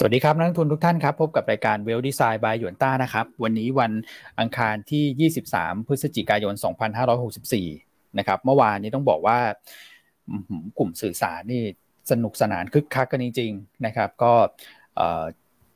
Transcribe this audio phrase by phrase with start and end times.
[0.00, 3.92] สวัสดีครับนักลงทุนทุกท่านครับ พบกับรายการเวลดีไซน์บายหยวนต้านะครับ วันนี้วัน
[4.40, 6.54] อังคารที่ 23 พฤศจิกายน
[7.36, 9.38] 2564 นะครับ เมื่อวานนี้ต้องบอกว่า
[10.78, 11.62] กลุ่มสื่อสารนี่
[12.10, 14.32] สนุกสนานคึกคักกันจริง ๆ นะครับ ก็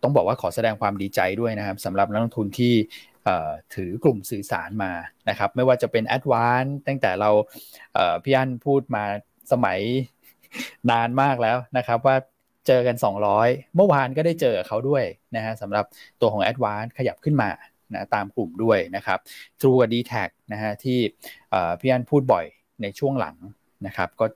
[0.03, 2.75] ต้องบอกว่าขอแสดงความดีใจด้วยนะครับสำหรับนักลงทุนที่
[3.75, 4.93] ถือกลุ่มสื่อสารมา
[5.29, 7.31] นะครับ ไม่ว่าจะเป็น a d v a n c e ตั้งแต่เรา
[8.25, 9.05] พี่อั้นพูดมา
[9.53, 9.79] สมัย
[10.91, 12.17] นานมากแล้วนะครับว่า
[12.67, 12.97] เจอกัน
[13.35, 15.05] 200 เมื่อวานก็ได้เจอเขาด้วย
[15.37, 15.85] นะฮะสำหรับ
[16.21, 17.51] ตัวของ a d v a n c e ขยับขึ้นมา
[17.93, 19.19] นะตามกลุ่มด้วยนะครับ
[19.61, 20.13] True กับ d t แท
[20.53, 20.99] นะฮะที่
[21.81, 22.45] พี่อันพูดบ่อย
[22.83, 23.37] ในช่วงหลัง
[23.87, 24.27] นะครับ ก็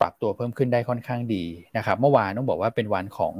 [0.00, 1.44] ปรับตัวเพิ่มขึ้นได้ค่อนข้างดี
[1.76, 3.34] นะครับ เมื่อวานต้องบอกว่าเป็นวันของ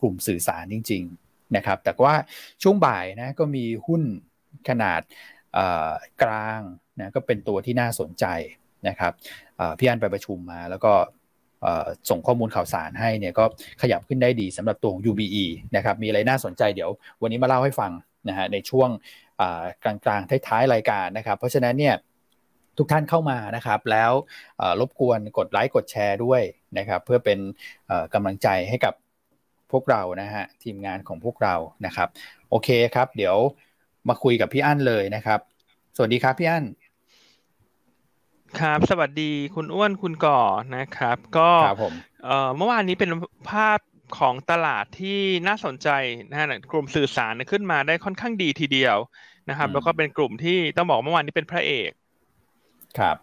[0.00, 2.14] กลุ่มสื่อสารจริง ๆนะครับ แต่ว่า
[2.62, 4.02] ช่วงบ่ายนะก็มีหุ้น
[4.68, 5.00] ขนาด
[6.22, 6.60] กลาง
[7.00, 8.24] นะก็เป็นตัวที่น่าสนใจ
[8.88, 9.12] นะครับ
[9.78, 10.92] พี่อันไปประชุมมาแล้วก็
[12.10, 13.44] ส่งข้อมูลข่าวสารให้เนี่ยก็
[13.82, 15.44] ขยับขึ้นได้ดีสำหรับตัวของ UBE
[15.76, 16.90] นะครับมีอะไรน่าสนใจเดี๋ยว
[17.22, 17.92] วันนี้มาเล่าให้ฟัง
[18.28, 18.88] นะฮะในช่วง
[19.84, 21.94] กลางๆท้ายๆรายการนะครับ เพราะฉะนั้นเนี่ย
[22.78, 24.12] ทุกท่านเข้ามานะครับแล้ว
[24.80, 26.42] รบกวนกดไลค์กดแชร์ด้วย
[26.78, 27.38] นะครับเพื่อเป็น
[28.14, 28.94] กำลังใจให้กับ
[29.72, 31.54] พวกเรานะฮะทีมงานของพวกเรา
[31.86, 32.08] นะครับ
[32.50, 33.36] โอเคครับ เดี๋ยว
[34.08, 35.40] มาคุยกับพี่อั้นเลยนะครับ
[35.96, 36.64] สวัสดีครับพี่อั้น
[38.60, 40.40] ครับ สวัสดีคุณอ้วนคุณก่อ
[40.76, 41.50] นะครับ ก็
[42.56, 43.10] เมื่อวานนี้เป็น
[43.50, 43.78] ภาพ
[44.18, 45.88] ของตลาดที่น่าสนใจ
[46.30, 48.96] นะฮะกลุ่มสื่อสารขึ้นมาได้ค่อนข้างดีทีเดียว
[49.48, 51.90] นะครับ แล้วก็เป็นกลุ่มที่ต้องบอกเมื่อวานนี้เป็นพระเอก
[52.98, 53.16] ครับ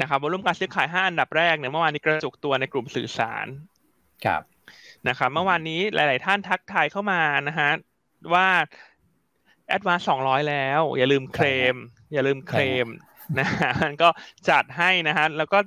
[0.00, 3.46] นะครับวอลุ่มการซื้อขายห้าอันดับแรกเนี่ยเมื่อวานนี้กระจุกตัวในกลุ่มสื่อสาร
[4.24, 4.42] ครับ
[5.08, 7.70] นะครับ เมื่อวานนี้หลาย ๆ ท่านทักทายเข้ามานะฮะ
[8.34, 8.48] ว่า
[9.68, 11.76] ADVANC สองร้อยแล้ว อย่าลืมเคลม
[12.12, 12.86] อย่าลืมเคลม
[13.38, 14.08] นะฮะก็
[14.50, 15.58] จัดให้นะฮะแล้วก็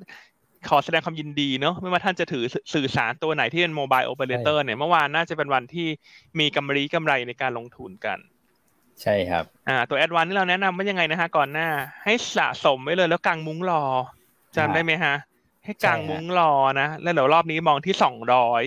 [0.69, 2.43] ขอแสดงความยินดีเนาะไม่ว่าท่านจะถือ
[2.73, 5.87] สื่อสารตัวไหนที่เป็น mobile operator เนี่ยเมื่อวานน่าจะเป็นวันที่
[6.39, 8.19] มีกำไรกำไรในการลงทุนกัน
[9.01, 11.69] ใช่ครับอ่าตัว ADVANC ที่เราแนะนำว่ายังไงนะฮะก่อนหน้า
[12.03, 13.83] ให้สะสมไว้เลยแล้วกางมุ้งรอ
[14.57, 15.15] จำได้ไหมฮะ
[15.65, 18.63] ให้กางมุ้งรอนะ แล้วเดี๋ยวรอบนี้มองที่สองร้อย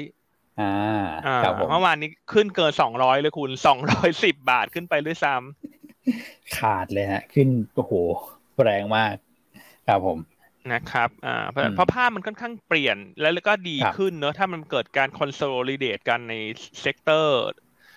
[0.61, 1.37] อ่า
[1.71, 7.93] เมื่อวานนี้ขึ้นเกินสองร้อยเลยคุณสองร้อยสิบบาทขึ้นไปด้วยซ้ำขาดเลยฮะ ขึ้นโอ้โห
[8.63, 9.15] แรงมาก
[9.89, 10.19] ครับผม
[10.73, 11.37] นะครับอ่า
[11.75, 16.35] เพราะภาพมันค่อนข้างเปลี่ยนแล้วก็ดีขึ้นเนอะถ้ามันเกิดการ consolidate กันใน
[16.81, 17.43] sector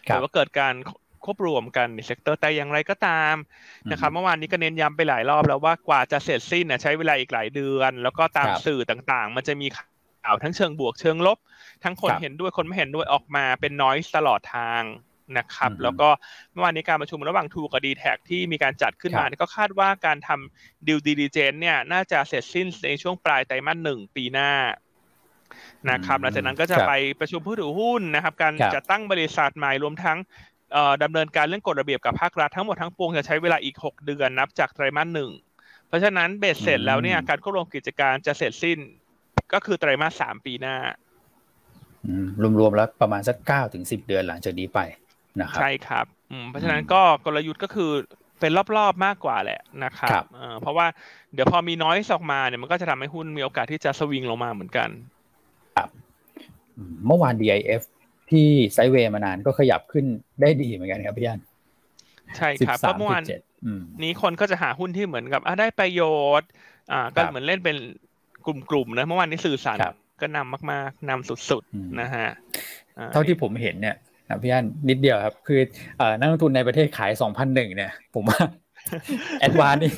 [0.04, 0.74] หรือว่าเกิดการ
[1.26, 3.36] ควบรวมกันใน sector แต่อย่างไรก็ตาม
[3.92, 11.38] นะครับเมื่อวานนี้ก็เน้นย้ำไปหลายรอบแล้วว่ากว่าจะเสร็จสิ้นใช้เวลาอีกหลายเดือน แล้วก็ตามสื่อต่างๆ มันจะมีข่าวทั้งเชิงบวกเชิงลบ
[11.84, 14.82] ทั้งคนเห็นด้วยคนไม่เห็นด้วยออกมาเป็นน้อยตลอดทาง
[15.38, 16.10] นะครับ แล้วก็
[16.52, 24.52] เมื่อวานนี้การประชุมระหว่างทูกับดีแท็ที่มีการจัดขึ้นมาก็คาดว่าการทำดิวดีดีเจนเนี่ยน่าจะเสร็จสิ้นในช่วงปลายไตรมาสหนึ่งปีหน้า
[25.92, 30.18] นะครับหลังจากนั้นก็จะไปประชุมผู้ถือหุ้นนะครับ การจัดตั้งบริษัทใหม่รวมทั้ง
[31.04, 35.32] ดำเนินการเรื่องกฎระเบียบกับภาครัฐทั้งหมดทั้งปวงจะใช้เวลาอีก 6 เดือนนับจากไตรมาสหนึ่ง
[35.88, 38.80] เพราะฉะนั้นเบสเสร็จแล้วเนี่ยการควบรวมกิจการจะเสร็จสิ้น
[39.54, 40.76] ก็คือไตรมาสสามปีหน้า
[42.60, 44.80] รวมๆแล้วประมาณสักเก้าถึงสิบเดือนหลังจากนี้ไป
[45.42, 46.06] นะครับใช่ครับ
[46.50, 47.92] เพราะฉะนั้นก็กลยุทธ์ก็คือ
[48.40, 50.12] เป็นรอบๆมากกว่าแหละนะครับ
[50.62, 50.88] เพราะว่า
[51.34, 54.90] เดี๋ยวพอมีน้อยออกมาเนี่ยมันก็จะทำให้หุ้นมีโอกาสที่จะสวิงลงมาเหมือนกัน
[55.78, 55.90] ครับ
[57.08, 57.82] เมื่อวาน DIF
[58.32, 60.06] ที่ไซเวย์มานานก็ขยับขึ้น
[60.42, 61.42] ได้ดีเหมือนกันครับพี่ยัน
[62.38, 63.24] ใช่ครับเพราะเมื่อวาน
[64.04, 66.02] นี้คนก็จะหาหุ้นที่เหมือนกับได้ประโย
[66.40, 66.50] ชน์
[66.92, 67.76] อ่าก็เหมือนเล่นเป็น
[68.46, 69.78] กลุ่มๆนะเมื่อวานนี้สื่อสาร
[70.22, 72.28] ก็นำมาก ๆนำสุดๆนะฮะ
[73.14, 73.96] เท่าที่ผมเห็นเนี่ย
[74.30, 75.60] นะพี่อันนิดเดียวครับ คือ
[76.20, 78.40] นักลงทุนในประเทศขายสองพันหนึ่งเนี่ย ผมว่า
[79.40, 79.92] แอดวานนี่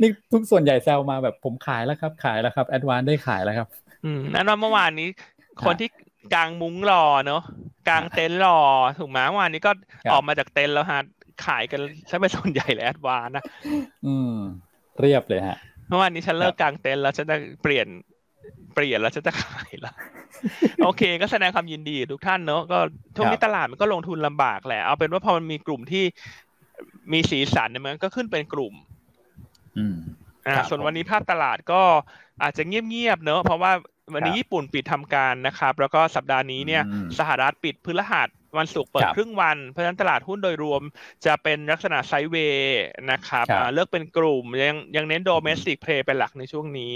[0.00, 3.68] นี่ทุกส่วนใหญ่แซวมาแบบผมขายแล้วครับ ขายแล้วครับแอดวานได้ขายแล้วครับ
[4.04, 5.08] อืมนั่นว่าเมื่อวานนี้
[5.66, 5.88] คนที่
[6.34, 7.42] กลางมุ้งรอเนาะ
[7.88, 8.58] กลางเต็นท์รอ
[8.98, 9.70] ถูกไหมเมื่อวานนี้ก็
[10.12, 11.00] ออกมาจากเต็นท์แล้วฮะ
[11.46, 13.44] ขายกันใช่ไหมส่วนใหญ่เลยแอดวานนะ
[14.06, 14.34] อืม
[15.00, 15.58] เรียบเลยฮะ
[15.88, 17.86] เมื่อวานนี้ฉันเลิกกลางเต็นท์แล้วฉันจะเปลี่ยน
[18.74, 19.92] เปลี่ยนแล้วจะจะขายละ
[20.84, 22.78] โอเค ก็แสดงความยินดีทุกท่านเนอะก็
[23.16, 26.04] ช่วงนี้ตลาดมันก็ลงทุนลำบากแหละเอาเป็นว่าพอมันมีกลุ่มที่
[27.12, 28.74] มีสีสันเนี่ยมันก็ขึ้นเป็นกลุ่ม
[29.78, 29.96] อืม
[30.46, 31.82] อ่าส่วนวันนี้ภาพตลาดก็
[32.42, 33.72] อาจจะเงียบๆเนอะเพราะว่า
[34.14, 36.82] วันนี้ญี่ปุ่นปิดทำการนะครับ แล้วก็สัปดาห์นี้เนี่ย
[37.18, 38.28] สหรัฐปิดพฤหัส
[38.58, 40.82] วันศุกร์เปิดครึ่งวัน เพราะฉะนั้นตลาดหุ้นโดยรวม
[41.26, 46.94] จะเป็นลักษณะ sideway นะครับเลือกเป็นกลุ่มยังยังเน้น domestic play เป็นหลักในช่วงนี้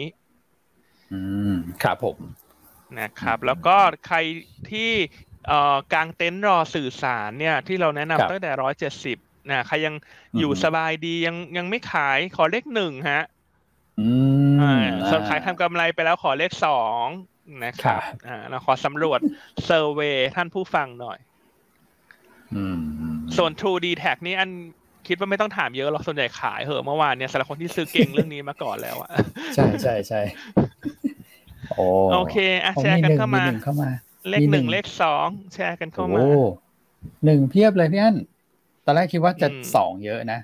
[1.13, 1.21] อื
[1.53, 2.19] มครับผม
[3.01, 3.77] นะครับ แล้วก็
[4.07, 4.19] ใคร
[4.71, 4.91] ที่
[5.49, 9.19] เอ่อกางเต็นท์รอสื่อสารเนี่ย ที่เราแนะนำตั้งแต่ร้อยเจ็ดสิบ
[9.51, 9.95] นะใครยัง
[10.39, 13.25] อยู่สบายดียังยังไม่ขายขอเลขหนึ่งฮะ
[14.01, 14.09] อื
[14.81, 17.05] มส่วนขายทำกำไรไปแล้วขอเลขสอง
[17.65, 19.21] นะครับอ่าเราขอสำรวจ
[19.65, 21.19] เซอร์เวยท่านผู้ฟังหน่อย
[23.37, 24.51] ส่วน True d t a c นี่อัน
[25.09, 29.11] คิดว่าไม่ต้องถามเยอะหรอกส่วนใหญ่ขายเหอะเมื่อวานเนี่ยสำหรับคนที่ซื้อเก่งเรื่องนี้มาก่อนแล้วอะ
[29.55, 30.21] ใช่ใช่ใช่
[31.79, 31.83] โอ
[32.15, 33.91] โอเคอะแชร์กันเข้ามาเข้ามา
[34.31, 36.21] เลขหนึ่งเลขสองแชร์กันเข้ามา
[37.25, 38.17] หนึ่งเพียบเลยพี่อัน
[38.85, 40.39] ตอนแรกคิดว่าจะสองเยอะนะ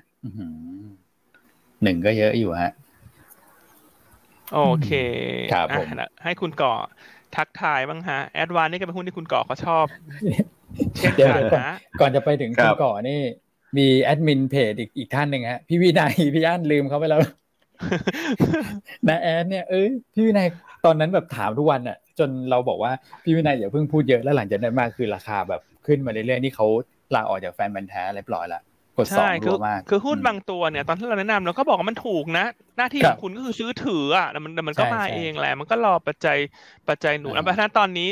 [1.83, 2.71] หนึ่งก็เยอะอยู่ฮะ
[4.53, 4.89] โอเค
[5.53, 5.87] ครับผม
[6.23, 6.73] ให้คุณก่อ
[7.35, 9.85] ทักทายบ้างฮะ ADVANC นี่ก็เป็นหุ้นที่คุณก่อเขาชอบ
[10.97, 13.19] เช่นกันนะก่อนจะไปถึงคุณก่อนี่
[13.77, 17.21] มี admin page อีกอีกท่านหนึ่งฮะ พี่วินัยพี่ย่านลืมเขาไปแล้ว
[19.07, 20.47] นะแอดเนี่ยเอ้ยพี่วินัย
[20.85, 22.91] ตอนนั้นแบบถามทุกวันอะ จนเราบอกว่า
[23.23, 26.67] พี่วินัยอย่าเพิ่งพูดเยอะแล้วหลังจากนั้นมาคือราคาแบบขึ้นมาเรื่อยๆนี่เขา
[27.15, 28.61] ลาออกจากแฟนบันแท้เรียบร้อยแล้ว
[28.97, 32.45] กดสองรัวมากคือหุ้นบางตัวเนี่ยตอนที่เราแนะนำเราก็บอกว่ามันถูกนะ
[32.77, 36.37] หน้าที่ของคุณก็คือซื้อถืออะมันมันก็มาเองแหละมันก็รอปัจจัย
[36.87, 38.09] ปัจจัยหนุนเพราะฉะนั้นตอนนี้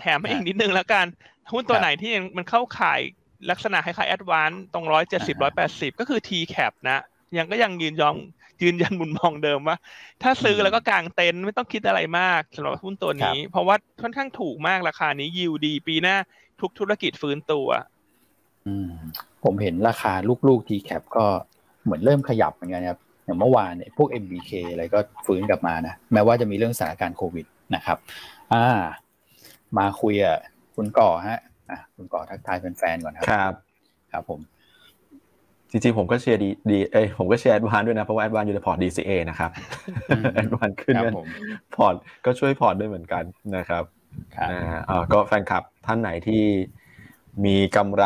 [0.00, 1.06] แถมให้อีกนิดนึงแล้วกัน
[1.52, 3.00] หุ้นตัวไหนที่มันเข้าขาย
[3.50, 7.02] ลักษณะคล้ายๆแอดวานตรงร้อยเจ็ดสิบร้อยแปดสิบก็คือ T cap นะ
[7.38, 8.16] ยังก็ยังยืนยอม
[8.62, 9.76] ยืนยันมุนมองเดิมว่า
[10.22, 16.16] ถ้าซื้อแล้วก็กางเต็นท์ไม่ต้องคิดอะไรมากสำหรับหุ้นตัวนี้ เพราะว่าค่อนข้างถูกมากราคานี้ยิวดี ปีหน้า
[16.60, 17.68] ทุกธุรกิจฟื้นตัว
[19.44, 20.12] ผมเห็นราคา
[20.48, 21.26] ลูกๆ T-cap ก็
[21.84, 27.98] เหมือนเริ่มขยับเหมือนกันครับอย่างเมื่อวานเนี่ยพวก MBK อะไรก็ฟื้นกลับมานะ แม้ว่าจะมีเรื่องสถานการณ์โควิดนะครับ
[28.52, 28.66] อ่า
[29.78, 30.38] มาคุยอะ
[30.76, 33.52] คุณก่อฮะอะคุณก่อทักทายแฟนๆก่อนครับ ครับ
[34.12, 34.40] ครับผม
[35.70, 39.50] จริงๆผมก็เชียร์ดีดีเอ้ยผมก็เชียร์ ADVANC ด้วยนะ เพราะว่า ADVANC อยู่ใน port DCA นะครับ
[40.34, 40.96] ADVANC ขึ้น
[41.76, 43.24] port ก็ช่วย port ด้วยเหมือนกัน
[43.56, 43.84] นะครับ
[44.90, 46.44] อ่าก็แฟนคลับท่านไหนที่
[47.44, 48.04] มีกำไร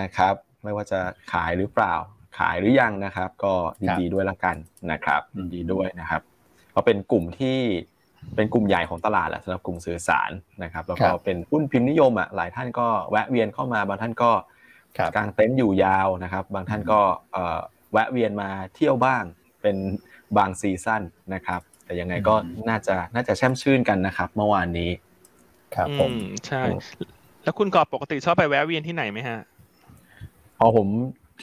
[0.00, 1.00] นะครับ ไม่ว่าจะ
[1.32, 1.94] ขายหรือเปล่า
[2.38, 4.56] ขายหรือยังนะครับ ก็ยินดีด้วยละกัน
[4.90, 6.22] นะครับยินดีด้วยนะครับ
[6.74, 7.58] ก็เป็นกลุ่มที่
[8.36, 10.30] เป็นกลุ่มใหญ่ของตลาดแหละสำหรับกลุ่มสื่อสาร
[10.62, 14.30] นะครับ แล้วก็เป็นหุ้นพิมพ์นิยมอะหลายท่านก็แวะเวียนเข้ามาบางท่านก็
[15.16, 17.00] กางเต็นท์อยู่ยาวนะครับ บางท่านก็
[17.92, 19.22] แวะเวียนมาเที่ยวบ้าง
[19.62, 19.76] เป็น
[20.36, 21.02] บางซีซั่น
[21.34, 22.34] นะครับ แต่ยังไงก็
[22.68, 24.90] น่าจะน่าจะแช่มชื่นกันนะครับ เมื่อวานนี้
[25.76, 26.10] ครับผม
[26.46, 26.62] ใช่
[27.44, 29.38] แล้วคุณกอบปกติชอบไปแวะเวียนที่ไหนไหมฮะ
[30.60, 30.88] อ๋อผม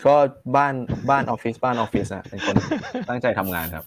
[0.08, 0.16] ก็
[0.56, 0.74] บ้าน
[1.10, 2.56] บ้านออฟฟิศบ้านออฟฟิศอะเป็นคน
[3.10, 3.86] ตั้งใจทำงานครับ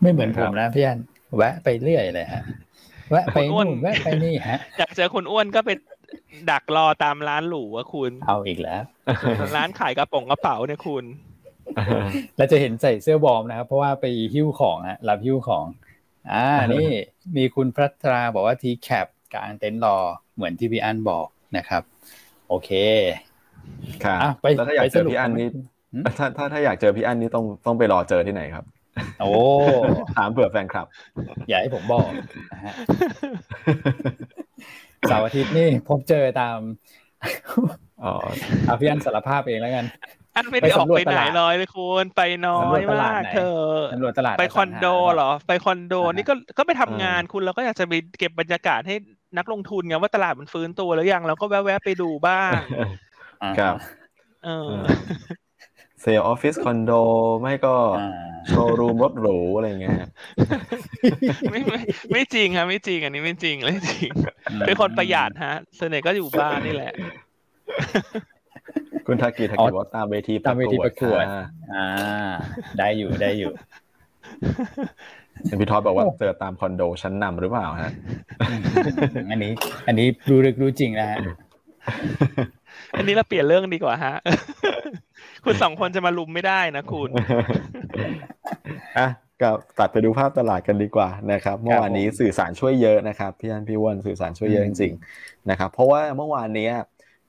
[0.00, 0.98] ไม่เหมือนผมนะพี่อัน
[1.36, 2.42] แวะไปเรื่อยเลยฮะ
[3.10, 5.70] แวะไปนู่นแวะไปนี่ฮะ อยากเจอคุณอ้วนก็ไป
[6.50, 8.82] ดักรอตามร้านหรูอะคุณ เอาอีกแล้ว
[9.56, 11.04] ร้านขายกระป๋องกระเป๋าเนี่ยคุณ
[12.36, 15.66] แล้วจะเห็นใส่เสื้อบอมนะครับ เพราะว่าไปหิ้วของฮะรับหิ้วของ
[16.32, 16.44] อ่า
[16.74, 16.88] นี่
[17.36, 19.96] มีคุณพัทราบอกว่าทีแคปกลางเต็นท์รอ
[20.34, 21.26] เหมือนที่พี่อันบอก
[21.56, 21.82] นะครับ
[22.48, 22.70] โอเค
[24.04, 25.48] ครับไปแล้วถ้าอยากเจอพี่อันนี้
[26.18, 28.64] ถ้าถ้าถ้าอยากเจอพี่อันนี้ต้องต้องไปรอเจอที่ไหนครับ
[29.20, 29.30] โอ้
[30.16, 30.86] ถามเผื่อแฟนคลับ
[31.48, 32.08] อย่าให้ผมบอก
[32.52, 32.74] นะฮะ
[35.08, 36.58] เสาร์อาทิตย์นี่พบเจอตาม
[38.04, 38.14] อ๋อ
[38.80, 39.84] พี่อันสารภาพเองแล้วกัน
[40.36, 43.58] อันไม่ได้ออกไปไหนเลยเลยคุณไปน้อยมากเธอ
[44.38, 48.94] ไปคอนโดเหรอ ไปคอนโดนี่ก็ก็ไปทำงานคุณเราก็อยากจะไปเก็บบรรยากาศให้
[49.38, 52.52] นักลงทุนไงว่าตลาดมันฟื้นตัวแล้วยังเราก็แวะๆไปดูบ้าง
[53.58, 53.76] ครับ
[54.44, 54.70] เออ
[56.06, 56.92] เซลออฟฟิศคอนโด
[57.40, 57.74] ไม่ก็
[58.48, 59.96] โชว์รูมรถหรูอะไรเงี้ย
[61.50, 61.80] ไม่ไม่
[62.12, 64.10] ไม่จริงครับไม่จริงอันนี้ไม่จริงเลยจริง
[64.66, 66.92] เป็นคนประหยัดฮะส่วนใหญ่ก็อยู่บ้านนี่แหละ
[69.06, 71.24] คุณทากิทากิว่าตามเวทีตามเวทีประกวด
[71.74, 71.86] อ่า
[72.78, 73.52] ได้อยู่ได้อยู่
[75.60, 77.92] พี่ทอดบอกว่าเจอตามคอนโดชั้นนำหรือเปล่าฮะ
[79.30, 79.52] อันนี้
[79.88, 81.18] อันนี้รู้ลึกรู้จริงนะฮะ
[82.96, 84.14] อันนี้เราเปลี่ยนเรื่องดีกว่าฮะ
[85.46, 87.10] คุณสองคนจะมาลุมไม่ได้นะคุณ
[88.98, 89.08] อะ
[89.42, 96.68] กับตัดไปดูภาพตลาดกันดีกว่านะครับ เมื่อวานนี้สื่อสารช่วยเยอะนะครับพี่อันพี่วันสื่อสารช่วยเยอะจริงๆนะครับ เพราะว่าเมื่อวานนี้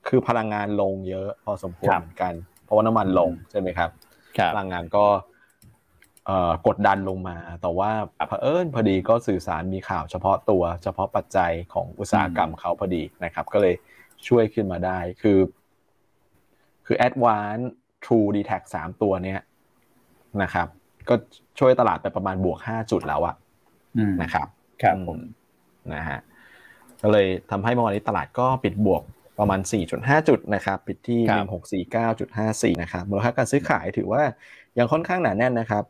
[0.08, 2.34] คือพลังงานลงเยอะพอสมควรเหมือนกัน
[2.64, 3.90] เพราะว่าน้ำมันลงใช่ไหมครับ
[4.54, 5.06] พลังงานก็
[6.68, 7.92] กดดันลงมา แต่ว่า
[8.28, 13.76] เผอิญพอดีก็สื่อสารมีข่าวเฉพาะตัว เฉพาะปัจจัยของอุตสาหกรรมเขาพอดีนะครับ ก็เลย
[14.28, 15.40] ช่วยขึ้นมาได้คือ
[16.86, 17.66] คือ Advance
[18.08, 19.40] True d t a c สามตัวเนี้ย
[20.42, 20.68] นะครับ
[21.10, 21.16] ก็
[21.60, 23.36] ช่วยตลาดไปประมาณบวกห้าจุดแล้วอะ
[24.22, 24.48] นะครับ
[24.82, 25.20] ครับผม
[25.94, 26.20] นะฮะ
[27.02, 29.04] ก็เลยทำให้เมื่อวานนี้ตลาดก็ปิดบวก
[29.40, 29.60] ประมาณ
[29.94, 31.22] 4.5 จุดนะครับ ปิดที่
[32.74, 34.24] 1649.54 นะครับ มูลค่าการซื้อขายถือว่า
[34.78, 35.84] ยังค่อนข้างหนาแน่นนะครับ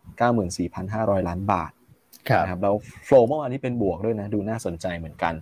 [0.61, 1.71] 94,500 ล้านบาท
[2.43, 5.33] นะครับแล้วโฟล์เมื่อวานนี้เป็นบวกด้วยนะ ดูน่าสนใจเหมือนกัน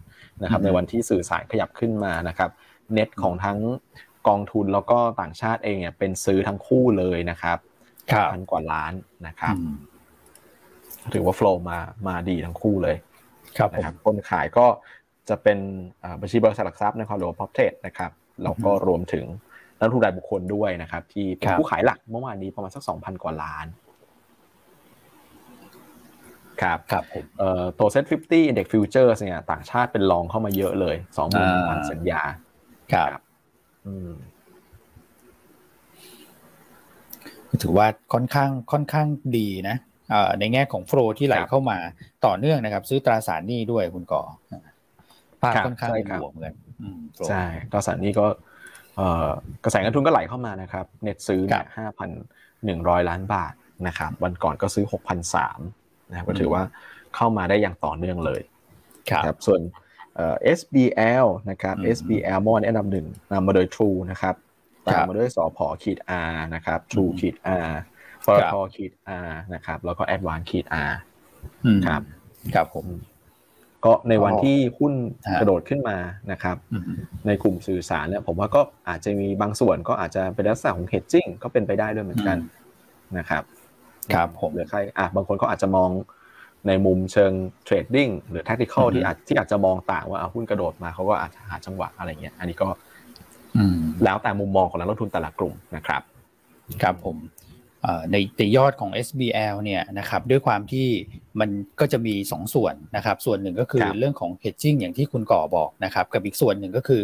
[0.44, 2.50] นะครับ ในวันที่สื่อสารขยับขึ้นมานะครับ
[2.94, 3.60] เน็ตของทั้ง
[4.28, 7.58] กองทุนแล้วก็ต่างชาติเองเนี่ยเป็นซื้อทั้งคู่เลยนะครับ
[8.32, 8.94] พันกว่าล้าน
[9.28, 9.56] นะครับ
[11.14, 12.98] ถือว่าโฟล์มามาดีทั้งคู่เลย
[13.58, 14.66] ครับนะครับคนขายก็
[15.30, 15.58] จะเป็น
[16.22, 18.12] บัญชีบริษัทหลักทรัพย์นะครับหรือว่าพอ p เท e นะครับ
[18.44, 19.26] แล้วก็รวมถึง
[19.80, 23.68] นักลงทุนรายบุคคลด้วยนะครับ ที่เป็นผู้ขายหลักเมื่อวานนี้ประมาณสักสองพันกว่าล้าน
[26.62, 32.22] ครับครับผมเอ่อตัว SET Fifty Index Future เนี่ยต่างชาติเปิด long เข้ามาเยอะเลยสองหมื่นพันสัญญา
[32.94, 33.25] ครับอืม
[37.64, 39.78] ถือว่าค่อนข้างค่อนข้างดีนะ
[40.40, 41.78] ในแง่ของ flow ที่ไหลเข้ามา
[42.26, 44.24] ต่อเนื่องนะครับ ซื้อตราสารหนี้ด้วยคุณก่อ
[45.42, 46.56] ภาพค่อนข้างเป็นบวกเหมือน
[47.30, 48.26] ใช่ตราสารหนี้ก็
[49.64, 52.10] กระแสเงินทุนก็ไหลเข้ามานะครับ เน็ตซื้อเนี่ยห้าพัน
[52.66, 53.54] หนึ่งร้อยล้านบาท
[53.88, 55.60] นะครับ วันก่อนก็ซื้อหกพันสาม
[56.10, 56.62] นะครับก็ถือว่า
[57.16, 58.42] เข้ามาได้อย่างต่อเนื่องเลย
[59.26, 59.62] ครับ ส่วน
[60.60, 64.36] SBL นะครับ SBL เมื่อวานอันดับหนึ่งนำมาโดย True นะครับ
[64.88, 67.36] ตามมาด้วยสอพอขีด R นะครับ True ขีด
[67.68, 67.72] R
[68.26, 68.92] ปตทขีด
[69.28, 70.94] R นะครับ แล้วก็ Advance ขีด R
[71.88, 72.02] ครับ
[72.56, 72.86] ครับผม
[73.86, 74.94] ก็ในวันที่หุ้น
[75.40, 75.98] กระโดดขึ้นมา
[76.32, 76.58] นะครับ
[77.28, 82.38] ในกลุ่มสื่อสารเนี่ยผมว่าก็อาจจะมีบางส่วนก็อาจจะเป็นลักษณะของ hedging ก็เป็นไปได้ด้วยเหมือนกัน
[83.18, 83.44] นะครับ
[84.14, 85.90] ครับผมหรือใครอะบางคนก็อาจจะมอง
[86.68, 87.32] ในมุมเชิง
[87.66, 92.68] เทรดดิ้งหรือ tactical ที่อาจที่อาจจะมองต่างว่าหุ้นกระโดดมาเขาก็อาจจะหาจังหวะอะไรเงี้ย อันนี้ก็
[94.04, 96.02] แล้วแต่มุมมองของนักลงทุนแต่ละกลุ่มนะครับ
[96.82, 97.18] ครับผม
[98.12, 100.88] ในในยอดของ SBL เนี่ยนะครับด้วยความที่
[101.40, 107.02] มันก็จะมี 2 ส่วนนะครับส่วนหนึ่งก็คือเรื่องของ hedging อย่างที่คุณก่อบอกนะครับกับอีกส่วนหนึ่งก็คือ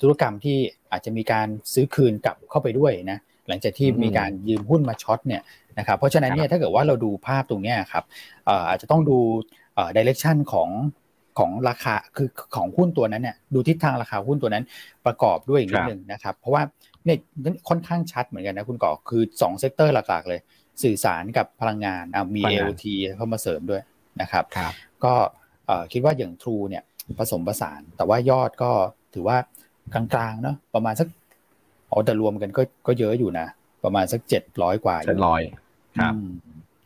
[0.00, 0.58] ธุรกรรมที่
[0.92, 5.42] อาจจะมีการซื้อคืนกลับเข้าไปด้วยนะหลังจากที่มีการยืมหุ้นมาช็อตเนี่ย
[5.80, 8.04] นะครับเพราะฉะนั้นเนี่ยถ้าเกิดว่าเราดูภาพตรงนี้ครับ
[8.68, 9.18] อาจจะต้องดู
[9.96, 10.70] ดิเรกชันของ
[11.38, 14.64] ของราคาคือของหุ้นตัวนั้นเนี่ยดูทิศทางราคาหุ้นตัวนั้น
[15.06, 16.62] ประกอบด้วยอีกนิดนึงนะครับ เพราะว่า
[17.04, 17.18] เนี่ย
[17.68, 20.40] ค่อนข้างชัดเหมือนกันนะคุณก่อคือ2 sector หลักๆ เลย
[20.82, 22.04] สื่อสารกับพลังงาน
[22.36, 22.84] มี LT
[23.16, 23.82] เข้ามาเสริมด้วย
[24.20, 24.44] นะครับ
[25.04, 25.14] ก็
[25.92, 26.82] คิดว่าอย่าง True เนี่ย
[27.18, 28.70] ผสมผสาน แต่ว่ายอดก็
[29.14, 29.36] ถือว่า
[29.94, 31.08] กลางๆเนาะประมาณสัก
[31.90, 33.46] อ๋อแต่รวมกันก็ก็เยอะอยู่นะ
[33.84, 35.40] ประมาณสักเจ็ดร้อยกว่าเจ็ดร้อย
[35.98, 36.14] ครับ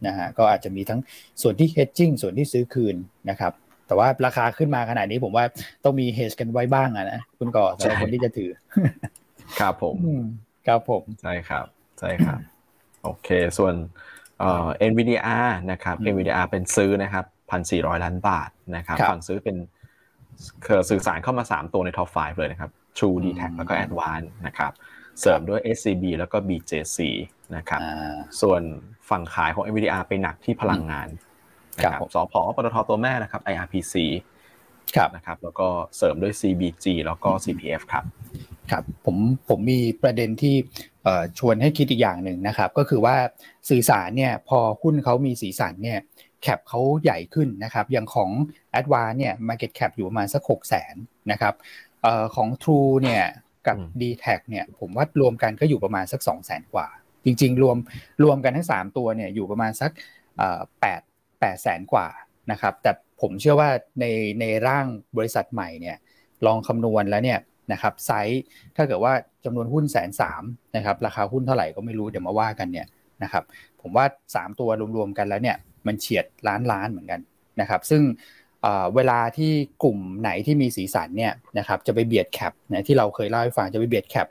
[0.07, 1.01] นะฮะก็อาจจะมีทั้ง
[1.43, 2.97] ส่วนที่ hedging ส่วนที่ซื้อคืน
[3.31, 3.53] นะครับ
[3.87, 5.45] แต่ว่าราคาขึ้นมาขนาดนี้ผมว่า
[5.85, 8.51] ต้องมี hedge กันไว้บ้างนะคุณก่อสำหรับคนที่จะถือ
[9.61, 9.97] ครับผม
[10.67, 11.67] ครับผมใช่ครับ
[12.01, 12.39] ใช่ครับ
[13.03, 13.75] โอเค ส่วน
[14.39, 19.57] เอ่อ NVDR นะครับ NVDR เป็นซื้อนะครับพันสี่ร้อยล้านบาทนะครับฝั่งซื้อเป็น
[20.91, 24.73] สื่อสารเข้ามาสามตัวในท็อป5เลยนะครับ True d t a c แล้วก็ Advance นะครับ
[25.21, 26.99] เสริมด้วย SCB แล้วก็ BJC
[27.57, 27.81] นะครับ
[28.41, 28.63] ส่วน
[29.11, 31.09] ฝั่งขายของ NVDR ไปหนักที่พลังงาน
[31.79, 33.95] นะครับสพปตทตัวแม่นะครับ IRPC
[34.97, 38.05] ครับนะครับ แล้วก็เสริมด้วย CBG แล้วก็ CPF ครับ
[38.71, 39.17] ครับผม
[39.49, 40.55] ผมมีประเด็นที่
[41.39, 43.17] ชวนให้คิดอีกอย่างหนึ่งนะครับ ก็คือว่า
[43.71, 45.99] สื่อสารเนี่ยพอหุ้นเขามีสีสันเนี่ย
[46.43, 48.31] แคปเขาใหญ่ขึ้นนะครับอย่างของ
[48.79, 50.95] a d v a n c e เนี่ย Market Cap อยู่ประมาณสัก6 0แสน
[51.31, 51.55] นะครับ
[52.05, 53.25] ออของ True เนี่ย
[53.67, 56.89] กับ d t แทเนี่ยผมว่ารวมกันก็อยู่ประมาณสัก2 0 0แสนกว่า
[57.25, 57.77] จริง ๆ รวม
[58.25, 59.91] รวมกันทั้ง 3 ตัวเนี่ยอยู่ประมาณสัก
[60.81, 61.01] แปด
[61.41, 62.07] แปดแสนกว่า
[62.51, 62.91] นะครับแต่
[63.21, 64.05] ผมเชื่อว่าใน
[64.41, 65.97] ในร่างบริษัทใหม่เนี่ย
[66.47, 67.39] ลองคำนวณแล้วเนี่ย
[67.73, 68.43] นะครับไซส์
[68.77, 69.13] ถ้าเกิดว่า
[69.45, 70.43] จำนวนหุ้นแสนสาม
[70.77, 72.87] นะครับราคาหุ้นเท่าไหร่ก็ไม่รู้เดี๋ยวมาว่ากันเนี่ย
[73.23, 73.45] นะครับ
[73.81, 74.05] ผมว่า
[74.35, 77.21] 3 ตัวรวมๆกันแล้วเนี่ยมันเฉียดล้านล้านเหมือนกัน
[77.61, 78.03] นะครับซึ่ง
[78.95, 79.53] เวลาที่
[79.83, 84.27] กลุ่มไหนที่มีสีสันเนี่ยนะครับจะไปเบียด cap นะที่เราเคยเล่าให้ฟังจะไปเบียด cap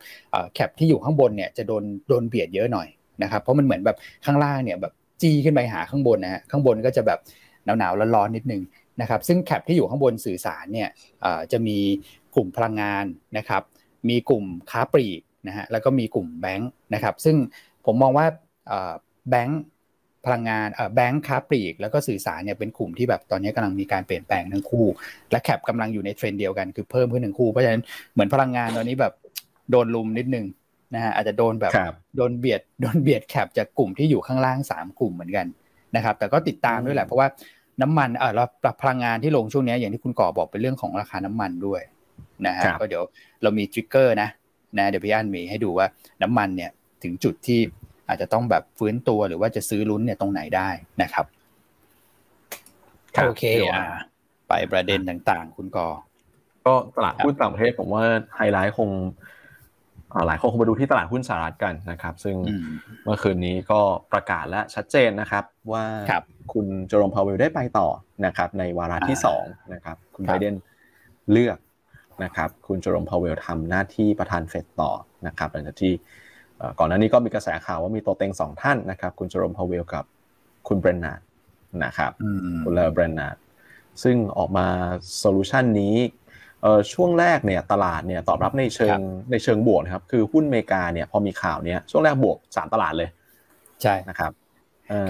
[0.54, 2.88] แคปที่อยู่ข้างบนเนี่ยจะโดนโดนเบียดเยอะหน่อย
[3.24, 7.20] นะครับเพราะมันเหมือนแบบข้างล่างเนี่ยแบบจี้ขึ้นไปหาข้างบนนะฮะข้างบนก็จะแบบ
[7.66, 8.62] หนาวหนาวร้อนๆนิดนึง
[9.02, 10.90] นะครับซึ่งแคปที่อยู่ข้างบนสื่อสารเนี่ย
[11.52, 11.78] จะมี
[12.36, 13.06] กลุ่มพลังงาน
[13.38, 13.64] นะครับ
[14.10, 17.36] มีกลุ่มค้าปลีกนะฮะแล้วก็มีกลุ่มแบงค์นะครับซึ่ง
[17.86, 18.26] ผมมองว่า
[19.30, 19.62] แบงค์
[20.26, 24.86] พลังงานเอ่อแบงค์ค้าปลีก แล้วก็สื่อสารเนี่ยเป็นกลุ่มที่แบบตอนนี้กำลังมีการเปลี่ยนแปลงทั้งคู่
[25.32, 29.14] และแคปกำลังอยู่ในเทรนด์เดียวกันคือเพิ่มขึ้นทั้งคู่เพราะฉะนั้นเหมือนพลังงานตอนนี้แบบ
[29.72, 30.46] โดนลุมนิดนึง
[30.96, 31.74] นะฮะอาจจะโดนแบบ
[32.18, 35.46] โดนเบียดโดนเบียดแคปจากกลุ่มที่อยู่ข้างล่าง 3 กลุ่มเหมือนกัน
[35.96, 37.28] นะครับแต่ก็ติดตามด้วยแหละเพราะว่า
[37.82, 41.82] น้ำมันเออเราปรับพลังงานที่ลงช่วงนี้อย่างที่คุณก่อบอกเป็นเรื่องของราคาน้ำมันด้วย
[42.48, 43.04] นะฮะก็เดี๋ยว
[43.44, 44.30] เรามีทริกเกอร์นะ
[44.78, 45.88] นะเดี๋ยวพี่อันมีให้ดูว่า
[46.22, 46.72] น้ำมันเนี่ย
[47.04, 47.60] ถึงจุดที่
[48.08, 50.70] อาจจะต้องแบบฟื้นตัวหรือว่าจะซื้อลุ้นเนี่ยตรงไหนได้
[51.02, 51.26] นะครับ
[53.24, 53.44] โอเค
[53.74, 53.86] อ่า
[54.50, 55.88] ไปประเด็นต่างๆ คุณกอ
[56.66, 58.04] ก็ตลาดหุ้นต่างประเทศผมว่า
[58.36, 58.90] ไฮไลท์คง
[60.28, 62.36] หลายคนคงมาดูที่ตลาดหุ้นสหรัฐกันนะครับ ซึ่ง
[63.04, 63.80] เมื่อคืนนี้ก็
[64.12, 65.84] ประกาศและชัดเจนนะครับว่า
[66.54, 67.88] คุณโจรมพาวเวลได้ไปต่อ
[68.26, 69.44] นะครับ ในวาระที่สอง
[69.74, 70.56] นะครับ คุณไบเดน
[71.32, 71.58] เลือก
[72.24, 74.92] นะครับ คุณโจรมพาวเวลทำหน้าที่ประธานเฟดต่อ
[75.28, 75.94] นะครับหลังจากที่
[76.80, 80.06] ก่อนหน้านี้ก็มีกระแสข่าวว่ามีตัวเต็งสองท่านนะครับ คุณจอรมพาวเวลกับ
[80.68, 81.24] คุณเบรนาร์ด
[81.84, 82.12] นะครับ
[82.64, 83.38] คุณเลอร์แบรนนาร์ด
[84.04, 84.68] ซึ่งออกมา
[85.18, 85.96] solution นี้
[86.62, 89.00] เอ่อช่วงแรกเนี่ยตลาดเนี่ยตอบรับในเชิง
[89.32, 93.10] ในเชิงบวกนะครับคือหุ้นอเมริกาเนี่ยพอมีข่าวเนี้ยช่วงแรกบวกสามตลาดเลย
[93.82, 94.32] ใช่นะครับ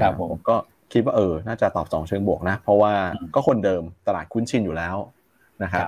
[0.01, 0.55] ครับผมก็
[0.93, 2.93] คิดว่าเออ น่าจะตอบสนองเชิงบวกนะ เพราะว่า
[3.36, 4.95] ก็คนเดิมตลาดคุ้นชินอยู่แล้ว
[5.63, 5.88] นะครับ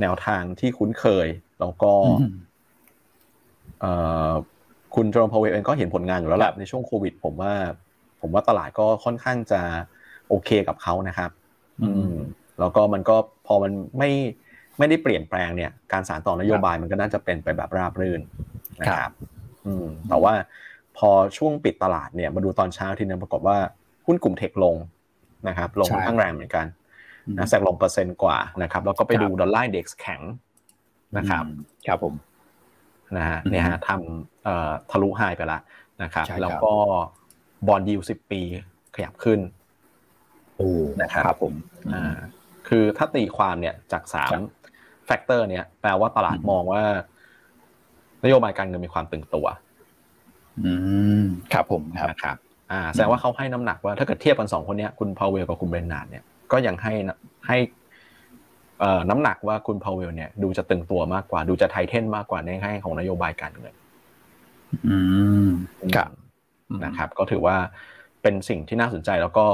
[0.00, 1.28] แนวทางที่คุ้นเคย
[1.60, 1.92] แล้วก็
[4.94, 7.52] คุณโจมพาวเวลเองก็เห็นผลงานอยู่แล้วแหละในช่วงโควิด ผมว่า
[8.20, 9.60] ผมว่าตลาดก็ค่อนข้างจะ
[10.28, 11.30] โอเคกับเขานะครับ
[11.82, 12.14] อืม
[12.60, 14.10] แล้วก็มันก็พอมันไม่
[14.78, 18.20] ไม่ได้เปลี่ยนแปลงเนี่ย การสารต่อนโยบายมันก็น่าจะเป็นไปแบบราบรื่น
[18.80, 19.12] นะครับ
[19.66, 20.34] อืม แต่ว่า
[20.98, 23.56] พอช่วงปิดตลาดเนี่ยมาดูตอนเช้าทีนึงปรากฏว่า
[24.06, 24.76] หุ้นกลุ่มเทคลง
[25.48, 26.66] นะครับ ลงค่อนข้างแรงเหมือนกัน
[27.38, 30.20] นะแซกลงเปอร์เซ็นต์กว่านะครับ แล้วก็ไปดูดอลลาร์เด็กแข็ง
[31.16, 31.44] นะครับ
[31.86, 32.14] ครับผม
[33.18, 35.60] นะฮะเนี่ยฮะทำทะลุ high ไปแล้ว
[36.02, 36.74] นะครับแล้วก็
[37.68, 38.40] bond yield สิบปี
[38.94, 39.40] ขยับขึ้น
[40.56, 40.70] โอ้
[41.02, 41.54] นะครับผม
[41.94, 42.14] อ่า
[42.68, 44.32] คือถ้าตีความเนี่ยจากสาม
[45.06, 46.82] factor เนี่ยแปลว่าตลาดมองว่า
[48.24, 49.46] นโยบายการเงินมีความตึงตัว
[50.64, 50.72] อื
[51.22, 51.82] มครับผม
[52.22, 52.36] ครับ
[52.72, 56.94] อ่าแสดงว่าเขาให้น้ำหนักว่าถ้าเกิดเทียบกันสองคนนี้คุณพาวเวลกับคุณเบรนนาร์ดเนี่ยก็ยังให้
[57.46, 57.56] ให้
[59.10, 63.74] น้ำหนักว่าคุณพาวเวลเนี่ยดูจะตึงตัวมากกว่า ดูจะ tighten มากกว่าในแง่ของนโยบายการเงิน
[64.88, 64.98] อื
[65.46, 65.48] ม
[65.96, 66.10] ครับ
[66.84, 67.56] นะครับ ก็ถือว่า
[68.22, 69.46] เป็นสิ่งที่น่าสนใจแล้วก็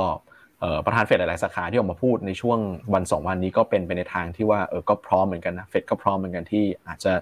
[0.84, 2.58] ประธานเฟดหลาย ๆ สาขาที่ออกมาพูดในช่วง
[2.94, 7.12] วันสองวันนี้ก็เป็นไปในทางที่ว่าเออก็พร้อมเหมือนกันนะเฟดก็พร้อมเหมือนกันที่อาจจะ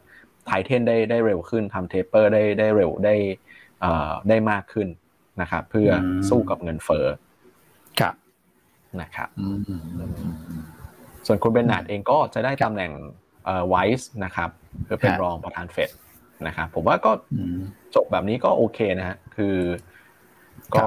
[0.47, 3.15] tighten ได้ได้เร็วขึ้นทำ taper ได้ได้เร็วได้
[4.29, 4.89] ได้มากขึ้น
[5.41, 5.91] นะครับเพื่อ
[6.29, 7.07] สู้กับเงินเฟ้อ
[8.01, 8.15] ครับ
[9.01, 9.29] นะครับ
[11.29, 12.93] ส่วนคุณเบรนาร์ดเองก็จะได้ตำแหน่ง
[13.69, 14.51] vice นะครับ
[14.85, 15.91] เพื่อเป็นรองประธานเฟด
[16.47, 17.11] นะครับผมว่าก็
[17.95, 19.57] จบแบบนี้ก็โอเคนะฮะคือ
[20.75, 20.87] ก็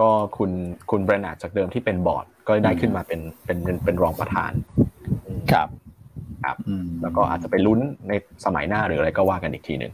[0.00, 0.50] ก็คุณ
[0.90, 4.52] คุณเบรนาร์ดจากเดิมที่เป็นบอร์ด ก็ได้ขึ้นมาเป็นเป็นเป็นรองประธาน
[5.52, 5.68] ครับ
[6.44, 6.56] ครับ
[7.02, 8.12] แล้วก็อาจจะไปลุ้นใน
[8.44, 9.92] สมัยหน้าหรืออะไรก็ว่ากันอีกทีหนึ่ง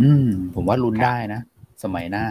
[0.00, 1.40] อืม ผมว่าลุ้นได้นะ
[1.84, 2.24] สมัยหน้า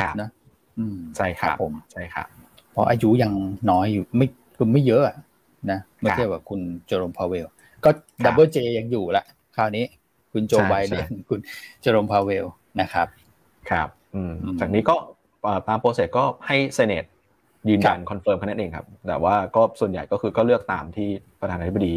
[0.00, 0.30] ครับนะ
[0.78, 2.26] อืมใช่ครับผมใช่ครับ
[2.72, 3.32] เพราะอายุยัง
[3.70, 4.26] น้อยอยู่ไม่
[4.62, 5.02] คือไม่เยอะ
[5.70, 7.46] นะเมื่อเทียบกับคุณเจอโรมพาวเวล
[7.84, 7.90] ก็
[8.24, 9.24] double J ยังอยู่ละ
[9.56, 9.84] คราวนี้
[10.32, 11.40] คุณโจไบเดนคุณ
[11.80, 12.44] เจอโรมพาวเวล
[12.80, 13.06] นะครับ
[13.70, 14.96] ครับอืมจากนี้ก็
[15.68, 17.04] ตาม process ก็ให้ Senate
[17.68, 21.08] ยืนยัน confirm แค่นั้นเองครับ แต่ว่าก็ส่วนใหญ่ก็คือก็เลือกตามที่
[21.40, 21.94] ประธานาธิบดี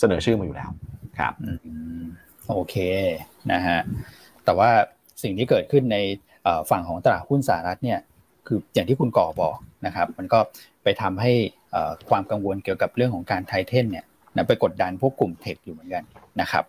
[0.00, 0.70] เสนอชื่อมาอยู่แล้ว
[1.18, 1.32] ครับ
[2.50, 2.76] โอเค
[3.52, 3.80] นะฮะ
[4.44, 4.70] แต่ว่า
[5.22, 5.96] สิ่งที่เกิดขึ้นใน
[6.70, 8.00] ฝั่งของตลาดหุ้นสหรัฐเนี่ย
[8.46, 9.56] คืออย่างที่คุณก่อบอก
[9.86, 10.38] นะครับ มันก็
[10.82, 11.32] ไปทำให้
[12.08, 14.04] ความกังวลเกี่ยวกับเรื่องของการไทเทนเนี่ย
[14.36, 16.04] นะไปกดดันพวกกลุ่มเทคอยู่เหมือนกัน
[16.40, 16.64] นะครับ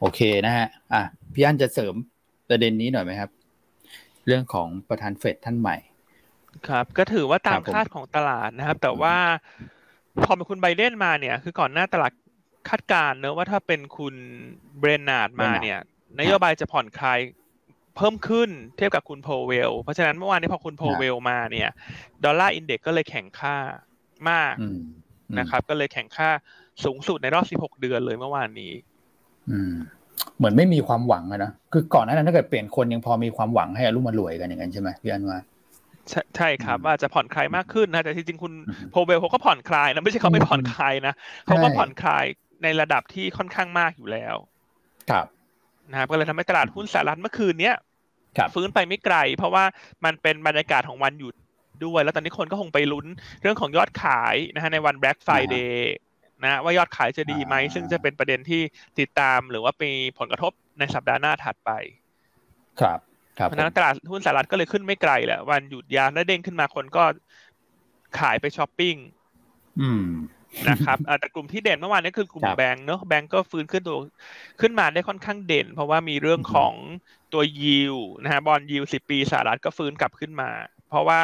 [0.00, 1.02] โอเคนะฮะอะ
[1.34, 1.94] พี่อันจะเสริม
[2.48, 3.30] ประเด็นนี้หน่อยไหมครับ
[4.26, 5.76] เรื่องของประธานเฟดท่านใหม่
[6.68, 9.16] ครับ ก็ถือว่าตามคาดของตลาดนะครับ แต่ว่า
[10.22, 12.12] พอเป็นคุณไบเดนมาเนี่ย คือก่อนหน้าตลาด
[12.68, 14.14] คาดการณ์เนอะว่าถ้าเป็นคุณ
[14.78, 15.78] เบรนนาร์ดมาเนี่ย
[16.20, 17.18] นโยบายจะผ่อนคลาย
[17.96, 21.70] เพิ่มขึ้นเทียบกับคุณโพเวล เพราะฉะนั้นเมื่อวานนี้พอคุณโพเวลมาเนี่ย
[22.24, 23.56] dollar index ก็เลยแข็งค่า
[24.30, 24.54] มาก
[25.38, 26.30] นะครับ ก็เลยแข็งค่า
[26.84, 28.72] สูงสุดในรอบ 16 เดือนเลยเมื่อวานนี้
[29.50, 29.72] อืม
[30.36, 35.40] เหมือนไม่มีความหวังนะคือก่อนหน้านั้นถ้าเกิดเปลี่ยนคนยังพอมีความหวังให้อารมณ์มารวยกันอย่างนั้นใช่ไหมพี่อันว่า
[36.36, 38.52] ใช่ครับว่าจะผ่อนคลายมากขึ้นนะแต่จริงๆคุณ
[38.90, 41.14] โพเบลเขาก็ผ่อนคลายนะไม่ใช่เขาไม่ผ่อนคลายนะ
[41.46, 42.24] เขาก็ผ่อนคลาย
[42.62, 44.36] ในระดับที่ค่อนข้างมากอยู่แล้ว
[45.10, 45.26] ครับ
[45.90, 47.74] นะครับก็เลยทำให้ตลาดหุ้นสหรัฐเมื่อคืนเนี้ย
[48.54, 49.64] ฟื้นไปไม่ไกล เพราะว่า
[50.04, 51.34] มันเป็นบรรยากาศของวันหยุด
[51.84, 53.06] ด้วย แล้วตอนนี้คนก็คงไปลุ้น
[53.42, 55.74] เรื่องของยอดขายนะฮะในวัน Black Friday
[56.42, 58.62] นะว่ายอดขายจะดีไหม ซึ่งจะเป็นประเด็นที่
[58.98, 61.70] ติดตามหรือว่ามีผลกระทบในสัปดาห์หน้าถัดไป
[62.80, 63.00] ครับ
[63.36, 67.04] เพราะนั้นตลาดหุ้นสหรัฐก็เลยขึ้นไม่ไกลแหละวันหยุดยาวแล้วเด้งขึ้นมาคนก็
[68.20, 68.96] ขายไปช้อปปิ้ง
[70.70, 73.98] นะครับแต่กลุ่มที่เด่นเมื่อวานนี้คือกลุ่มแบงก์เนอะแบงก์ก็ฟื้นขึ้นตัว
[74.60, 76.72] ขึ้นมาได้ค่อนข้างเด่น เพราะว่ามีเรื่องของ
[77.32, 80.50] ตัวยิวนะฮะบอลยิวสิบปีสหรัฐก็ฟื้นกลับขึ้นมา
[80.88, 81.20] เพราะว่า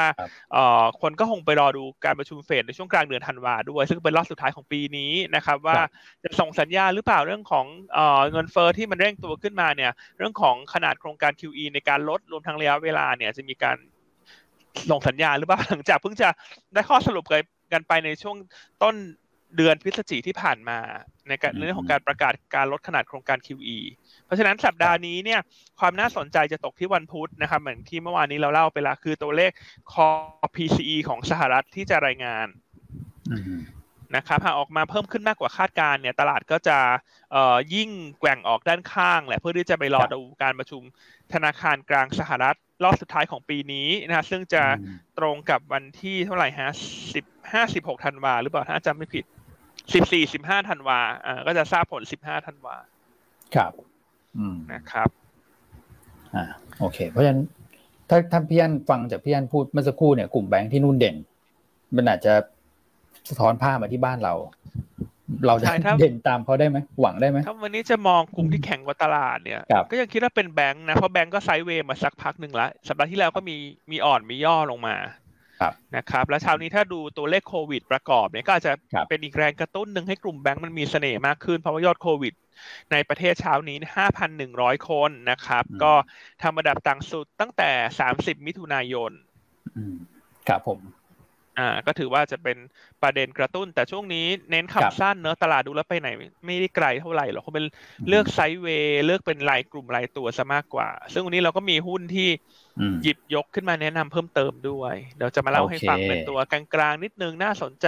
[1.01, 5.79] คนก็คงไปรอดูการประชุมเฟดในช่วงกลางเดือนธันวาด้วย ซึ่งเป็นรอบสุดท้ายของปีนี้นะครับ ว่า
[6.23, 7.67] จะส่งสัญญาหรือเปล่าเรื่องของ
[8.31, 13.77] เงินเฟอ้อที่มันเร่งตัวขึ้นมาเนี่ย เรื่องของขนาดโครงการ QE ในการลดรวมทั้งระยะเวลาเนี่ยจะมีการ
[14.91, 16.29] ส่งสัญญาหรือเปล่าหลังจากเพิ่งจะ
[16.75, 17.25] ได้ข้อสรุป
[17.73, 18.37] กันไปในช่วง
[18.83, 18.95] ต้น
[19.57, 20.79] เดือนพฤศจิที่ผ่านมา
[21.29, 23.79] ในเรื่องของการประกาศการลดขนาดโครงการ QE
[24.25, 25.41] เพราะฉะนั้นสัปดาห์นี้เนี่ย
[25.81, 29.51] ความน่าสนใจจะตกที่วันพุธนะครับเหมือนที่เมื่อวานนี้เราเล่าไปแล้วคือตัวเลข
[29.93, 30.07] คอ
[30.57, 32.47] PCE ของสหรัฐที่จะรายงาน
[34.17, 36.79] นะครับหากออกมาเพิ่มขึ้นมากกว่าคาดการเนี่ยตลาดก็จะ
[37.33, 37.91] เอ่อยิ่ง
[38.21, 40.83] แกว่งออกด้านข้างแหละเพื่อที่จะไปรอดูการประชุม
[41.33, 44.63] ธนาคารกลางสหรัฐรอบสุดท้ายของปีนี้นะฮะซึ่งจะ
[45.19, 46.71] ตรงกับวันที่เท่าไหร่ฮะ
[47.15, 49.25] สิบห้าสิบหกธันวาหรือเปล่าถ้าจำไม่ผิด
[49.93, 52.77] สิบสี่สิบห้าธันวาอ่าก็จะทราบผลสิบห้าธันวา
[53.55, 53.73] ครับ
[54.39, 55.09] อืมนะครับ
[56.35, 56.45] อ่า
[56.81, 57.43] โอเค เพราะฉะนั้น
[58.09, 61.17] ถ้าถ้าพี่อันฟังจากพี่อันพูดเมื่อสักครู่เนี่ยกลุ่มแบงค์ที่นู่นเด่น
[61.97, 62.35] มันอาจจะ
[63.29, 64.35] สะท้อนภาพมาที่บ้านเรา
[65.47, 65.67] เราจะ
[66.01, 73.57] เด่นตามเขาได้ไหมหวังได้ไหมถ้าวันนี้จะมองกลุ่มที่แข่งกับตลาดเนี่ย ก็ยังคิดว่าเป็นแบงค์นะเพราะแบงค์ก็ไซด์เวย์มาสักพักหนึ่งแล้วสัปดาห์ที่แล้วก็มี
[73.91, 74.97] มีอ่อนมีย่อลงมา
[75.97, 78.73] นะครับแล้วเช้านี้ถ้าดูตัวเลขโควิดประกอบเนี่ยก็อาจจะ
[79.09, 82.35] เป็นอีกแรงกระตุ้นหนึ่งให้กลุ่มแบงค์มันมีเสน่ห์มากขึ้น เพราะว่ายอดโควิด
[82.93, 83.77] ในประเทศเช้านี้
[84.33, 85.93] 5,100 คนนะครับ ก็
[86.43, 87.71] ทำระดับต่างสุดตั้งแต่
[88.09, 89.13] 30 มิถุนายน
[90.49, 90.79] ครับผม
[91.59, 92.57] อ่าก็ถือว่าจะเป็น
[93.03, 96.09] ประเด็นกระตุ้น แต่ช่วงนี้เน้นขับสั้นเนอะตลาดดูแล้วไปไหน
[96.47, 97.67] ไม่ได้ไกลเท่าไหร่หรอกเขาเป็น
[98.09, 102.29] เลือกไซด์เวย์เลือกเป็นรายกลุ่มรายตัวซะมากกว่า ซึ่งวันนี้เราก็มีหุ้นที่
[103.03, 107.87] หยิบยกขึ้นมาแนะนำเพิ่มเติมด้วย เดี๋ยวจะมาเล่าให้ฟังเป็นตัวกลางๆนิดนึงน่าสนใจ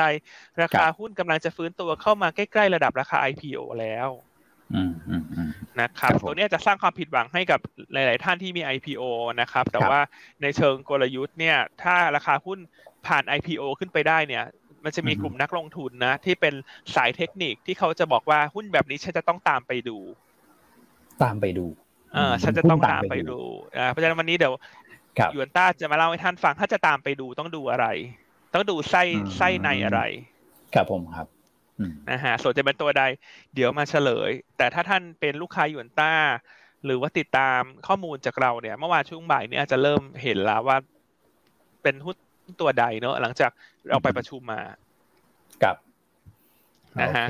[0.63, 4.09] ราคาหุ้นกำลังจะฟื้นตัวเข้ามาใกล้ๆระดับราคา IPO แล้ว
[5.81, 7.61] นะครับตัวนี้จะสร้างความผิดหวังให้กับ
[7.93, 9.03] หลาย ๆ ท่านที่มี IPO
[9.41, 10.01] นะครับ แต่ว่า
[10.43, 12.59] ในเชิงกลยุทธ์เนี่ย ถ้าราคาหุ้น
[13.07, 14.45] ผ่าน IPO ขึ้นไปได้เนี่ย
[14.85, 16.55] มันจะมีกลุ่มนักลงทุนนะ ที่เป็น
[16.95, 19.99] สายเทคนิคที่เขาจะบอกว่าหุ้นแบบนี้ฉันจะต้องตามไปดู
[21.23, 21.67] ตามไปดู
[22.17, 23.39] อ่าฉันจะต้องตามไปดู
[23.77, 24.55] อ่าเพราะฉะนั้นวันนี้เดี๋ยว
[25.35, 27.87] ยูนต้าจะมาเล่าให้ท่านฟังถ้าจะตามไปดูต้องดูอะไร
[28.55, 29.03] ต้องดูไส้
[29.37, 30.01] ไส้ในอะไร
[30.75, 31.27] ครับผมครับ
[32.11, 33.03] นะฮะส่วนจะเป็นตัวใด
[33.55, 36.15] เดี๋ยวมาเฉลย แต่ถ้าท่านเป็นลูกค้ายูนต้า
[36.85, 40.79] หรือว่าติดตามข้อมูลจากเราเนี่ย เมื่อวานช่วงบ่ายเนี่ยจะเริ่มเห็นแล้วว่า
[41.83, 42.17] เป็นหุ้น
[42.61, 43.51] ตัวใดเนอะหลังจาก
[43.89, 44.61] เราไปประชุมมา
[45.63, 45.77] กับ
[47.01, 47.27] นะฮะ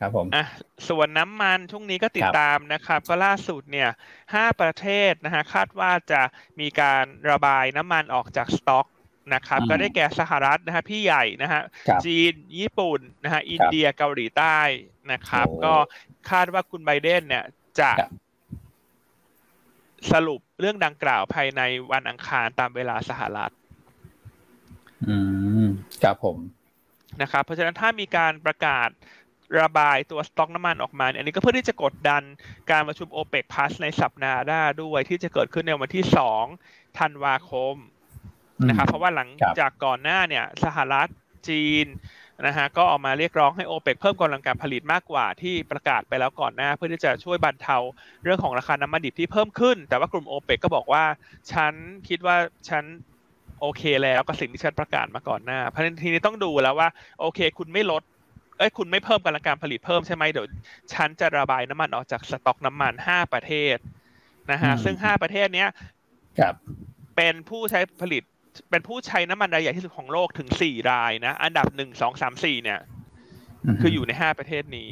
[0.00, 0.44] ครับผมอะ
[0.88, 3.90] ส่วนน้ำมันช่วงนี้ก็ติดตามนะครับ ก็ล่าสุดเนี่ย
[4.34, 6.22] ห้าประเทศนะฮะคาดว่าจะ
[6.60, 8.86] มีการระบายน้ำมันออกจากสต็อก
[9.34, 11.62] นะครับก็ได้แก่สหรัฐนะฮะพี่ใหญ่นะฮะ
[12.06, 14.58] จีนญี่ปุ่นนะฮะอินเดียเกาหลีใต้
[15.12, 15.74] นะครับ ก็
[16.30, 17.44] คาดว่าคุณไบเดนเนี่ย
[17.80, 17.90] จะ
[20.12, 21.60] สรุปเรื่องดังกล่าวภายใน
[21.92, 23.52] วันอังคารตามเวลาสหรัฐ
[25.08, 25.16] อื
[25.64, 25.68] ม
[26.02, 26.36] ครับผม
[27.22, 28.88] นะครับ เพราะฉะนั้นถ้ามีการประกาศ
[29.60, 32.22] ระบายตัวสต็อกน้ำมันออกมาอันนี้ก็เพื่อที่จะกดดัน
[32.70, 36.44] การประชุมโอเปกพาสในสัปดาห์หน้าด้วยที่จะเกิดขึ้นในวันที่สอง
[36.98, 37.74] ธันวาคม
[38.68, 39.28] นะครับเพราะว่าหลัง
[39.60, 41.08] จากก่อนหน้าเนี่ยสหรัฐ
[41.48, 41.86] จีน
[42.46, 47.76] นะฮะก็ออกมาเรียกร้องให้โอเปกเพิ่มกำลังการผลิตมากกว่าที่ประกาศไปแล้วก่อนหน้า เพื่อที่จะช่วยบรรเทา
[48.24, 51.04] เรื่องของราคาน้ำมันดิบที่เพิ่มขึ้น แต่ว่ากลุ่มโอเปกก็บอกว่า
[51.52, 51.72] ฉัน
[52.08, 52.36] คิดว่า
[52.68, 52.84] ฉัน
[53.60, 56.88] โอเคแล้วก็สิ่งที่ฉันประกาศมาก่อนหน้า เพราะทีนี้ต้องดูแล้วว่า
[57.20, 58.02] โอเค คุณไม่ลด
[58.58, 60.46] เอ้ยคุณไม่เพิ่มกำลังการผลิตเพิ่มใช่ไหมเดี๋ยว
[60.94, 63.76] ฉันจะระบายน้ำมันออกจากสต็อกน้ำมันห้าประเทศ
[64.50, 65.68] นะฮะซึ่งห้าประเทศเนี้ย
[66.38, 66.54] ครับ
[67.16, 68.22] เป็นผู้ใช้ผลิต
[68.70, 72.78] เป็นผู้ใช้น้ำมันรายใหญ่ที่สุดของโลกถึงสี่รายนะ อันดับหนึ่งสองสามสี่เนี่ย
[73.80, 74.90] คืออยู่ในห้าประเทศนี้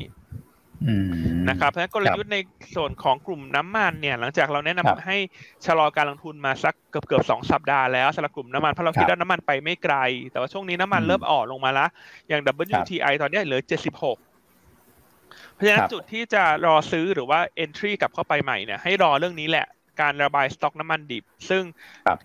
[1.48, 2.38] นะครับเพราะฉะนั้นกลยุทธ์ใน
[2.76, 5.16] ส่วนของกลุ่มน้ำมันเนี่ย หลังจากเราแนะนำให้
[5.66, 9.96] ชะลอการลงทุนมาสักเกือบเกือบสองสัปดาห์แล้วสำหรับกลุ่มน้ำมันเพราะเราคิดว่าน้ำมันไปไม่ไกล
[10.30, 11.88] แต่ว่าช่วงนี้น้ำมันเริ่มอ่อนลงมาแล้ว
[12.28, 12.42] อย่าง
[12.78, 14.18] WTI ตอนนี้เหลือเจ็ดสิบหก
[15.52, 19.66] เพราะฉะนั้นจุดที่จะรอซื้อหรือว่า entry กลับเข้าไปใหม่เนี่ยให้รอเรื่องนี้แหละ
[20.00, 21.64] การระบายสต็อกน้ำมันดิบ ซึ่ง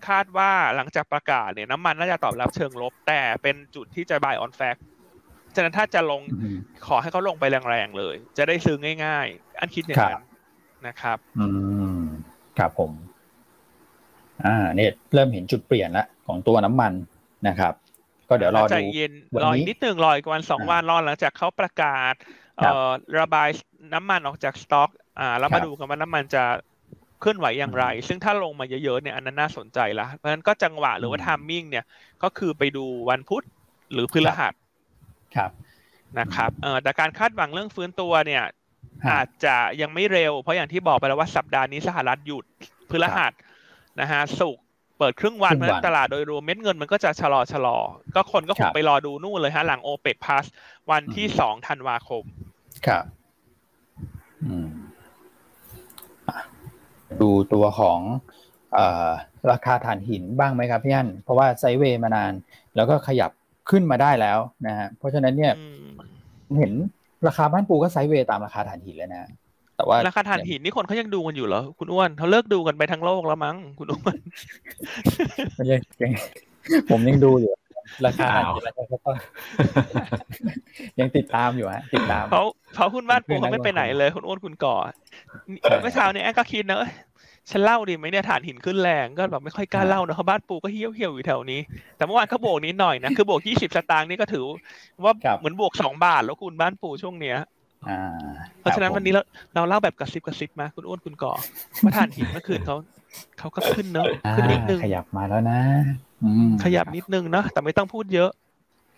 [0.07, 4.81] คาดว่าหลังจากประกาศเนี่ยน้ำมันน่าจะตอบรับเชิงลบ แต่เป็นจุดที่จะ buy on fact
[5.55, 6.21] ฉะนั้นถ้าจะลง
[6.87, 10.23] ขอให้เขาลงไปแรงๆเลย จะได้ซื้อง่ายๆ อันคิดอย่างนั้น
[10.87, 11.47] นะครับ อื
[11.97, 11.99] ม
[12.57, 12.91] ครับผม
[14.45, 16.93] อ่า เนี่ยเริ่มเห็นจุดเปลี่ยนละของตัวน้ำมัน
[17.47, 17.73] นะครับ
[18.29, 22.13] ก็เดี๋ยวรอดูเย็นรออีกนิดหนึ่งรออีกวันสองวันรอหลังจากเขาประกาศ
[22.57, 23.49] เอ่อระบาย
[23.93, 26.43] น้ำมันออกจากสต็อก อ่า แล้วมาดูกันว่าน้ำมันจะ
[27.23, 31.85] เคลื่อนไหวอย่างไร ซึ่งถ้าลงมาเยอะๆเนี่ยอันนั้นน่าสนใจละเพราะฉะนั้นก็จังหวะหรือว่าทามมิ่งเนี่ย
[32.23, 33.43] ก็คือไปดูวันพุธ
[33.93, 34.53] หรือพฤหัส
[35.35, 35.51] ครับ
[36.19, 38.43] นะครับเออแต่การคาดหวังเรื่องฟื้นตัวเนี่ย
[39.11, 42.43] อาจจะยังไม่เร็ว เพราะอย่างที่บอกไปแล้วว่าสัปดาห์นี้สหรัฐหยุด
[42.89, 43.33] พฤหัส
[44.01, 44.57] นะฮะสุก
[44.97, 47.77] เปิดครึ่งวันเพราะตลาดโดยรวมเม็ดเงินมันก็จะชะลอชะลอ
[48.15, 50.45] ก็คนก็คงไปรอดูนู่นเลยฮะหลังโอเปกพาส
[50.91, 52.23] วันที่สองธันวาคม
[52.87, 53.05] ครับ
[57.21, 57.99] ดูตัวของ
[58.77, 58.79] อ
[59.51, 62.33] ราคาถ่านหินบ้างไหมครับพี่อันเพราะว่าไซเวย์มานาน
[62.75, 63.31] แล้วก็ขยับ
[63.69, 65.53] ขึ้นมาได้แล้วนะฮะเพราะฉะนั้นเนี่ย
[66.57, 66.71] เห็น
[67.27, 69.29] ราคาบ้านปูก็ไซด์เวย์ตามราคาถ่านหินเลยนะ
[69.77, 74.17] แต่ว่าราคาถ่านหินนี่คนเขายังดูกันอยู่เหรอคุณอ้วนเขาเลิกดูกันไปทั้งโลกแล้วมั้งคุณอ้วน
[75.69, 76.11] ยัง
[76.89, 77.51] ผมยังดูอยู่
[78.05, 78.29] ราคา
[78.67, 79.11] ราคาก็
[80.99, 82.43] ยังติดตามอยู่ฮะติดตามเขา
[82.75, 84.75] เขาหุ้นบ้านปูเขาไม่ไปไหนเลยคุณอ้วนคุณก่อ
[85.81, 86.79] เมื่อเช้านี้แอนก็คิดนะ
[87.51, 91.59] ฉันเล่าดีไหมเนี่ยฐานหินขึ้นแรงก็แบบไม่ค่อยกล้าเล่านะเพราะบ้านปูก็เหี้ยวเหี่ยวอยู่แถวนี้
[91.97, 94.43] แต่เมื่อวานก็โบกนิดหน่อยนะคือบวกยี่สิบสตางค์นี่ก็ถือ
[95.03, 97.37] ว่าเหมือนบวกสองบาทแล้วคุณบ้านปูช่วงเนี้ย
[98.59, 99.21] เพราะฉะนั้นวันนี้เรา
[99.55, 101.33] เราเล่าแบบกระซิบกระซิบมาคุณอ้วนคุณก่อ
[101.83, 102.75] ว่าถ่านหินเมื่อคืนเขา
[103.39, 105.59] เขาก็ขึ้นเนอะขึ้นนิดนึงขยับมาแล้วนะ
[106.63, 108.29] ขยับนิดนึงนะแต่ไม่ต้องพูดเยอะ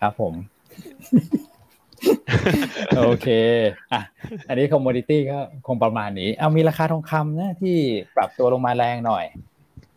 [0.00, 0.34] ครับผม
[2.98, 3.28] โอเค
[3.92, 4.02] อะ
[4.48, 7.76] อันนี้ commodity ก็คงประมาณนี้ เอามีราคาทองคำนะที่
[8.16, 9.24] ปรับตัวลงมาแรงหน่อย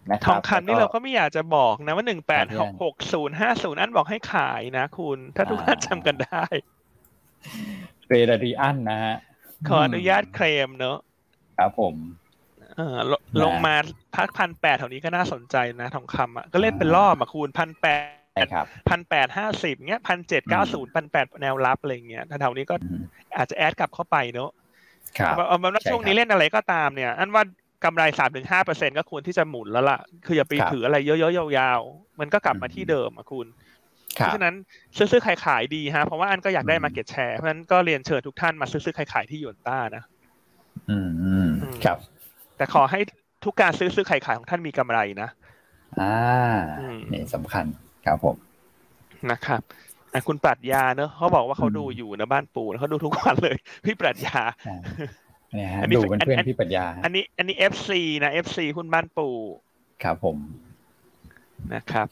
[0.10, 6.44] นะทองคำนี่เราก็ไม่อยากจะบอกนะว่าหนึ่งแปดหกหกศูนย์ห้าศูนย์อันบอกให้ขายนะคุณ ถ้าทุกท่านจำกันได้
[8.08, 9.16] เรดีอันนะฮะ
[9.68, 10.98] ขออนุญาตเคลมเนอะ
[11.58, 11.96] ครับผม
[12.80, 12.98] เออ
[13.44, 13.76] ลงมา
[14.18, 17.88] พักพันแปดแถวนี้ก็น่าสนใจนะทองคำอะก็เล่นเป็นรอบอะคูณพันแป
[18.44, 18.48] ด
[18.90, 22.76] พันแปดห้าสิบเงี้ยพันเจ็ดเก้าศูนย์พันแปดแนวรับอะไรเงี้ยแถวนี้ก็
[23.38, 24.50] อาจจะแอดกลับเข้าไปเนอะ
[25.48, 27.44] เอาเป็นว่าช่วงนี้เล่นอะไรก็ตามเนี่ย อันว่า
[27.86, 33.48] กำไรสามถึงห้าเปอร์เซ็นก็ควรที่จะหมุนแล้วล่ะ คืออย่าไปถืออะไรเยอะๆยาวๆ มันก็กลับมาที่เดิมอะคุณ
[34.16, 34.56] เพราะฉะนั้น
[34.98, 40.04] ซื้อๆขายขายดีฮะ เพราะว่าอันก็อยากได้ market share เพราะฉะนั้นก็เรียนเชิญทุกท่านมาซื้อๆขายขายที่หยวนต้านะ
[40.90, 41.98] อืม ครับ
[42.60, 43.00] แต่ขอให้
[43.46, 45.30] ทุกการซื้อซื้อขายขายของท่านมีกำไรนะ
[46.00, 46.14] อ่า
[47.14, 47.66] นี่สำคัญ
[48.06, 48.36] ครับผม
[49.32, 49.62] นะครับ
[50.28, 54.40] คุณปรัชญาเนอะเขาบอกว่าเขาดูอยู่นะบ้านปูเขาดูทุกวันเลย พี่ปรัชญา
[55.56, 59.36] เนี่ยดูเป็นเพื่อนพี่ปรัชญา อันนี้ อันนี้ FC นะ FC คุณบ้านปู่
[60.04, 60.38] ครับผม
[61.74, 62.08] นะครับ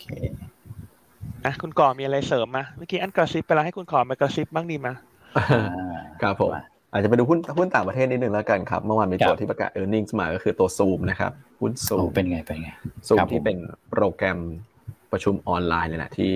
[1.45, 4.93] อะคุณก่อมีอะไรเสริมมาเมื่อกี้อันกระซิบไปแล้วให้คุณก่อมากระซิบบ้างดีมา
[6.21, 6.53] ครับผม
[6.91, 12.69] อาจจะไปดูหุ้นหุ้นต่างประเทศนิดนึงแล้วกันครับ เมื่อวานมีตัวที่ประกาศเออร์เน็งมาก็คือตัวซูมนะครับ หุ้นซูมเป็นไง เป็นไง
[13.07, 13.57] ซูมที่เป็น
[13.91, 14.39] โปรแกรม
[15.11, 16.33] ประชุมออนไลน์เลยนะที่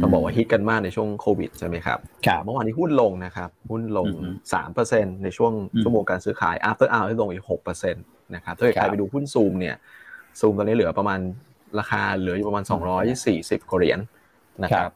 [0.00, 1.98] ต้องบอกว่าฮิตกันมากในช่วงโควิดใช่ไหมครับ
[2.44, 4.06] เมื่อวานนี้หุ้นลงนะครับ หุ้นลง
[4.52, 5.52] สามเปอร์เซ็นในช่วง
[5.82, 8.00] ชั่วโมงการซื้อขาย after hour ที่ลงอีกหกเปอร์เซ็นต
[8.34, 9.76] นะครับถ้าเกิดใครไปดูหุ้นซูมเนี่ย
[10.40, 11.20] ซูมตอนนี้เหลือประมาณ
[11.78, 13.98] ราคาเหลืออยู่ประมาณสองร้อยสี่สิบเหรียญ
[14.62, 14.92] นะครับ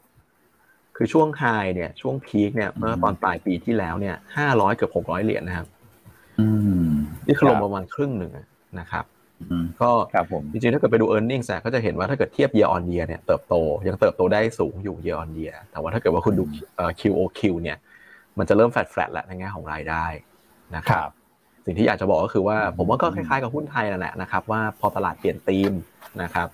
[0.97, 5.67] คือช่วงไฮเนี่ยช่วงพีคเนี่ยเมื่อตอนปลายปีที่แล้วเนี่ยห้าร้อยเกือบหกร้อยเหรียญนะครับ
[7.27, 8.33] นี่คือลงประมาณครึ่งหนึ่ง
[8.81, 9.05] นะครับ
[9.83, 9.91] ก็
[10.53, 13.55] จริงๆถ้าเกิดไปดู e a r n i n g ก็จะเห็นว่าถ้าเกิดเทียบ year on year เนี่ยเติบโต
[13.89, 16.45] ยังเติบโตได้สูงอยู่ year on year แต่ว่าถ้าเกิดว่าคุณดู
[17.01, 17.77] QOQ เนี่ย
[18.39, 20.05] มันจะเริ่ม flat flat แล้วในแง่ของรายได้
[20.77, 21.11] นะครับ
[21.71, 25.73] สิ่งที่อยากจะบอกก็คือว่า ผมว่าก็คล้ายๆกับหุ้นไทยนั่นแหละนะครับ ว่าพอตลาดเปลี่ยนธีม
[26.23, 26.49] นะครับ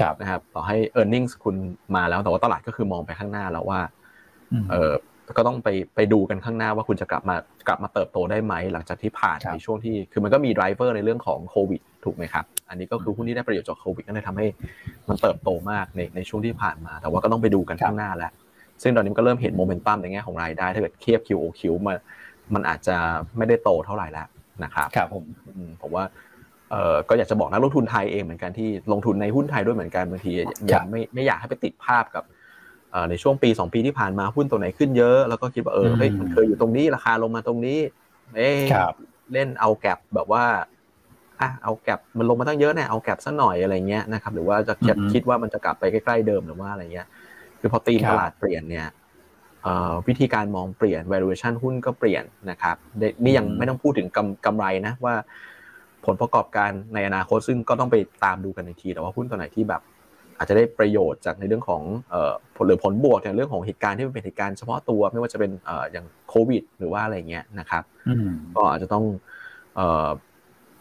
[0.00, 1.56] ครับนะครับ ต่อให้ e a r n i n g คุณ
[1.96, 3.80] มาแล้วแต่ว่าตลาดก็คือมองไปข้างหน้าแล้วว่า
[4.70, 4.92] เออ
[5.36, 7.36] ก็ต้องไปไปดูกันข้างหน้าว่าคุณจะกลับมา
[7.68, 14.46] กลับมาเติบโตได้ไหม หลังจากที่ผ่านในช่วงที่คือมันก็มี driver ในเรื่องของโควิดถูกไหมครับ อันนี้ก็คือหุ้นที่ได้ประโยชน์จากโควิดก็เลยทำให้
[15.08, 18.32] มันเติบโตมากในในช่วงที่ผ่านมา แต่ว่าก็ต้องไปดูกันข้างหน้าแล้ว
[18.82, 21.94] ซึ่งตอนนี้ก็เริ่มเห็นโมเมนตัมในแง่ของรายได้ถ้าเกิดเทียบ QOQ มา
[22.54, 22.96] มันอาจจะ
[23.36, 24.26] ไม่ได้โตเท่าไหร่แล้ว
[24.64, 25.24] นะครับครับผม
[25.82, 26.04] ผมว่า
[26.72, 30.32] เออก็อยากจะบอกนักลงทุนไทยเองเหมือนกันที่ลงทุนในหุ้นไทยด้วยเหมือนกันบางที
[30.68, 32.24] อยากไม่ไม่อยากให้ไปติดภาพกับ
[33.10, 37.78] ในช่วงปีสองปีที่ผ่านมาหุ้นตัวไหนขึ้นเยอะ แล้วก็คิดว่าเออเฮ้ยมันเคยอยู่ตรงนี้ราคาลงมาตรงนี้
[38.36, 38.50] เอ๊
[39.32, 40.44] เล่นเอาแก็บแบบว่า
[41.40, 44.74] อะเอาแก็บมันลงมาตั้งเยอะเนี่ยเอาแก็บสักหน่อยอะไรเงี้ยนะครับหรือว่าจะ
[45.12, 47.06] คิดว่ามันจะกลับไปใกล้ๆเดิมหรือว่าอะไรเงี้ย
[47.60, 48.86] คือพอตีตลาดเปลี่ยนเนี่ย
[50.08, 52.76] วิธีการมองเปลี่ยน valuation หุ้นก็เปลี่ยนนะครับ
[53.24, 55.14] นี่ยังไม่ต้องพูดถึงกำกำไรนะว่า
[56.06, 59.82] ผลประกอบการในอนาคตซึ่งก็ต้องไปตามดูกันในทีแต่ว่าหุ้นตัวไหนที่แบบ
[60.38, 61.82] อาจจะได้ประโยชน์จากในเรื่องของ
[62.56, 65.50] ผลหรือผลบวกในเรื่องของเหตุการณ์ที่มันเป็นเหตุการณ์เฉพาะตัวไม่ว่าจะเป็น
[65.92, 67.82] อย่างโควิด หรือว่าอะไรเงี้ยนะครับ
[68.56, 69.04] ก็อาจจะต้อง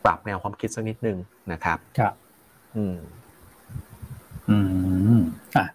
[0.05, 1.17] ปรับแนวความคิดสักนิดนึง
[1.51, 2.13] นะครับครับ
[2.75, 2.95] อืม
[4.49, 4.57] อื
[5.17, 5.21] ม
[5.57, 5.65] อะ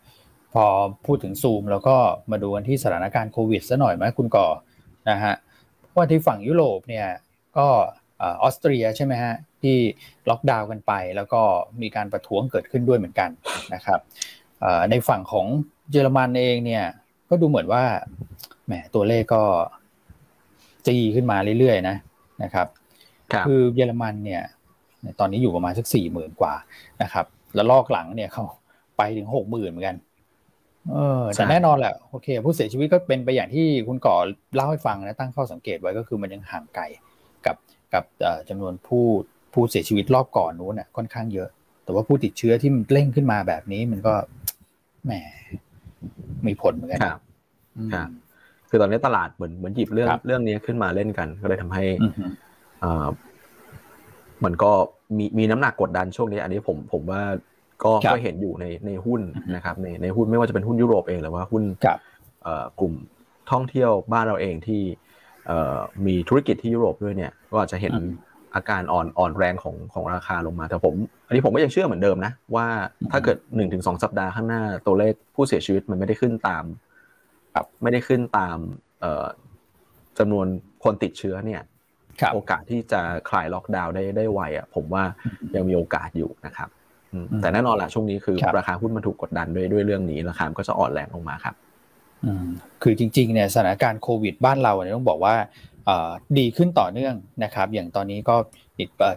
[0.53, 0.65] พอ
[1.07, 1.97] พูดถึงซูมแล้วก็
[2.31, 4.49] มาดูกันที่สถานการณ์โควิดซะหน่อยไหมคุณก่อ
[5.11, 5.35] นะฮะ
[5.95, 7.07] ว่าที่ฝั่งยุโรปเนี่ย
[7.59, 7.67] ก็
[8.23, 9.77] ออสเตรียใช่ไหมฮะที่
[10.31, 11.43] ล็อกดาวน์กันไป แล้วก็
[11.83, 13.31] มีการประท้วงเกิดขึ้นด้วยเหมือนกัน
[13.75, 14.01] นะครับ
[14.91, 15.47] ในฝั่งของ
[15.91, 16.85] เยอรมันเองเนี่ย
[17.29, 17.85] ก็ดูเหมือนว่า
[18.67, 19.43] แหมตัวเลขก็
[20.87, 21.97] จีขึ้นมาเรื่อยๆนะ
[22.43, 22.67] นะครับ
[23.47, 24.43] คือเยอรมันเนี่ย
[25.21, 26.55] ตอนนี้อยู่ประมาณสักสี่หมื่นกว่า
[27.03, 28.45] นะครับ แล้วลอกหลังเนี่ยเขา
[28.97, 29.97] ไปถึงหกหมื่นเหมือนกัน
[30.91, 34.17] เออแต่แน่นอนแหละโอเค ผู้เสียชีวิตก็เป็นไปอย่างที่คุณก่อ
[34.55, 36.85] เล่าให้ฟังนะตั้งข้อสังเกตไว้ก็คือมันยังห่างไกล
[37.47, 37.57] กับ
[37.95, 38.05] กับ
[38.49, 39.05] จำนวนผู้
[39.53, 41.49] ผู้เสียชีวิตรอบก่อนนู้นน่ะค่อนข้างเยอะ
[41.85, 44.15] แต่ว่าผู้ติดเชื้อที่มันเร่งขึ้นมาแบบนี้มันก็
[45.05, 45.13] แหม
[46.47, 47.21] มีผลเหมือนกันครับ
[47.95, 48.09] ครับ
[48.69, 51.85] คือตอนนี้ตลาดเหมือนเหมือนหยิบเรื่องเรื่องนี้ขึ้นมาเล่นกัน ก็เลยทำให้
[52.83, 53.07] อ่า
[54.45, 54.71] มันก็
[55.19, 57.23] มีมีน้ำหนักกดดันช่วงนี้ อันนี้ผมผมว่า
[57.85, 59.21] ก็ก็เห็นอยู่ในในหุ้น
[59.55, 61.65] นะครับในในหุ้นไม่ว่าจะเป็นหุ้นยุโรปเองหรือว่าหุ้น
[62.81, 62.95] กลุ่ม
[63.51, 64.83] ท่องเที่ยวบ้านเราเองที่
[66.07, 67.95] มีธุรกิจที่ยุโรปด้วยเนี่ยก็อาจจะเห็น
[68.55, 70.95] อาการอ่อนอ่อนแรงของของราคาลงมา แต่ผม
[71.27, 72.67] อันนี้ผมก็ยังเชื่อเหมือนเดิมนะว่า
[73.13, 76.65] ถ้าเกิดหนึ่งถึงสองสัปดาห์ข้างหน้าตัวเลขผู้เสียชีวิตมันไม่ได้ขึ้นตาม
[77.53, 78.59] แบบไม่ได้ขึ้นตาม
[79.01, 79.27] เอ่อ
[80.19, 80.47] จำนวน
[80.85, 81.63] คนติดเชื้อเนี่ย
[82.35, 85.05] โอกาสที่จะคลายล็อกดาวน์ได้ได้ไวอะผมว่า
[85.55, 86.69] ยังมีโอกาสอยู่นะครับ
[87.41, 91.55] แต่แน่นอนแหละช่วงนี้คือราคาหุ้นมันถูกกดดันด้วยด้วยเรื่องนี้ราคาก็จะอ่อนแรงลงมาครับ
[92.83, 95.35] คือจริงๆเนี่ยสถานการณ์โควิดบ้านเราเนี่ยต้องบอกว่า
[96.39, 98.37] ดีขึ้นต่อเนื่องนะครับ อย่างตอนนี้ก็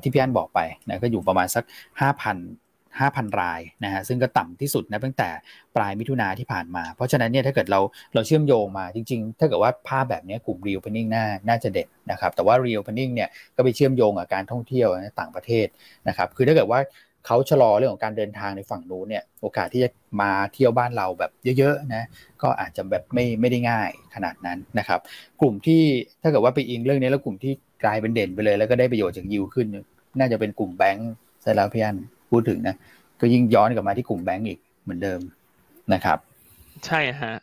[0.01, 5.29] ที่พี่อันบอกไปนะก็อยู่ประมาณสัก 5,000 5,000 รายนะฮะซึ่งก็ต่ำที่สุดนะตั้งแต่
[5.75, 7.79] ปลายมิถุนาที่ผ่านมา เพราะฉะนั้นเนี่ยถ้าเกิดเรา
[8.13, 15.67] เราเชื่อมโยงมาจริงๆ ถ้าเกิดว่าภาพแบบนี้กลุ่ม real opening น่าน่าจะเด็ดนะครับแต่ว่า real opening เนี่ยก็ไปเชื่อมโยงกับการท่องเที่ยวในต่างประเทศ
[16.07, 16.79] นะครับคือถ้าเกิดว่า
[17.25, 19.89] เขาชะลอเรื่องของการเดินทางในฝั่งนู้นเนี่ยโอกาสที่จะ
[20.21, 22.03] มาเที่ยวบ้านเราแบบเยอะๆนะ
[22.41, 24.99] ก็อาจจะแบบไม่ไม่ได้ง่ายขนาดนั้นนะครับ
[25.41, 25.81] กลุ่มที่
[26.21, 29.67] ถ้าเกิดว่าไปอิงเรื่องนี้แล้วกลุ่มที่กลายเป็นเด่นไปเลย แล้วก็ได้ประโยชน์จากยิวขึ้น
[30.19, 31.11] น่าจะเป็นกลุ่มแบงก์
[31.41, 31.97] ใช่แล้วพี่อัน
[32.31, 32.75] พูดถึงนะ
[33.19, 35.19] ก็ยิ่งย้อนกลับมาที่กลุ่มแบงก์อีกเหมือนเดิม
[35.93, 36.17] นะครับ
[36.85, 37.33] ใช่ฮะ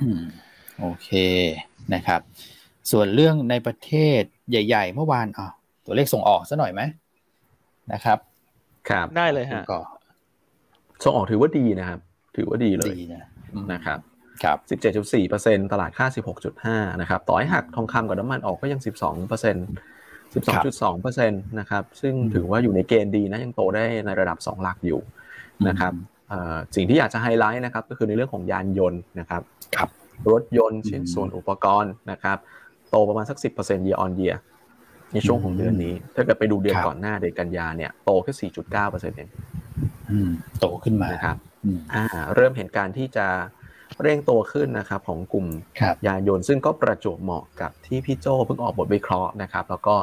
[0.00, 0.22] อืม
[0.80, 1.08] โอเค
[1.94, 2.20] นะครับ
[2.90, 5.48] ส่วนเรื่องในประเทศใหญ่ ๆ เมื่อวานอะ
[5.86, 6.82] ตัวเลขส่งออกซะหน่อยไหม
[7.92, 8.18] นะครับ
[8.88, 9.80] ครับได้เลยฮะก็
[11.04, 12.00] ส่งออกถือว่าดีนะครับ
[12.36, 13.28] ถือว่าดีเลยนะ
[13.72, 13.98] นะครับ
[14.44, 19.56] ครับสิบเจ็ดจุดสี่เปอร์เซ็นต์ตลาดคาดสิบหกจุดห้านะครับต่อให้หักทองคำกับน้ำมันออกก็ยังสิบสองเปอร์เซ็น
[20.34, 25.00] สิบสองจุดสองเปอร์เซ็นต์นะครับซึ่งถือว่าอยู่ในเกณฑ์ดีนะยังโตได้ในระดับสองหลักอยู่
[25.68, 25.92] นะครับ
[26.76, 29.42] สิ่งที่อยากจะไฮไลท์นะครับก็คือในเรื่องของยานยนต์นะครับ
[29.76, 29.88] ครับ
[30.32, 32.38] รถยนต์ชิ้นส่วนอุปกรณ์นะครับ
[32.90, 34.36] โตประมาณสักสิบเปอร์เซ็นต์ year on year
[35.12, 39.30] ในช่วงของเดือนนี้ ถ้าเกิดไปดูเดือนก่อนหน้าเดือนกันยาเนี่ยโตแค่สี่จุดเก้าเปอร์เซ็นต์เอง
[40.60, 41.36] โตขึ้นมาครับ
[41.94, 43.26] อ่า เริ่มเห็นการที่จะ
[44.02, 45.46] เร่งตัวขึ้นนะครับของกลุ่ม
[46.06, 49.94] ยานยนต์ ซึ่งก็ประจวบเหมาะกับที่พี่โจเพิ่งออกบทวิเคราะห์นะครับ แล้วก็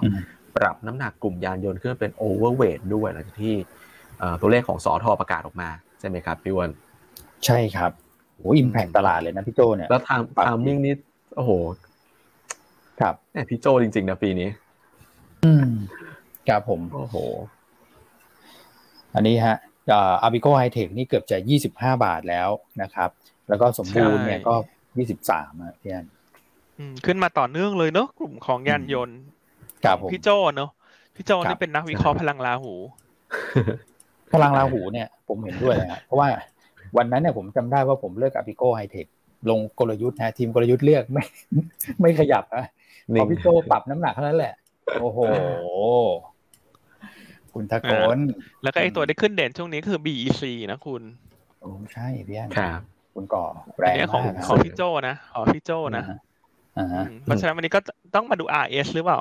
[0.58, 3.56] ปรับน้ำหนักกลุ่มยานยนต์ขึ้นเป็น overweight ด้วยหลังจากที่
[4.42, 6.72] ตัวเลขของสอทอประกาศออกมา ใช่ไหมครับพี่อัน
[7.46, 7.92] ใช่ครับ
[8.36, 10.94] โอ้ impact ตลาดเลยนะพี่โจเนี่ยแล้วทาง timing นี้
[11.36, 11.52] โอ้โห
[13.02, 13.16] ครับ
[13.50, 14.50] พี่โจจริง ๆ นะปีนี้
[15.48, 15.70] อืม
[16.50, 17.16] ครับผมโอ้โห
[19.16, 19.58] อันนี้ฮะ
[19.92, 22.50] อาร์บิโกไฮเทคนี่เกือบจะยี่สิบห้าบาทแล้ว
[22.82, 23.10] นะครับ
[23.50, 24.56] แล้วก็สมบูรณ์เนี่ยก็
[24.98, 26.08] ยี่สิบสามอะพี่อัน
[27.06, 29.20] ขึ้นมาต่อเนื่องเลยเนาะกลุ่มของยานยนต์
[29.86, 30.70] ครับผมพี่โจเนาะ
[31.16, 32.74] พี่โจนี่เป็นนักวิเคราะห์พลังราหู
[34.34, 36.28] พลังราหูเนี่ย ผมเห็นด้วยนะเพราะว่า
[36.98, 39.08] วันนั้นเนี่ยผมจำได้ว่าผมเลือกอาปิโกไฮเทค
[39.50, 41.24] ลงกลยุทธ์นะทีมกลยุทธ์เลือกไม่
[42.02, 42.66] ไม่ขยับนะ
[43.14, 44.54] พอพี่โจปรับน้ำหนักเท่านั้นแหละ
[45.02, 45.20] โอ้โห
[47.54, 48.18] คุณตะโกน
[48.64, 51.02] แล้วก็ไอตัวได้ขึ้นเด่นช่วงนี้คือ BEC นะคุณ
[51.62, 52.80] โอ้ใช่พี่อันครับ
[53.16, 53.46] คุณก่อ
[53.80, 56.04] แรงของของพี่โจนะของพี่โจนะ
[57.24, 57.80] เพราะฉะนั้นวันนี้ก็
[58.16, 59.20] ต้องมาดู RS หรือเปล่า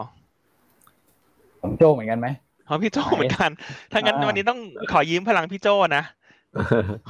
[1.62, 2.28] ของโจเหมือนกันไหม
[2.68, 3.50] ของพี่โจเหมือนกัน
[3.92, 4.60] ถ้างั้นวันนี้ต้อง
[4.92, 6.04] ขอยืมพลังพี่โจนะ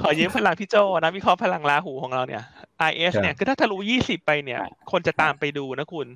[0.01, 2.43] ขอยืมพลังพี่โจนะวิเคราะห์พลังลาหูของเราเนี่ย
[2.89, 6.07] RS เนี่ยคือถ้าทะลุยี่สิบไปเนี่ย คนจะตามไปดูนะคุณ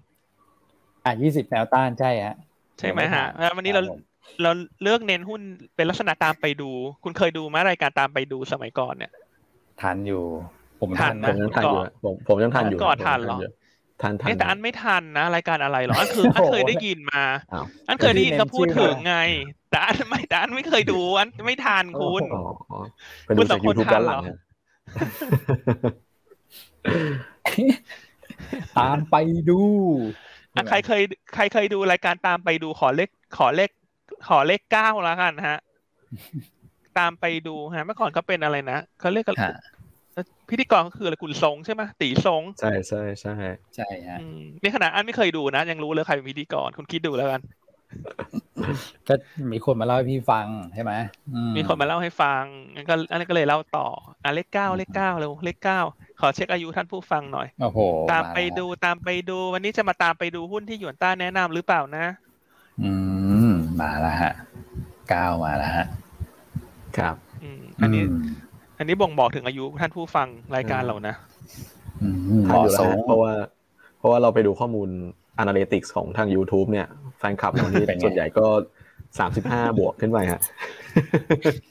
[1.06, 2.36] อะยี่สิบแนวต้านใช่ฮะ
[2.80, 3.82] ใช่ไหมฮะวันนี้เรา
[4.42, 4.52] เรา
[4.84, 5.42] เลือกเน้นหุ้น
[5.76, 6.70] เป็นลักษณะตามไปดู
[7.04, 9.12] คุณเคยดูไหมรายการตามไปดูสมัยก่อนเนี่ย
[9.82, 10.24] ทันอยู่
[10.82, 13.40] ผมทันผมยังทันอยู่ผมผมยังทันอยู่ก่อนทันหรอ
[14.02, 17.24] ทันทันแต่อันไม่ทันนะรายการอะไรหรออันคืออันเคยได้ยินมา
[17.88, 19.18] อันเคยได้ยินเขาพูดถึงไง
[19.72, 22.24] แต่อันไม่แต่อันไม่เคยดูอันไม่ทันคุณ
[23.38, 24.22] คุณสองคนทันหรอ
[28.78, 29.16] ตามไป
[29.50, 29.62] ดู
[30.70, 31.02] ใครเคย
[31.36, 33.70] ใครเคยดูรายการตามไปดูขอเลขขอเลข
[34.28, 35.60] ขอเลขเก้าแล้วกันฮะ
[37.00, 39.36] ตามไปดูฮะ เมื่อก่อนเขาเป็นอะไรนะเขาเรียกกัน
[40.50, 43.34] พิธีกรก็คืออะไรคุณทรงใช่ไหมตีทรงใช่ใช่ใช่
[43.76, 44.20] ใช่ฮะ
[44.62, 47.42] นี่ขนาดอันไม่เคยดูนะ ยังรู้เลยใครเป็นพิธีกรคุณคิดดูแล้วกัน
[49.08, 49.14] ก็
[49.52, 50.94] มีคนมาเล่าให้พี่ฟังใช่ไหม
[51.58, 52.44] มีคนมาเล่าให้ฟัง
[52.76, 53.88] งั้นก็อันนี้ก็เลยเล่าต่อ
[54.24, 55.80] อะเลขเก้าเลขเก้าเร็วเลขเก้า
[56.22, 57.80] ขอเช็คอายุท่านผู้ฟังหน่อยโอ้โห
[58.12, 62.06] ตามไปดูตามไปดู วันนี้จะมาตามไปดูหุ้นที่หยวนต้าแนะนำหรือเปล่านะ
[62.84, 62.92] อื
[63.50, 64.34] มมาแล้วฮะ
[65.10, 65.86] เก้ามาแล้วฮะ
[66.98, 68.04] ครับ อืมอันนี้
[68.78, 71.16] อันนี้บ่งบอกถึงอายุท่านผู้ฟังรายการเรานะ
[72.46, 73.32] เหมาะสมเพราะว่า
[73.98, 74.90] เพราะว่าเราไปดูข้อมูล
[75.44, 76.88] Analytics ของทาง YouTube เนี่ย
[77.18, 78.46] แฟนคลับเรานี่ส่วนใหญ่ก็
[79.20, 80.42] สามสิบห้าบวกขึ้นไปฮะ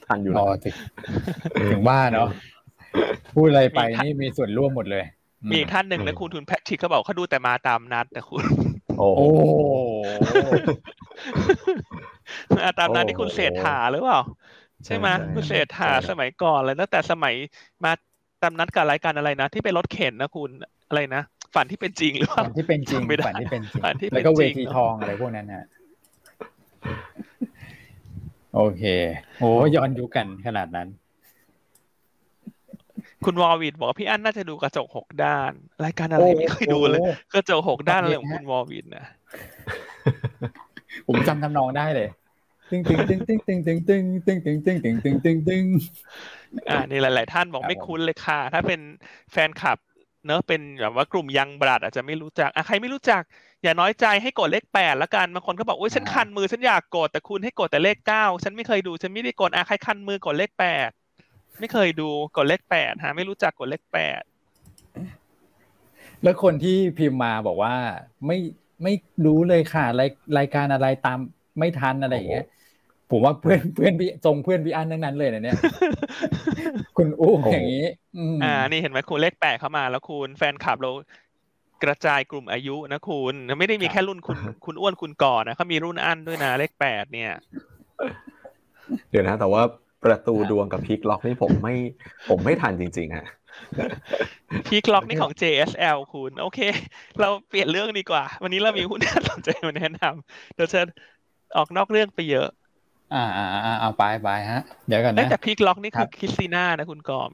[0.07, 0.57] ทันอยู่นะ
[1.71, 2.29] ถึงว่าเนาะ
[3.35, 5.03] พูดอะไรไปนี่มีส่วนร่วมหมดเลย
[5.49, 8.43] มีอีกท่านหนึ่งนะคุณทุนแพทริกเขาบอกเขาดูแต่มาตามนัดแต่คุณ
[8.99, 9.09] โอ้
[12.55, 14.19] มาตามนัดที่คุณเศรษฐาหรือเปล่า
[14.85, 17.35] ใช่ไหมคุณเศรษฐาสมัยก่อนเลยตั้งแต่สมัย
[17.83, 17.91] มา
[18.41, 20.49] ตามนัดกับรายการอะไรนะ ที่เป็นรถเข็นนะคุณ
[20.87, 21.23] อะไรนะ
[21.55, 25.65] ฝันที่เป็นจริงหรือเปล่าฝันที่เป็นจริงฝันที่เป็นจริงแล้วก็เวทีทองอะไรพวกนั้นฮะ
[28.55, 28.83] โอเค
[29.41, 30.87] โอ้ย้อนยุกันขนาดนั้น
[33.25, 35.51] คุณวอวิดบอกว่าพี่อันน่าจะดูกระจกหกด้าน
[35.85, 36.99] รายการอะไรไม่เคยดูเลย
[37.33, 39.05] กระจกหกด้านเลยของคุณวอวิดนะ
[41.07, 42.09] ผมจำทำนองได้เลย
[42.69, 45.63] ตึงตึงตึงตึงตึงตึงตึงตึงตึงตึงตึงตึงตึงตึง
[46.69, 48.79] อ่านี่หลาย ๆ ท่านบอกไม่คุ้นเลยค่ะ ถ้าเป็น
[49.31, 49.77] แฟนคลับ
[50.25, 53.21] เนอะเป็นแบบว่ากลุ่มยังบรัดอาจจะไม่รู้จักอะใครไม่รู้จัก
[53.63, 60.89] อย่าน้อยใจให้กดเลขแปดละกันบางคนก็บอกโอ้ยฉันคันมือฉันอยากกดแต่คุณให้กดแต่เลขเก้าฉันไม่เคยดูฉันไม่ได้กดอะใครคันมือกดเลขแปด
[61.59, 64.21] ไม่เคยดูกดเลขแปดฮะไม่รู้จักกดเลขแปด
[66.23, 67.75] แล้วคนที่พิมพ์มาบอกว่า
[68.25, 68.37] ไม่
[68.83, 68.93] ไม่
[69.25, 71.19] รู้เลยค่ะรายรายการอะไรตาม
[71.59, 72.45] ไม่ทันอะไรอย่างเงี้ย
[73.11, 75.57] ผมว่าเพื่อนเพื่อนพี่ทรงเพื่อนพี่อันทั้งนั้นเลยนะเนี่ย
[76.97, 77.85] คุณอู้อย่างนี้
[78.43, 80.91] อ่า นี่เห็นไหมคุณเลขแปดเข้ามาแล้วคุณแฟนคลับเรา
[81.83, 87.31] กระจายกลุ่มอายุนะคุณไม่ได้มีแค่รุ่นคุณคุณอ้วนคุณก่อนนะเขามีรุ่นอันด้วยนะเลขแปดเนี่ย
[89.09, 89.61] เดี๋ยวนะ แต่ว่า
[90.03, 91.75] ประตูดวงกับพลิกล็อกนี่ผมไม่
[92.29, 93.25] ผมไม่ทันจริงๆฮะ
[94.67, 96.59] พลิกล็อกนี่ของ JSL คุณ โอเค
[97.21, 100.79] เราเปลี่ยนเรื่องดีกว่า วันนี้เรามีหุ้นน่าสนใจมาแนะนำเดี๋ยวจะ
[101.57, 102.47] ออกนอกเรื่องไปเยอะ
[103.13, 107.29] อ่าอ่าอ่าเอาไปไปฮะ เดี๋ยวกันนะแต่พีคล็อกนี่คือคริสติน่านะคุณกอม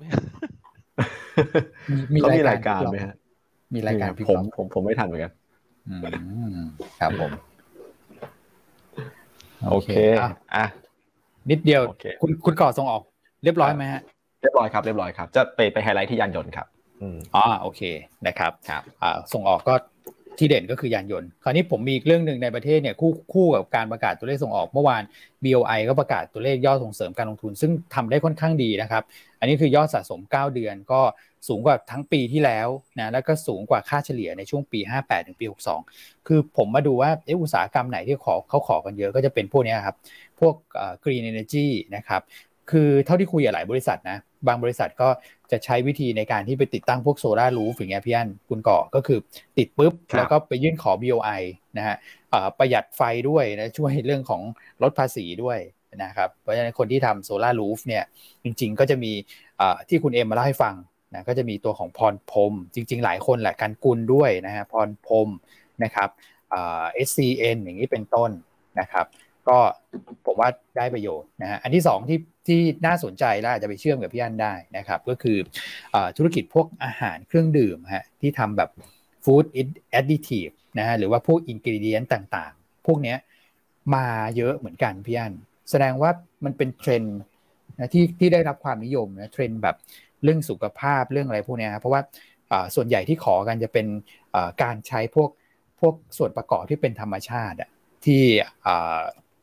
[1.92, 2.20] มีมี
[2.50, 3.16] รายการไหมฮะ
[3.74, 5.32] มีรายการผมผม ผมไม่ทันเหมือนกัน
[7.02, 7.32] ครับผม
[9.70, 9.90] โอเค
[10.56, 10.66] อะ
[11.50, 11.82] นิดเดียว
[12.22, 13.04] คุณคุณก่อส่งออก
[13.44, 14.02] เรียบร้อยไหมฮะ
[14.42, 16.68] เรียบร้อยครับ เรียบร้อยครับ จะไปไปไฮไลท์ที่ยานยนต์ครับ
[17.36, 17.82] อ๋อโอเค
[18.28, 18.84] นะครับครับ
[19.34, 19.76] ส่งออกก็
[20.38, 25.04] ที่เด่นก็คือยานยนต์ คราวนี้ผมมีอีกเรื่องหนึ่งในประเทศเนี่ยคู่คู่กับการประกาศตัวเลขส่งออกเมื่อวาน
[25.44, 29.04] BOI ก็ประกาศตัวเลขยอดส่งเสริมการลงทุน ซึ่งทำได้ค่อนข้างดีนะครับ
[29.40, 31.02] อันนี้คือยอดสะสม 9 เดือนก็
[31.48, 32.68] สูงกว่าทั้งปีที่แล้ว
[33.00, 35.46] นะแล้วก็สูงกว่าค่าเฉลี่ยในช่วงปี 58 ถึงปี
[35.86, 39.96] 62 คือผมมาดูว่าเอออุตสาหกรรมไหนที่ขอเขาขอกันเยอะก็จะเป็นพวกนี้ครับ
[40.40, 40.54] พวก
[41.04, 42.22] green energy นะครับ
[42.72, 44.18] คือเท่าที่คุยกับหลายบริษัทนะ
[44.48, 45.10] บางบริษัทก็
[45.52, 49.20] จะใช้วิธีในการที่ไปติดตั้งพวก solar roof อย่างเงี้ยพี่อันคุณก่อก็คือ
[49.58, 51.42] ติดปุ๊บ แล้วก็ไปยื่นขอ BOI
[51.78, 51.96] นะฮะ
[52.58, 54.42] ประหยัดไฟด้วยนะช่วยเรื่องของ
[54.84, 55.60] ลดภาษีด้วย
[56.04, 58.04] นะครับเพราะฉะนั้นคนที่ทำ solar roof เนี่ย
[58.44, 59.12] จริงๆก็จะมี
[59.90, 60.76] ที่คุณเอ็มมาเล่าให้ฟัง
[61.14, 65.30] นะก็จะมีตัวของพรพรหมจริง ๆ หลายคนแหละกันกุลด้วยนะฮะพรพรหม
[65.84, 66.10] นะครับ
[66.50, 68.32] SCN อย่างนี้เป็นต้น
[68.80, 69.06] นะครับ
[69.50, 69.58] ก็
[70.26, 75.38] ผมว่าได้ประโยชน์นะฮะอันที่2ที่ที่น่าสนใจแล้วอาจจะไปเชื่อมกับพี่อันได้นะครับ ก็คือ
[75.96, 78.70] อธุรกิจพวกอาหารเครื่องดื่มฮะที่ทำแบบ
[79.26, 79.44] food
[79.92, 83.18] additive นะฮะหรือว่าพวก ingredient ต่างๆ พวกเนี้ย
[83.96, 85.34] มาเยอะเหมือนกันพี่อัน
[85.70, 86.12] แสดงว่า
[86.46, 87.18] มันเป็นเทรนด์
[87.80, 89.76] นะที่ที่ได้รับความนิยมนะเทรนด์แบบ
[90.24, 92.02] เรื่องสุขภาพเรื่องอะไรพวกนี้ครับเพราะว่า
[92.76, 93.88] ส่วนใหญ่ที่ขอกันจะเป็น
[94.64, 95.30] การใช้พวก
[95.80, 97.58] พวกส่วนประกอบที่เป็นธรรมชาติ
[98.06, 98.24] ที่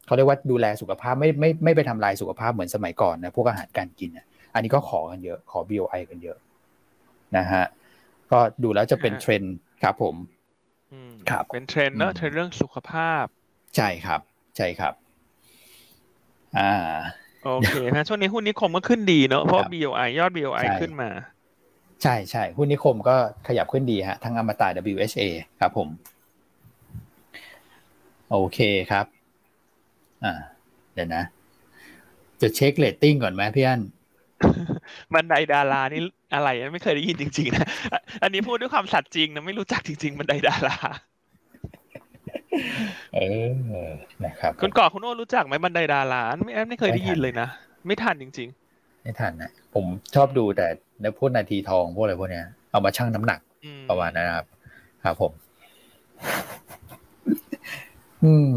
[0.06, 4.10] เขาเรียกว่าดูแลสุขภาพไม่ไม่ไม่ไปทำลายสุขภาพเหมือนสมัยก่อนนะพวกอาหารการกิน
[4.54, 6.38] อันนี้ก็ขอกันเยอะขอ BOI กันเยอะ
[7.36, 7.64] นะฮะ
[8.30, 10.14] ก็ดูแล้วจะเป็นเทรนด์ครับผม
[11.30, 13.24] ครับเป็นเทรนด์เนอะเทรนด์เรื่องสุขภาพ
[13.76, 14.20] ใช่ครับ
[14.56, 14.94] ใช่ครับ
[16.58, 16.72] อ่า
[17.44, 21.10] โอเคนะช่วงนี้หุ้นนิคมก็ขึ้นดีเนอะเพราะ BOI ยอด BOI ขึ้นมา
[22.02, 23.16] ใช่ใช่หุ้นนิคมก็
[23.48, 25.22] ขยับขึ้นดีฮะทั้งอมตะ WHA
[25.60, 25.88] ครับผม
[28.30, 28.58] โอเค
[28.90, 29.06] ครับ
[30.24, 30.34] อ่า
[30.94, 31.22] เดี๋ยวนะ
[32.42, 33.80] จะเช็คเลตติ้งก่อนไหมพี่อัน
[35.14, 36.00] บันไดดารานี่
[36.34, 37.68] อะไรไม่เคยได้ยินจริงๆนะ
[38.22, 40.76] อันนี้พูดด้วยความสัตย์จริงนะไม่รู้จักจริงๆบันไดดารา
[43.14, 43.20] เอ
[43.86, 43.90] อ
[44.24, 47.48] นะครับคุณก่อคุณโอ้รู้จักไหมบันไดดาราไม่ไม่เคยได้ยินเลยนะ
[47.86, 50.66] ไม่ทันจริง ๆ ไม่ทันนะผมชอบดูแต่
[51.02, 53.40] ในพวกนาทีทองพวกอะไรพวกเนี้ยเอามาชั่งน้ำหนัก
[53.90, 54.46] ประมาณนั้นครับ
[55.04, 55.32] ครับผม
[58.24, 58.50] อืม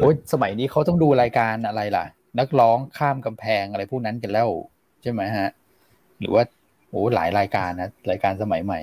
[0.00, 2.04] โอ้ยสมัยนี้เขาต้องดูรายการอะไรล่ะ
[2.38, 4.48] นักร้องข้ามกำแพงอะไรพวกนั้นกันแล้ว
[5.02, 5.48] ใช่ไหมฮะ
[6.18, 6.42] หรือว่า
[6.88, 8.80] โอ้หลายรายการนะรายการสมัยใหม่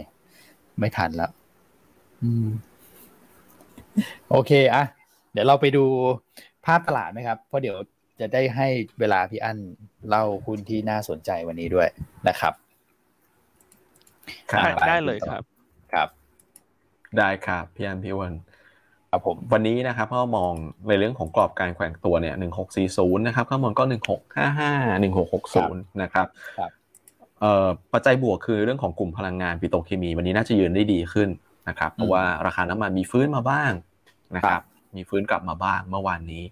[0.79, 1.31] ไม่ทันแล้ว
[2.23, 2.47] อืม
[4.29, 4.83] โอเคอะ
[5.31, 5.85] เดี๋ยวเราไปดู
[6.65, 7.77] ภาพตลาดไหมครับ เพราะเดี๋ยว
[8.19, 8.67] จะได้ให้
[8.99, 9.57] เวลาพี่อั้น
[10.09, 11.87] เล่าคุณที่น่าสนใจวันนี้ด้วย
[12.27, 12.53] นะครับ
[14.87, 15.43] ได้เลยครับ
[15.93, 16.09] ครับ
[17.17, 18.33] ได้ครับพี่อันพี่วัน
[19.15, 20.53] ครับผมวันนี้นะครับก็มอง
[20.87, 26.27] ในเรื่องของกรอบการแขวงตัวเนี่ยหนึ่งหกสี่ศูนย์นะครับข้างบนก็หนึ่งหกห้าห้าหนึ่งหกหกศูนย์นะครับ
[27.39, 31.29] เอ่อปัจจัยบวกคือเรื่องของกลุ่มพลังงานปิโตรเคมี วันนี้น่าจะยืนได้ดีขึ้น
[31.69, 33.71] นะครับ เพราะว่าราคาน้ำมันมีฟื้นมาบ้าง
[34.35, 34.61] นะครับ
[34.95, 36.43] มีฟื้นกลับมาบ้างเมื่อวานนี้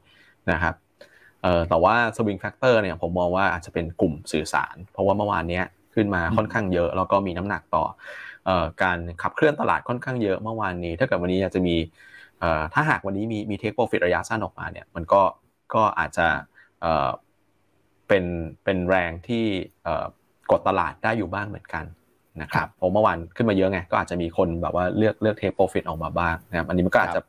[0.52, 0.76] นะครับ
[1.42, 5.62] เอ่อแต่ว่า swing factor เนี่ยผมมองว่าอาจจะเป็นกลุ่มสื่อสาร เพราะว่าเมื่อวานนี้
[5.96, 7.86] ขึ้นมาค่อนข้างเยอะ แล้วก็มีน้ำหนักต่อ
[8.84, 11.76] การขับเคลื่อนตลาดค่อนข้างเยอะเมื่อวานนี้ ถ้าเกิดวันนี้อาจจะมี
[12.74, 15.22] ถ้าหากวันนี้มีมี take profit ระยะสั้นออกมาเนี่ยมันก็
[15.74, 16.28] ก็อาจจะ
[18.08, 18.24] เป็น
[18.64, 19.46] เป็นแรงที่
[20.52, 21.86] กดตลาดได้อยู่บ้างเหมือนกัน
[22.42, 27.22] นะครับผมเมื่อวานขึ้นมาเยอะไงก็อาจจะมีคนแบบว่าเลือกเลือกเทคโปรฟิตออกมาบ้างนะครับอันนี้มันก็อาจจะ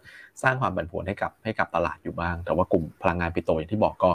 [0.42, 4.10] สร้างความบันผวนให้กับให้กับตลาดอยู่บ้าง แต่ว่ากลุ่มพลังงานปิโตรอย่างที่บอกก็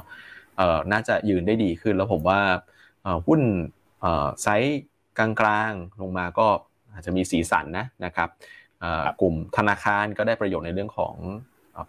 [0.92, 2.40] น่าจะยืนได้ดีขึ้น แล้วผมว่า
[3.28, 3.42] หุ้น
[4.42, 4.82] ไซส์
[5.18, 6.48] กลางๆลงมาก็
[6.94, 8.30] อาจจะมีสีสันนะนะครับ
[9.22, 11.16] กลุ่มธนาคารก็ได้ประโยชน์ในเรื่องของ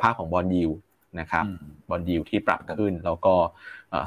[0.03, 0.71] ภาคของบอลยิว
[1.21, 1.45] นะครับ
[1.89, 3.35] บอลยิวที่ปรับขึ้น แล้วก็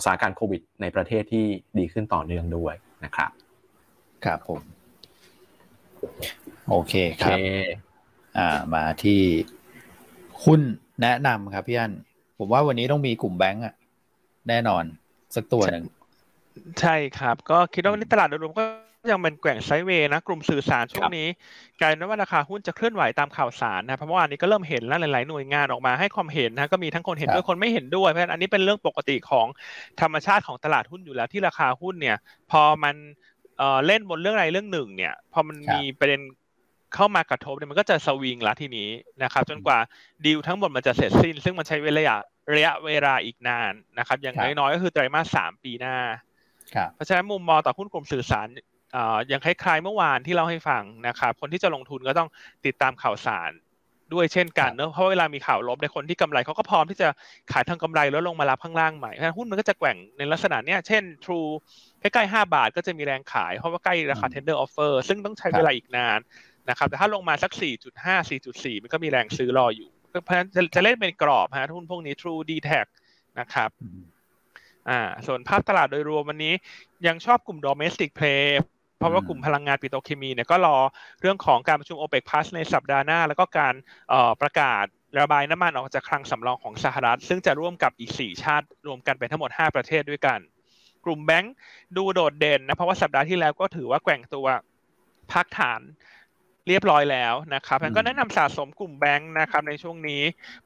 [0.04, 1.46] สถานการณ์โควิด ในประเทศที่
[1.78, 2.74] ดีขึ้นต่อเนื่องด้วย
[3.06, 3.32] นะครับ
[4.26, 4.60] ครับผม
[6.70, 7.38] โอเคครับ
[8.38, 9.20] อ่ามาที่
[10.46, 10.62] หุ้น
[11.02, 11.94] แนะนำครับพี่อัน
[12.38, 13.76] ผมว่าวันนี้ต้องมีกลุ่มแบงก์อะ
[14.50, 14.84] แน่นอน
[15.36, 15.86] สักตัวหนึ่ง
[16.80, 18.64] ใช่ครับ ก็คิดว่าวันนี้ตลาดโดยรวมก็
[19.10, 21.28] ยังเป็นแกว่งไซด์เวย์นะกลุ่มสื่อสารช่วงนี้
[21.82, 29.48] กลายเป็นว่าราคาหุ้นจะเคลื่อนไหวตามข่าวสารนะเพราะว่าอันนี้ก็เริ่มเห็นแล้วหลาย ๆ หน่วยงานออกมาให้ความเห็นนะก็มีทั้งคนเห็นด้วยคนไม่เห็นด้วยเพราะฉะนั้นอันนี้เป็นเรื่องปกติของ
[30.02, 32.18] ธรรมชาติของตลาดหุ้นอยู่แล้วที่ราคาหุ้นเนี่ย
[32.52, 32.96] พอมัน
[33.86, 36.22] เล่นบนเรื่องอะไรเรื่องหนึ่งเนี่ยพอมันมีประเด็น
[36.96, 38.90] เข้ามากระทบเนี่ยมันก็จะสวิงละทีนี้
[39.24, 39.80] นะครับจนกว่า
[40.26, 42.16] ดีลทั้งหมดมันจะเสร็จสิ้น ซึ่งมันใช้เวลา
[42.54, 45.96] ระยะเวลาอีกนานนะครับอย่างน้อยๆก็คือไตรมาสสามปีหน้า
[46.96, 48.48] เพราะฉะนั้นมุมมองต่อหุ้นกลุ่มสื่อสาร
[49.28, 52.30] อย่างคล้ายๆเมื่อวานที่เล่าให้ฟังนะครับคนที่จะลงทุนก็ต้อง
[52.66, 53.52] ติดตามข่าวสาร
[54.14, 57.08] ด้วยเช่นกันเนอะเพราะเวลามีข่าวลบในคนที่กำไรเขาก็พร้อมที่จะ
[57.52, 61.50] ขายทางกำไรแล้วลงมารับข้างล่างใหม่เพราะหุ้นมันก็จะแกว่งในลักษณะเนี้ยเช่น True
[62.02, 66.20] ใกล้ๆห้าบาทก็จะมีแรงขายเพราะว่าใกล้ราคา tender offer ซึ่งต้องใช้เวลาอีกนาน
[66.70, 67.52] นะครับแต่ถ้าลงมาสัก
[67.94, 69.90] 4.5 4.4 มันก็มีแรงซื้อรออยู่
[70.24, 72.86] เพราะฉะนั้นจะเล่นเป็นกรอบฮะหุ้นพวกนี้ True d t a c
[73.40, 73.70] นะครับ
[74.90, 76.54] อ่าส่วนภาพตลาดโดยรวมวันนี้
[77.08, 78.44] ยังชอบกลุ่ม domestic play
[79.02, 80.78] เพราะว่ากลุ่มพลังงานปิโตรเคมีเนี่ยก็รอ
[81.22, 83.74] เรื่องของการประชุม OPEC Plus ในสัปดาห์หน้า แล้วก็การ
[84.42, 84.86] ประกาศ
[85.20, 90.40] ระบายน้ำมันออกจากคลังสำรองของสหรัฐ ซึ่งจะร่วมกับอีก 4 ชาติรวมกันเป็นทั้งหมด 5 ประเทศด้วยกัน
[91.06, 91.54] กลุ่มแบงค์
[91.98, 94.48] ดูโดดเด่นนะเพราะว่าสัปดาห์ที่แล้วก็ถือว่าแกว่งตัว
[95.32, 95.82] พักฐาน
[96.68, 100.22] เรียบร้อยแล้วนะครับก็แนะนำสะสมกลุ่มแบงค์นะครับในช่วงนี้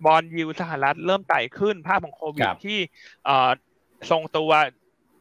[0.05, 2.79] บอลยูสหรัฐเริ่มไต่ขึ้นภาพของโควิดที่
[4.11, 4.51] ทรงตัว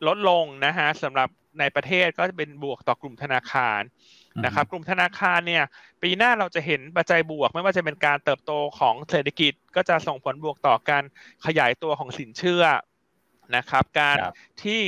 [0.06, 1.28] ลดลงนะฮะสำหรับ
[1.58, 3.80] ในประเทศก็จะเป็นบวกต่อกลุ่มธนาคาร
[4.44, 5.64] นะครับกลุ่มธนาคารเนี่ย
[6.02, 11.04] ปีหน้าเราจะเห็นปัจจัยบวก ไม่ว่าจะเป็นการเติบโตของเศรษฐกิจก็จะส่งผลบวกต่อการ
[11.46, 12.64] ขยายตัวของสินเชื่อ
[13.56, 14.16] นะครับ การ
[14.62, 14.82] ที่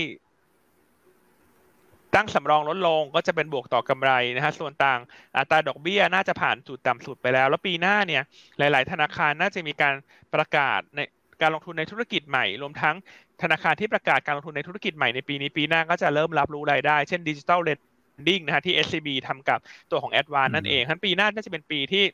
[2.14, 5.01] ตั้งสำรองลดลงก็จะเป็นบวกต่อกำไรนะฮะส่วนต่าง
[5.37, 8.23] อัตราดอกเบี้ยน่าจะผ่านจุดต่ำสุดไปแล้ว แล้วปีหน้าเนี่ย
[8.59, 9.95] หลาย ๆ ธนาคารน่าจะมีการ
[10.35, 11.01] ประกาศใน
[11.41, 12.97] การลงทุนในธุรกิจใหม่ รวมทั้ง
[13.43, 17.80] ธนาคารที่ประกาศการลงทุนในธุรกิจใหม่ในปีนี้ปีหน้าก็จะเริ่มรับรู้รายได้ เช่นดิจิทัลเลน
[18.28, 19.59] ดิ้งนะฮะที่ SCB ทำกับ
[19.91, 22.05] ตัวของ a d v a n c e นั่นเองฉะนั้นปีหน้าน่าจะเป็นปีที่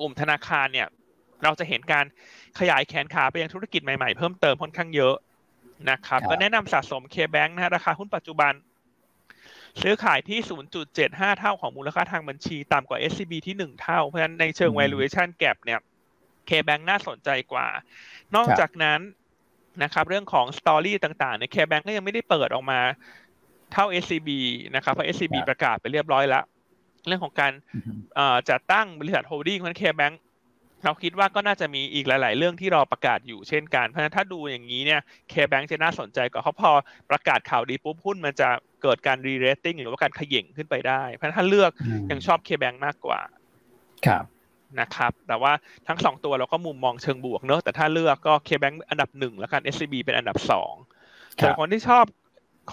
[0.00, 0.88] กลุ่มธนาคารเนี่ย
[1.44, 2.04] เราจะเห็นการ
[2.58, 5.14] ขยายแขนขาไปยังธุรกิจใหม่ๆ เพิ่มเติมค่อนข้างเยอะ
[5.90, 8.52] นะครับก็แนะนำสะสม KBank นะฮะราคาหุ้นปัจจุบัน
[9.82, 10.38] ซื้อขายที่
[10.88, 15.80] 0.75 เท่าของมูลค่าทางบัญชีต่ำกว่า SCB ที่ 1 เท่า เพราะฉะนั้นในเชิง valuation gap เนี่ย
[16.48, 17.68] KBank น่าสนใจกว่า
[18.36, 19.00] นอกจากนั้น
[19.82, 22.80] นะครับ เรื่องของ story ต่างๆใน KBank ก็ยังไม่ได้เปิดออกมา
[23.72, 24.28] เท่า SCB
[24.74, 26.44] นะครับ เพราะ SCB ประกาศไปเรียบร้อยแล้ว
[27.06, 27.52] เรื่องของการ
[28.50, 30.12] จัดตั้งบริษัท holding ของ KBank
[30.84, 36.72] เราคิดว่าก็น่าจะมีอีกหลาย ๆ เรื่องที่รอประกาศอยู่เช่นกัน เพราะฉะนั้นถ้าดูอย่างนี้เนี่ย KBank จะน่าสนใจกว่าเขาพอ
[37.10, 38.48] ประกาศข่าวดีปุ๊บหุ้นมันจะ
[38.82, 41.70] เกิดการ re-rating หรือว่าการเขย่งขึ้นไปได้ เพราะฉะนั้นถ้าเลือก
[42.10, 43.20] ยังชอบ KBank มากกว่า
[44.06, 44.24] ครับ
[44.80, 45.52] นะครับ แต่ว่า
[45.88, 50.74] ทั้งสองตัวเราก็มุมมองเชิงบวกเนอะแต่ถ้าเลือกก็ KBank อันดับหนึ่งแล้วกัน SCB เป็นอันดับสอง
[51.40, 52.04] ส่วนคนที่ชอบ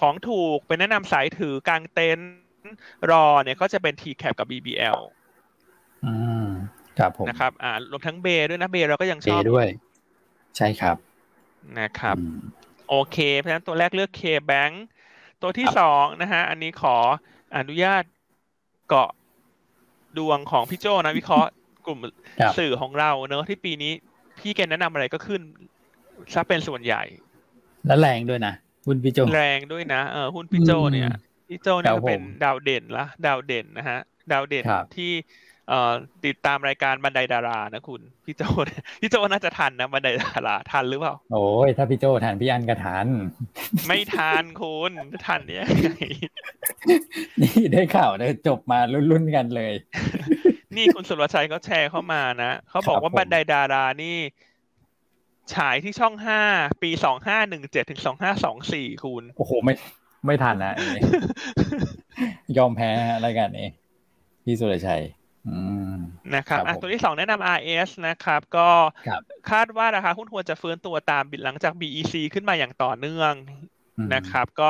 [0.00, 2.30] ของถูกเป็นแนะนำสายถือกลางเต็นท์
[3.10, 4.98] รอเนี่ยก็จะเป็น TCAP กับ BBL
[6.04, 6.46] อืม
[6.98, 9.68] ครับผมนะครับ อ่ารวมทั้งเบด้วยนะเบเราก็ยังชอบด้วย
[10.56, 10.96] ใช่ครับ
[11.80, 12.16] นะครับ
[12.88, 14.74] โอเค เพราะฉะนั้นตัวแรกเลือก KBank
[15.42, 16.96] ตัวที่สองนะฮะ อันนี้ขอ
[17.56, 18.02] อนุญาต
[18.88, 19.10] เกาะ
[20.18, 21.50] ดวงของพี่โจนะวิเคราะห์
[21.88, 22.00] กลุ่ม
[22.58, 23.92] สื่อของเราเนอะที่ปีนี้
[24.38, 25.40] พี่แกแนะนำอะไรก็ขึ้น
[26.34, 27.02] ซะเป็นส่วนใหญ่
[27.86, 28.54] และแรงด้วยนะ
[28.86, 31.10] หุ้นพี่โจแรงด้วยนะเออหุ้นพี่โจเนี่ย
[31.48, 34.00] พี่โจเนี่ยเป็นดาวเด่นละดาวเด่นนะฮะ
[34.32, 34.64] ดาวเด่น
[34.96, 35.12] ที่
[35.68, 35.92] เอ่อ
[36.26, 38.42] ติดตามรายการบันไดดารานะคุณพี่โจ
[39.00, 43.06] พี่โจน่าจะทันนะบันไดดาราทันหรือเปล่าโอ้ยถ้าพี่โจทันพี่อันก็ทัน
[43.86, 44.92] ไม่ทันคุณ
[45.26, 45.66] ทันเนี่ย
[47.40, 48.78] นี่ได้ข่าวได้จบมา
[49.10, 49.72] รุ่นๆกันเลย
[50.76, 54.18] นี่คุณสุรชัยเขาแชร์เข้ามานะเขาบอกว่าบันไดดารานี่
[55.54, 56.40] ฉายที่ช่องห้า
[56.82, 59.74] ปีสองห้าหนึ่งเจ็ดถึงสองห้าสองสี่คุณโอ้โหไม่
[60.26, 60.74] ไม่ทันนะ
[62.56, 62.90] ยอมแพ้
[63.24, 63.66] รายการนี้
[64.44, 65.02] พี่สุรชัย
[65.48, 65.50] อ
[66.34, 68.68] นะครับตัวที่สองแนะนำ RS นะครับ ก็
[69.50, 73.32] คาดว่าราคาหุ้นควรจะฟื้นตัวตามหลังจาก BEC ขึ้นมาอย่างต่อเนื่อง
[74.14, 74.68] นะครับ ก็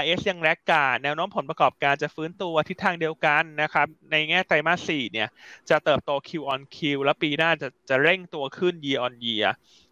[0.00, 5.28] RS ยังแรกกาแนวโน้มผลประกอบการจะฟื้นตัวทิศทางเดียวกันนะครับ ในแง่ไตรมาส 4 เนี่ย
[5.70, 9.48] จะเติบโต Q on Q แล้วปีหน้าจะจะเร่งตัวขึ้น year on year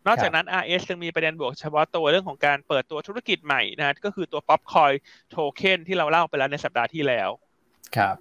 [0.07, 4.95] นอกจากนั้น RS ยังมีประเด็นบวกเฉพาะตัวเรื่องของการเปิดตัวธุรกิจใหม่นะก็คือตัว Popcoin
[5.35, 7.30] Token ที่เราเล่าไปแล้วในสัปดาห์ที่แล้ว
[7.97, 8.16] ครับ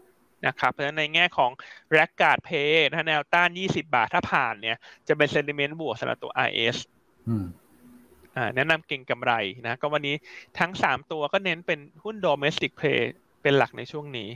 [0.45, 1.51] นะครับเพราะฉะนั้นในแง่ของ
[1.95, 6.77] r a c g a r d Pay ถ้าแนวต้าน 20 บาทถ้าผ่านเนี่ย จะเป็นเซนติเมนต์บวกสำหรับตัว RS
[7.29, 7.45] อ่า
[8.55, 9.33] แนะนำเก่งกำไร
[9.67, 10.15] นะก็วันนี้
[10.59, 12.99] ทั้ง 3 ตัวก็เน้นเป็นหุ้น domestic play
[13.41, 14.29] เป็นหลักในช่วงนี้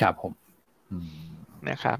[0.00, 0.32] ครับผม
[1.70, 1.98] นะครับ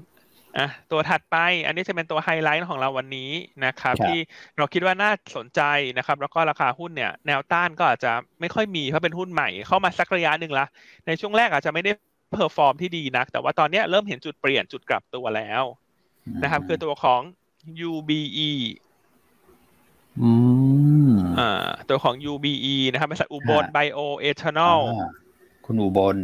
[0.57, 3.31] อะตัวถัดไปอันนี้จะเป็นตัวไฮไลท์ของเราวันนี้
[3.65, 4.19] นะครับที่
[4.57, 5.61] เราคิดว่าน่าสนใจ
[5.97, 10.65] นะครับ แล้วก็ราคาหุ้นเนี่ย แนวต้านก็อาจจะไม่ค่อยมีเพราะเป็นหุ้นใหม่เข้ามาสักระยะหนึ่งละ
[11.07, 11.91] ในช่วงแรกอาจจะไม่ได้
[12.33, 15.63] perform ที่ดีนัก แต่ว่าตอนนี้เริ่มเห็นจุดเปลี่ยนจุดกลับตัวแล้ว
[16.43, 17.21] นะครับ คือตัวของ
[17.89, 18.51] UBE
[21.39, 24.79] อ่า ตัวของ UBE นะครับบริษัทอุบลไบโอเอทานอล
[25.65, 26.17] คุณอุบล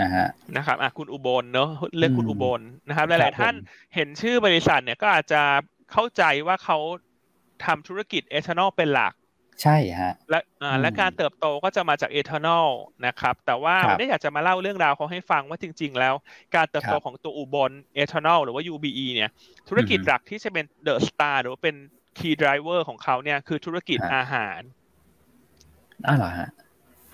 [0.00, 0.26] นะฮะ
[0.56, 3.54] นะครับอะคุณอุบลเนอะเรียกคุณอุบลนะครับหลายๆท่าน
[3.94, 5.42] เห็นชื่อบริษัทเนี่ยก็อาจจะ
[5.92, 6.78] เข้าใจว่าเขา
[7.64, 9.12] ทำธุรกิจเอทานอลเป็นหลัก
[9.62, 12.68] ใช่ฮะและอ่าและการเติบโตก็จะมาจากเอทานอล
[13.06, 16.14] นะครับ แต่ว่าวันนี้อยากจะมาเล่าเรื่องราวเขาให้ฟังว่าจริง ๆ แล้ว
[16.54, 19.30] การเติบโตของตัวอุบลเอทานอลหรือว่า UBE เนี่ย
[19.68, 21.74] ธุรกิจหลักที่จะเป็น the star หรือว่าเป็น
[22.18, 24.60] key driver ของเขาเนี่ยคือธุรกิจอาหาร
[26.06, 26.50] อ้าวเหรอฮะ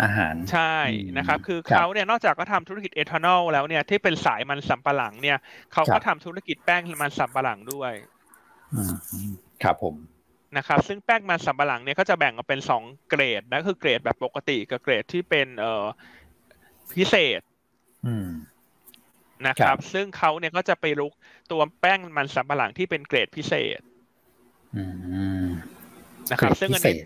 [0.03, 0.77] อาหารใช่
[1.19, 5.39] นะครับ คือเขาเนี่ยนอกจากก็ทำธุรกิจเอทานอลแล้วเนี่ยที่เป็นสายมันสำปะหลังเนี่ย
[5.73, 7.93] เขาก็ทำธุรกิจแป้งมันสำปะหลังด้วย
[9.63, 9.95] ครับผม
[10.57, 15.85] นะครับ ซึ่งแป้งมันสำปะหลังเนี่ยก็จะแบ่งออกเป็นสองเกรดนะคือเกรดแบบปกติกับเกรดที่เป็นเอ่อ
[16.95, 17.41] พิเศษ
[19.47, 21.13] นะครับ ซึ่งเขาเนี่ยก็จะไปลุก
[21.51, 23.81] ตัวแป้งมันสำปะหลังที่เป็นเกรดพิเศษ
[26.31, 27.01] นะครับซึ่งอันนี้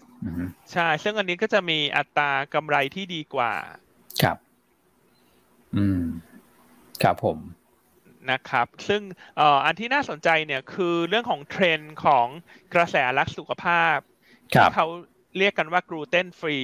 [0.72, 3.52] ใช่ ซึ่งอันนี้ก็จะมีอัตรากำไรที่ดีกว่า
[4.22, 4.36] ครับ
[5.76, 6.02] อืม
[7.02, 7.38] ครับผม
[8.30, 9.02] นะครับ ซึ่ง
[9.64, 12.26] อันที่น่าสนใจเนี่ยคือเรื่องของเทรนด์ของ
[12.74, 13.96] กระแสรักสุขภาพ
[14.50, 14.86] ที่เขา
[15.38, 16.58] เรียกกันว่ากลูเตนฟรี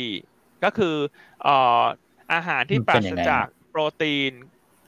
[0.64, 0.96] ก็คือ
[2.32, 4.32] อาหารที่ปราศจากโปรตีน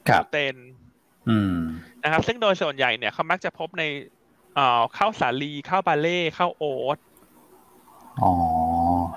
[0.09, 0.57] กลูเตน
[2.03, 3.85] นะครับ ซึ่งโดยส่วนใหญ่เนี่ยเขามักจะพบใน
[4.97, 6.99] ข้าวสาลีข้าวบาเล่ข้าวโอ๊ต
[8.23, 8.33] อ๋อ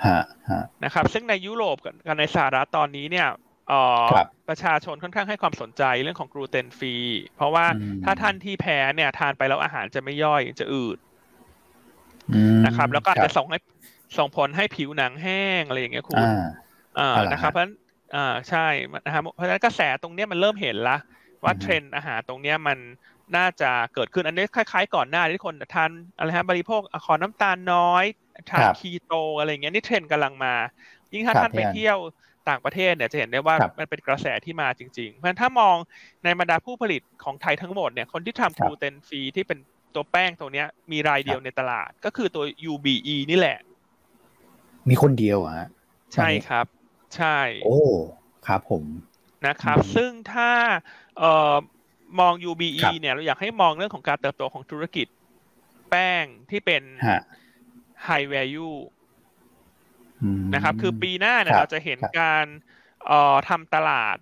[0.05, 3.27] ฮะฮะนะครับ ซึ่งในยุโรปกับในสหรัฐตอนนี้เนี่ย
[4.49, 6.95] ประชาชนค่อนข้างให้ความสนใจเรื่องของกลูเตนฟรี
[7.35, 7.65] เพราะว่า
[8.05, 10.97] ถ้าท่านที่แพ้เนี่ยทานไปแล้วอาหารจะไม่ย่อยจะอืด
[12.65, 13.59] นะครับ แล้วก็จะส่งให้
[14.17, 16.17] ส่งผลให้ผิวหนังแห้งอะไรอย่างเงี้ยคุณ
[16.99, 17.73] อ่านะครับ เพราะฉะนั้น
[18.15, 18.67] อ่าใช่
[19.05, 20.97] นะครับเพราะฉะนั้นกระแสตรงเนี้ยมันเริ่มเห็นละ
[21.43, 22.77] ว่าเทรนด์อาหารตรงเนี้ยมัน
[23.35, 28.03] น่าจะเกิดขึ้นอันนี้คล้ายๆ ก่อนหน้าที่คนทานอะไรฮะบริโภคขอน้ำตาลน้อย
[28.49, 30.53] ทานคีโตอะไรเงี้ยนี่เทรนด์กำลังมา
[31.13, 31.97] ยิ่งถ้าท่านไปเที่ยว
[32.49, 35.75] ต่างประเทศเนี่ยจะเห็นได้ว่ามันเป็นกระแสที่มาจริงๆ เพราะฉะนั้นถ้ามอง
[36.23, 39.59] ในบรรดาผู้ผลิตของไทยทั้งหมดเนี่ยคนที่ทำ gluten free ที่เป็น
[39.93, 43.57] ตัวแป้งตัวเนี้ย มีรายเดียวในตลาดก็คือตัว UBE นี่แหละ
[44.89, 45.67] มีคนเดียวอะ
[46.13, 46.65] ใช่ครับ
[47.15, 47.79] ใช่ โอ้
[48.47, 48.83] ครับผม
[49.47, 50.51] นะครับ ซึ่งถ้า
[51.17, 51.55] เอ่อ
[52.19, 55.07] มอง UBE เนี่ยเราอยากให้มองเรื่องของการเติบโตของธุรกิจ
[55.89, 56.83] แป้งที่เป็น
[58.07, 58.77] high value
[60.53, 62.45] นะครับ คือปีหน้าเนี่ยเราจะเห็นการ
[63.07, 64.17] เอ่อทำตลาด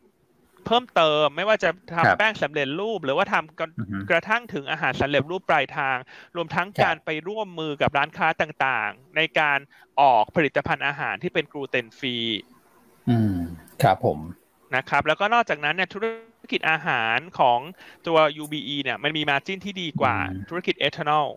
[0.65, 5.97] เพิ่มเติมไม่ว่าจะทำแป้งสำเร็จรูป หรือว่าทำกระทั่งถึงอาหารสำเร็จรูปปลายทาง
[6.35, 9.59] รวมทั้งการไปร่วมมือกับร้านค้าต่างๆ ในการ
[10.01, 12.15] ออกผลิตภัณฑ์อาหารที่เป็นกลูเตนฟรี
[13.09, 13.37] อืม
[13.83, 14.19] ครับผม
[14.75, 16.05] นะครับ แล้วก็นอกจากนั้นเนี่ยธุร
[16.51, 17.59] กิจอาหารของ
[18.07, 20.15] ตัว UBE เนี่ยมันมีมาจิ้นที่ดีกว่า
[20.49, 21.27] ธุรกิจเอทานอล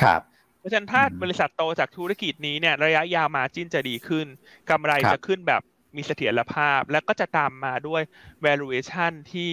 [0.00, 0.20] ครับ
[0.58, 4.26] เพราะฉะนั้นถ้าบริษัทโตจากธุรกิจนี้เนี่ยระยะยาวมาจิ้นจะดีขึ้น
[4.70, 5.62] กำไรจะขึ้นแบบ
[5.96, 8.02] มีเสถียรภาพ แล้วก็จะตามมาด้วย
[8.44, 9.52] valuation ที่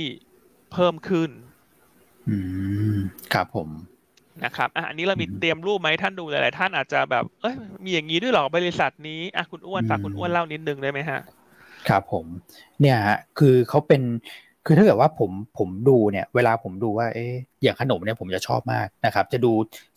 [0.71, 1.29] เพิ่มขึ้น
[2.29, 2.37] อื
[2.95, 2.97] ม
[3.33, 3.69] ครับผม
[4.43, 11.21] นะครับอันนี้เรามีเตรียมรูปไหมท่านดูหลายๆท่านอาจจะแบบ เอ้ยมีอย่างนี้ด้วยหรอบริษัทนี้อะคุณอ้วนฝากคุณอ้วนเล่านิดนึงได้ไหมฮะ
[11.89, 12.25] ครับผม
[12.79, 14.01] เนี่ยฮะคือเขาเป็น
[14.65, 17.27] คือถ้าเกิดว่าผมผมดูเนี่ยเวลาผมดูว่าเอ๊
[17.63, 19.51] อย่างขนมเนี่ยผมจะชอบมากนะครับ จะดู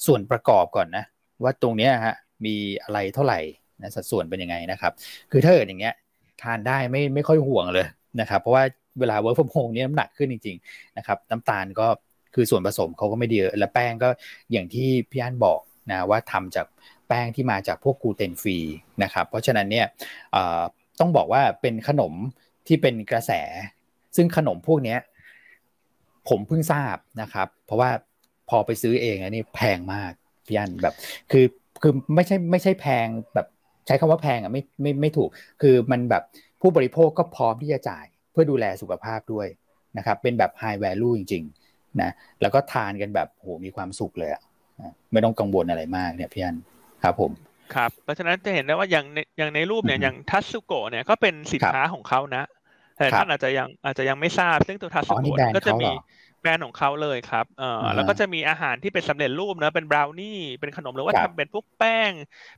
[0.07, 1.05] ส่วนประกอบก่อนนะ
[1.43, 2.14] ว่าตรงเนี้ยฮะ
[2.45, 3.41] มีอะไรเท่าไหร่
[3.83, 4.93] นะสัดส่วนเป็นยังไงนะครับ
[5.31, 5.95] คือถ้าเกิดอย่างเงี้ย
[6.43, 7.87] ทานได้ไม่ไม่ค่อยห่วงเลย
[8.21, 8.64] นะครับ เพราะว่า
[9.01, 11.87] เวลา work from home เนี่ยน้ำหนักขึ้นจริงๆนะครับน้ำตาลก็
[12.35, 14.09] คือส่วนผสมเขาก็ไม่ดีและแป้งก็
[14.53, 15.61] อย่างที่พี่อันบอก
[15.91, 16.66] นะว่าทำจาก
[17.09, 18.59] แป้งที่มาจากพวก gluten free
[19.03, 19.87] นะครับ เพราะฉะนั้นเนี่ย
[21.01, 22.12] ต้องบอกว่าเป็นขนม
[22.66, 23.33] ที่เป็นกระแส
[24.17, 24.97] ซึ่งขนมพวกนี้
[26.29, 27.91] ผมเพิ่งทราบนะครับ เพราะว่า
[28.49, 30.13] พอไปซื้อเองอันนี้แพงมาก
[30.47, 30.95] พี่อันแบบ
[31.31, 31.45] คือ
[31.83, 33.47] คือไม่ใช่ไม่ใช่แพงแบบ
[33.87, 35.29] ใช้คำว่าแพงอะไม่ไม่ไม่ถูก
[35.63, 36.23] คือมันแบบ
[36.61, 39.47] ผู้บริโภคก็พร้อมที่จะจ่ายเพื่อดูแลสุขภาพด้วย
[39.99, 44.43] นะครับ เป็นแบบ high value จริงๆนะแล้วก็ทานกันแบบโหมีความสุขเลยอะ
[45.13, 46.57] ไม่ต้องกังวลอะไรมากเนี่ยพี่อัน
[47.03, 47.31] ครับผม
[47.75, 52.45] ครับเพราะฉะนั้นจะเห็นได้ว่าอย่างในอย่างในรูปเนี่ยอย่างทัสสุโกะเนี่ยก็เป็นสินค้าของเขานะ
[52.99, 55.86] แต่ท่านอาจจะยังอาจจะยังไม่ทราบ ซึ่งตัวทัสสุโกะก็จะมี
[56.40, 60.26] แบรนด์ของเขาเลยครับเออแล้วก็จะมีอาหารที่เป็นสำเร็จรูปนะเป็นบราวนี่
[60.61, 62.12] เป็นขนมหรือว่าทำเป็นพวกแป้ง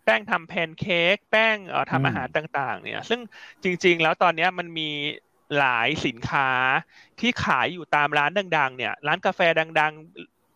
[0.04, 3.20] แป้งทำแพนเค้ก แป้งเอ่อทำอาหารต่าง ๆ เนี่ย ซึ่ง
[3.64, 4.82] จริง ๆ แล้วตอนนี้มันมี
[5.56, 6.42] หลายสินค้า
[7.18, 9.92] ที่ขายอยู่ตามร้านดัง ๆ เนี่ย ร้านกาแฟดัง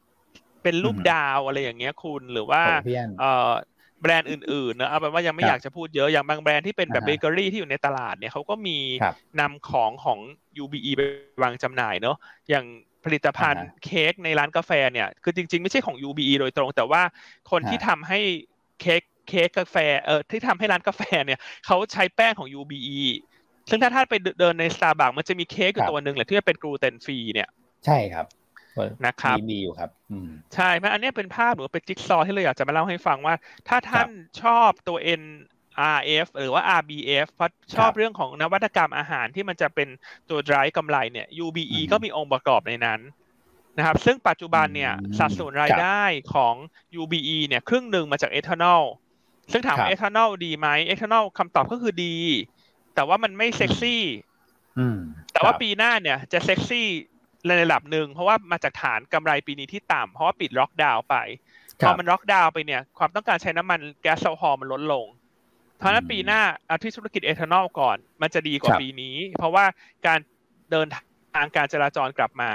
[0.01, 2.62] ๆ เป็นรูปดาวอะไรอย่างเงี้ยคุณ หรือว่า
[3.16, 3.24] เอ่อ
[4.05, 8.79] แบรนด์อื่นๆนะเอาเป็นว่ายังไม่อยากจะพูดเยอะอย่างบางแบรนด์ที่เป็นแบบเบเกอรี่ที่อยู่ในตลาดเนี่ยเขาก็มี
[9.41, 10.19] นำของของ
[10.63, 11.01] UBE ไป
[11.43, 12.17] วางจำหน่ายเนาะ
[12.51, 12.65] อย่าง
[13.05, 17.03] ผลิตภัณฑ์เค้กในร้านกาแฟเนี่ยคือจริง ๆ ไม่ใช่ของ UBE โดยตรง แต่ว่า
[17.51, 18.21] คนที่ทำให้
[18.81, 23.01] เค้กเค้กกาแฟเอ่อที่ทำให้ร้านกาแฟเนี่ยเขาใช้แป้งของ UBE
[23.71, 27.49] ซึ่งถ้าท่านไปเดินในสตาร์บัคมันจะมีเค้กอยู่ตัวหนึ่งแหละที่เป็นกลูเตนฟรีเนี่ย
[27.87, 28.27] ใช่ครับ
[29.07, 29.91] นะครับมีอยู่ครับ
[30.55, 33.35] ใช่ไหมอันนี้เป็นภาพหรือเป็นจิ๊กซอที่เราอยากจะมาเล่าให้ฟังว่า
[33.68, 34.09] ถ้าท่าน
[34.43, 35.22] ชอบตัว N
[35.97, 39.89] RF หรือว่า RBF เพราะชอบเรื่องของนวัตกรรมอาหารที่มันจะเป็น
[40.31, 43.01] ตัว drive กำไรเนี่ย UBE ก็มีองค์ประกอบในนั้น
[43.79, 46.03] นะครับ ซึ่งปัจจุบันเนี่ยสัดส่วนรายได้
[46.35, 46.55] ของ
[47.01, 48.83] UBE เนี่ยครึ่งหนึ่งมาจากเอทานอล
[49.53, 52.16] ซึ่งถามว่าเอทานอลดีไหมเอทานอลคำตอบก็คือดี
[52.95, 54.03] แต่ว่ามันไม่เซ็กซี่
[55.33, 56.89] แต่ว่าปีหน้าเนี่ยจะเซ็กซี่
[57.47, 61.17] ในระดับหนึ่งเพราะว่ามาจากฐานกำไรปีนี้ที่ต่ำเพราะว่าปิดล็อกดาวน์ไป
[61.87, 65.07] พอมันล็อกดาวน์ไปเนี่ยความต้องการใช้น้ำมันแก๊สโซฮอลมันลดลง
[65.79, 69.65] เพราะนั้นปีหน้าเอาที่ธุรกิจเอทานอลก่อน มันจะดีกว่าปีนี้ เพราะว่า
[70.07, 70.19] การ
[70.71, 70.87] เดิน
[71.35, 72.51] ทางการจราจรกลับมา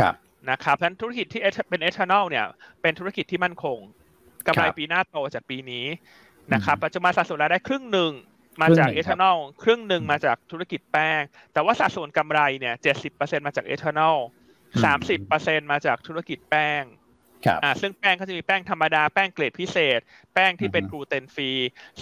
[0.00, 0.14] ครับ
[0.50, 1.40] นะครับเพราะนั้นธุรกิจที่
[1.70, 2.46] เป็นเอทานอลเนี่ย
[2.82, 3.78] เป็นธุรกิจที่มั่นคง
[4.46, 5.86] กำไรปีหน้าโตจากปีนี้
[6.54, 8.12] นะครับปัจจุบันสัดส่วนรายได้ครึ่งหนึ่ง
[8.62, 14.16] มาจากเอทานอลครึ่งหนึ่งมาจากธุรกิจแป้ง แต่ว่าสัดส่วนกำไรเนี่ยเจ็ดสิบเปอร์เซ็นมาจากเอทานอล
[14.84, 16.84] สามสิบเปอร์เซ็นมาจากธุรกิจแป้ง
[17.62, 20.00] อ่าซึ่งแป้งเขาจะมีแป้งธรรมดาแป้งเกรดพิเศษ
[20.34, 21.50] แป้งที่เป็น gluten free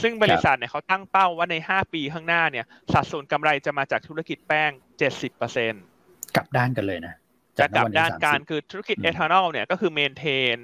[0.00, 5.72] ซึ่งบริษัทเนี่ยเขาตั้งเป้าว่าในห้าปีข้างหน้าเนี่ยสัดส่วนกำไรจะมาจากธุรกิจแป้งเจ็ดสิบเปอร์เซ็นต์
[6.36, 7.14] กลับด้านกันเลยนะ
[7.58, 10.56] จะกลับด้านกันคือธุรกิจเอทานอลเนี่ยก็คือ maintain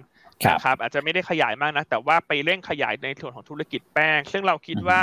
[0.51, 5.01] นะครับอาจจะไม่ได้ขยายมากนะ แต่ว่าไปเร่งขยายในส่วนของธุรกิจแป้ง ซึ่งเราคิดว่า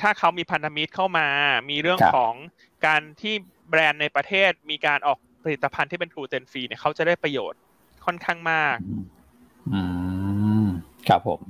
[0.00, 1.28] ถ้าเขามีพันธมิตรเข้ามา
[1.70, 2.34] มีเรื่องของ
[2.86, 3.34] การที่
[3.70, 7.60] แบรนด์ในประเทศมีการออกผลิตภัณฑ์ที่เป็นกลูเตนฟรีเนี่ยเขาจะได้ประโยชน์
[8.04, 8.76] ค่อนข้างมาก
[9.72, 9.82] อื
[10.64, 10.66] ม
[11.08, 11.40] ครับผม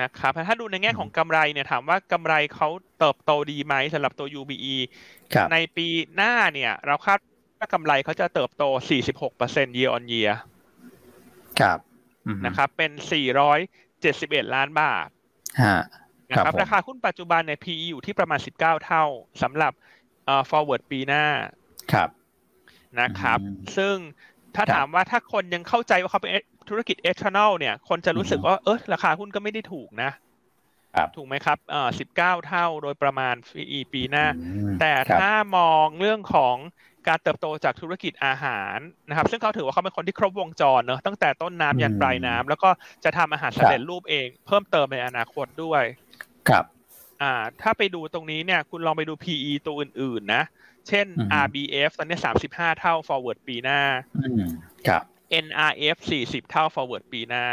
[0.00, 2.68] นะครับถ้าดูในแง่ของกำไรเนี่ยถามว่ากำไรเขา
[2.98, 4.74] เติบโตดีไหมสำหรับตัว UBE
[5.52, 7.18] ในปีหน้าเนี่ย เราคาด
[7.58, 8.64] ว่ากำไรเขาจะเติบโต
[9.20, 10.32] 46% year on year
[11.60, 11.78] ครับ
[12.46, 12.90] นะครับ เป็น
[13.72, 15.08] 471 ล้านบาท
[16.30, 19.04] นะครับราคาหุ้นปัจจุบันใน PE อยู่ที่ประมาณ 19 เท่า
[19.42, 19.72] สำหรับ
[20.50, 21.24] forward ปีหน้า
[21.92, 22.08] ครับ
[23.00, 23.38] นะครับ
[23.76, 23.96] ซึ่ง
[24.56, 26.32] ถ้าถามว่าถ้าคนยังเข้าใจว่าเขาเป็น
[26.68, 30.10] ธุรกิจเอทานอลเนี่ย คนจะรู้สึกว่าเออราคาหุ้นก็ไม่ได้ถูกนะ
[31.16, 33.34] ถูกไหมครับเอ่อสิบเก้าเท่าโดยประมาณ
[33.70, 34.26] ปีปีหน้า
[34.80, 36.56] แต่ถ้ามองเรื่องของ
[37.08, 42.70] การเติบโตจากธุรกิจอาหารนะครับ ซึ่งเขาถือว่าเขาเป็นคนที่ครบวงจรเนอะตั้งแต่ต้นน้ำยันปลายน้ำแล้วก็
[43.04, 45.82] จะทำอาหารสำเร็จรูปเอง เพิ่มเติมในอนาคตด้วย
[46.50, 46.64] ครับ
[47.22, 47.32] อ่า
[47.62, 50.44] ถ้าไปดูตรงนี้เนี่ยคุณลองไปดู PE ตัวอื่น ๆ นะ
[50.88, 51.06] เช่น
[51.44, 53.80] RBF ตอนนี้สามสิบห้าเท่า forward ปีหน้า
[54.88, 55.02] ครับ
[55.44, 57.44] NRF สี่สิบเท่า forward ปีหน้า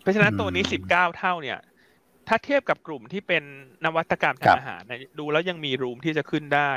[0.00, 1.58] เพราะฉะนั้นตัวนี้สิบเก้าเท่าเนี่ย
[2.28, 3.42] ถ้าเทียบกับกลุ่มที่เป็น
[3.84, 4.82] นวัตกรรมทางอาหาร
[5.18, 6.72] ดูแล้วยังมีรูมที่จะขึ้นได้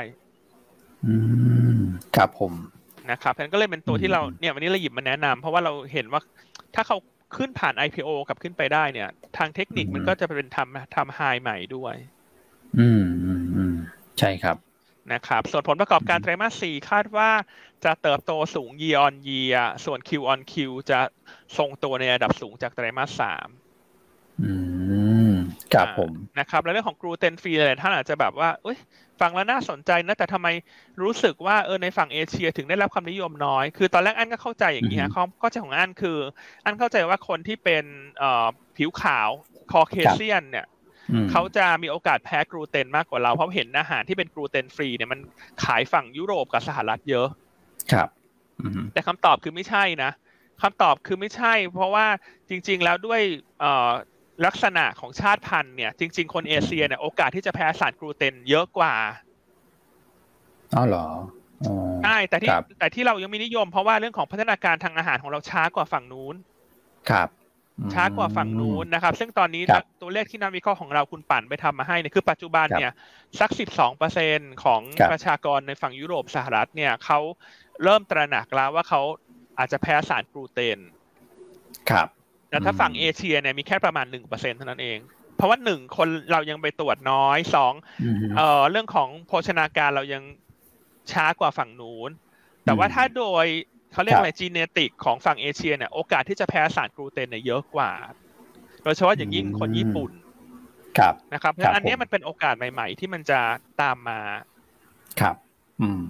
[1.06, 1.14] อื
[1.76, 1.80] ม
[2.16, 2.52] ครับผม
[3.10, 6.20] นะครับนั้นก็เลยเป็นตัวที่เราเนี่ยวันนี้เราหยิบมาแนะนำเพราะว่าเราเห็นว่า
[6.74, 6.96] ถ้าเขา
[7.36, 11.94] ขึ้นผ่าน IPO กับขึ้นไปได้เนี่ย ทางเทคนิคมันก็จะเป็นทำทำไฮใหม่ด้วย
[12.78, 13.74] อืมอืมอืม
[14.18, 14.56] ใช่ครับ
[15.12, 17.30] นะครับ ส่วนผลประกอบการไตรมาสสี่คาดว่า
[17.84, 20.54] จะเติบโตสูง year on year ส่วน Q on Q
[20.90, 21.00] จะ
[21.58, 23.48] ทรงตัวในระดับสูงจากไตรมาสสาม
[24.42, 24.52] อื
[25.08, 25.09] ม
[25.74, 28.78] ครับผมนะครับแล้วเรื่องของกลูเตนฟรีอะไรท่านอาจจะแบบว่าเอ้ย
[29.20, 30.48] ฟังแล้วน่าสนใจนะแต่ทำไม
[31.02, 36.18] รู้สึกว่าเออในฝั่งเอเชียถึงได้รับความนิยมน้อย คือตอนแรกอันก็เข้าใจอย่างนี้ฮะเขาก็จะของอันคือ
[36.64, 37.84] อันเข้าใจว่าคนที่เป็น
[38.18, 38.46] เอ่อ
[38.76, 39.28] ผิวขาว
[39.72, 40.66] Caucasian เนี่ย
[41.30, 45.20] เขาจะมีโอกาสแพ้กลูเตนมากกว่าเราเพราะเห็นอาหารที่เป็น gluten free เนี่ยมัน
[45.64, 47.28] ขายฝั่งยุโรปกับสหรัฐเยอะ
[47.92, 48.08] ครับ
[48.92, 50.10] แต่คำตอบคือไม่ใช่นะ
[50.62, 52.06] คำตอบคือไม่ใช่ เพราะว่า
[52.48, 53.20] จริง ๆ แล้วด้วย
[54.46, 58.94] ลักษณะของชาติพันธุ์เนี่ย จริง ๆ คนเอเชียเนี่ยโอกาสที่จะแพ้สารกลูเตนเยอะกว่า
[60.76, 61.06] อ๋อเหรอ
[62.04, 66.34] ใช่แต่ที่แต่ที่เรายังไม่นิยมเพราะว่าเรื่องของพัฒนาการทางอาหารของเราช้ากว่าฝั่งนู้น
[67.10, 67.28] ครับ
[67.94, 69.62] ช้ากว่าฝั่งนู้นนะครับ ซึ่งตอนนี้
[70.00, 72.92] ตัวเลขที่นักวิเคราะห์ของเราคุณปั่นไปทำมาให้เนี่ยคือปัจจุบันเนี่ย
[73.40, 74.80] สักสิบสองเปอร์เซ็นของ
[75.10, 77.18] ประชากรในฝั่งยุโรปสหรัฐเนี่ยเขา
[77.84, 79.00] เริ่มตระหนักแล้วว่าเขา
[79.58, 80.78] อาจจะแพ้สารกลูเตน
[81.90, 82.08] ครับ
[82.50, 84.98] แต่ถ้าฝั่งเอเชียเนี่ยมีแค่ประมาณหนึ่งเปอร์เซ็นเท่านั้นเอง
[85.36, 87.72] เพราะว่าหนึ่งคนเรายังไปตรวจน้อยสอง
[88.36, 90.22] เอ่อเรื่องของโภชนาการเรายัง
[91.12, 92.10] ช้ากว่าฝั่งนู้น
[92.64, 93.46] แต่ว่าถ้าโดย
[93.92, 97.90] เขาเรียกอะไรจีเนติกของฝั่งเอเชียเนี่ยโอกาสที่จะแพ้สารกลูเตนเนี่ยเยอะกว่า
[98.82, 100.10] โดยเฉพาะอย่างยิ่งคนญี่ปุ่น
[100.98, 103.40] ครับนะครับเพราะอันนี้มันเป็นโอกาสใหม่ ๆ ที่มันจะ
[103.80, 104.20] ตามมา
[105.20, 105.36] ครับ
[105.80, 106.02] อืม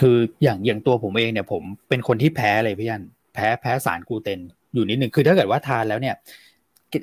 [0.00, 3.04] คืออย่างอย่างตัวผมเองเนี่ย ผมเป็นคนที่แพ้เลยพี่ยัน
[3.34, 4.40] แพ้แพ้สารกลูเตน
[4.74, 6.14] อยู่นิดหนึ่งคือถ้าเกิดว่าทานแล้วเนี่ย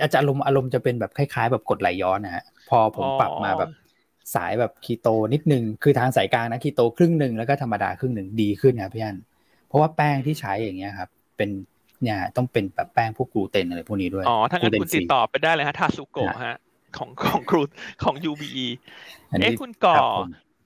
[0.01, 3.69] อาจจะอารมณ์อารมณ์จะเป็นแบบคล้ายๆ แบบกดไหลย้อนนะฮะพอผมปรับมาแบบ
[4.35, 9.17] สายแบบคีโตนิดนึงคือทางสายกลางนะคีโตครึ่งหนึ่งแล้วก็ธรรมดาครึ่งหนึ่งดีขึ้นครับพี่อัน
[9.67, 11.49] เพราะว่าแป้งที่ใช้อย่างเงี้ยครับ เป็น
[12.01, 16.55] เนี่ยต้องเป็นแบบแป้งพวกกลูเตนอะไรพวกนี้ด้วยอ๋อถ้างั้นคุณติดต่อไปได้เลยฮะทาสุโกะฮะ
[16.97, 17.61] ของของกรู
[18.03, 18.67] ของ UBE
[19.41, 19.95] เอ๊ะคุณก่อ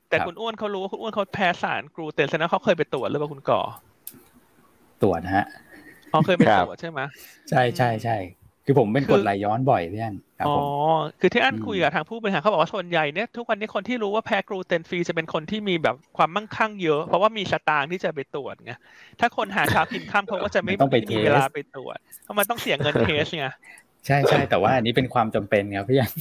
[0.10, 3.62] แต่คุณอ้วนเขารู้ว่าคุณอ้วนเขาแพ้สารกลูเตนแสดงเขาเคยไปตรวจหรือเปล่าคุณก่อ
[5.02, 5.46] ตรวจฮะ
[6.14, 7.00] อ๋อเคยไปตรวจใช่ไหม
[7.50, 8.18] ใช่ใช่ใช่
[8.66, 10.58] คือผมเป็นกดไหลย้อนบ่อยพี่อันครับอ๋อ
[11.20, 18.74] คือที่อันคุยกับทางผู้บริหารเขาบอกว่าส่วนใหญ่เนี่ยทุกวันนี้คนที่รู้ว่าแพ้กลูเตนฟรีจะเป็นคนที่มีแบบความมั่งคั่งเยอะ เพราะว่ามีสตางค์ที่จะไปตรวจไง
[19.20, 20.74] ถ้าคนหาเช้ากินข้ามเขาก็จะไม่
[21.12, 23.48] มีเวลาไปตรวจเพราะมันต้องเสียเงินเทสไง
[24.08, 26.12] ใช่ใช่แต่ว่าอันนี้เป็นความจำเป็นครับพี่ยัน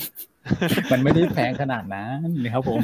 [0.92, 2.80] มันไม่ได้แพงขนาดนั้นนะครับผม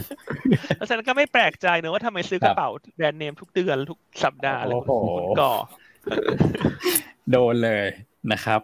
[0.76, 4.76] เพราะฉะนั้นก็ไม่แปลกใจเนอะว่าทำไมซื้อกระเป๋าแบรนด์เนมทุกเดือนทุกสัปดาห์เลย
[5.16, 5.52] คุณก่อ
[7.30, 7.86] โดนเลย
[8.32, 8.61] นะครับ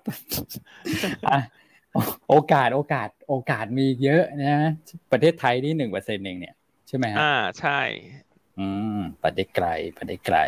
[2.28, 4.70] โอกาสโอกาสโอกาสมีเยอะนะ
[5.12, 6.54] ประเทศไทยนี่หนึ่งเปอร์เซ็นต์เองเนี่ย
[6.88, 7.78] ใช่ไหมฮะอ่าใช่
[8.58, 8.66] อื
[8.96, 10.38] มไปได้ไกลไปได้ไกล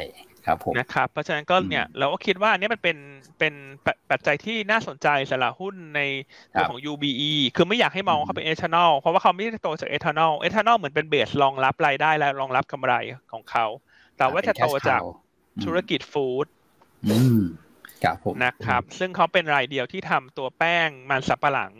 [0.46, 2.96] ครับผมนะครับเพราะฉะนั้นก็เนี่ยเราก็คิดว่าอันนี้มันเป็น
[3.38, 3.54] เป็น
[4.10, 6.00] ปัจจัยที่น่าสนใจสำหรับหุ้นใน
[6.52, 12.94] ตัวของ UBE คือไม่อยากให้มองเขาเป็นเอทานอลเพราะว่าเขาไม่ได้โตจากเอทานอลเอทานอลเหมือนเป็นเบสรองรับรายได้และรองรับกำไร
[13.32, 13.66] ของเขา
[14.16, 15.00] แต่ว่าจะโตจาก
[15.64, 16.62] ธุรกิจ food ครับผม
[18.44, 21.72] นะครับ ซึ่งเขาเป็นรายเดียวที่ทำตัวแป้งมันสำปะหลัง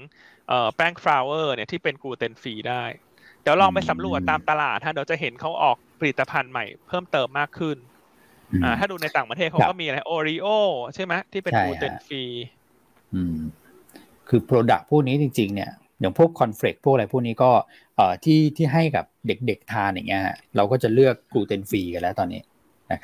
[0.49, 2.85] เอ่อแป้ง flour เนี่ยที่เป็น gluten free ได้
[3.43, 7.77] เดี๋ยวลองไปสำรวจตามตลาดฮะเดี๋ยวจะเห็นเขาออกผลิตภัณฑ์ใหม่เพิ่มเติมมากขึ้น
[8.65, 10.47] อ่าถ้าดูในต่างประเทศเขาก็มีอะไร Oreo
[10.95, 12.23] ใช่ไหมที่เป็น gluten free
[13.15, 13.37] อืม
[14.29, 15.71] คือ product พวกนี้จริง ๆ เนี่ย
[16.01, 17.51] อย่างพวก corn flake พวกอะไรพวกนี้ก็
[17.97, 20.23] เอ่อที่ที่ให้กับเด็กๆทานอย่างเงี้ย
[20.57, 22.43] เราก็จะเลือก gluten free กันแล้วตอนนี้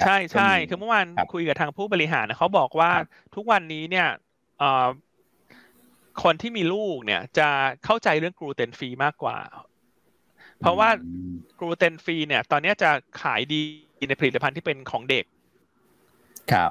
[0.06, 2.90] ใช่ใช่คือเมื่อวานคุยกับทางผู้บริหารเขาบอกว่า
[3.34, 4.08] ทุกวันนี้เนี่ย
[6.22, 7.48] คนที่มีลูกเนี่ยจะ
[7.84, 9.38] เข้าใจเรื่อง gluten free มากกว่า
[10.60, 10.88] เพราะว่า
[11.58, 12.90] gluten free เนี่ย ตอนนี้จะ
[13.22, 13.60] ขายดี
[14.08, 15.24] ในผลิตภัณฑ์ที่เป็นของเด็ก
[16.52, 16.70] ครับ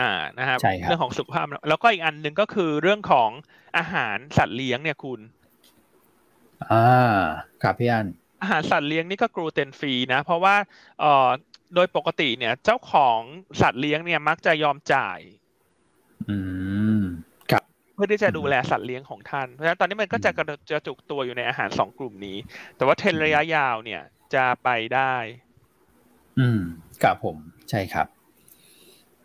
[0.00, 3.30] อ่านะครับเรื่องของสุขภาพ แล้วก็อีกอันหนึ่งก็คือเรื่องของ
[3.78, 5.20] อาหารสัตว์เลี้ยงเนี่ยคุณ
[6.70, 7.18] อ่า
[7.62, 8.06] ครับพี่อัน
[8.42, 10.56] อาหารสัตว์เลี้ยงนี่ก็กลูเตนฟรีนะ เพราะว่า
[11.00, 11.28] เอ่อ
[11.74, 13.20] โดยปกติเนี่ย เจ้าของ
[13.60, 15.18] สัตว์เลี้ยงเนี่ยมักจะยอมจ่าย
[16.28, 16.36] อื
[17.00, 17.02] ม
[17.50, 17.62] ครับ
[17.94, 22.36] เพื่อที่จะดูแลสัตว์เลี้ยงของท่านเพราะฉะนั้นตอนนี้มันก็จะกระจะจุกตัวอยู่ในอาหารสองกลุ่มนี้
[22.76, 24.02] แต่ว่าเทรนระยะยาวเนี่ย
[24.34, 25.14] จะไปได้
[26.38, 26.60] อืม
[27.02, 27.36] ครับผม
[27.70, 28.06] ใช่ครับ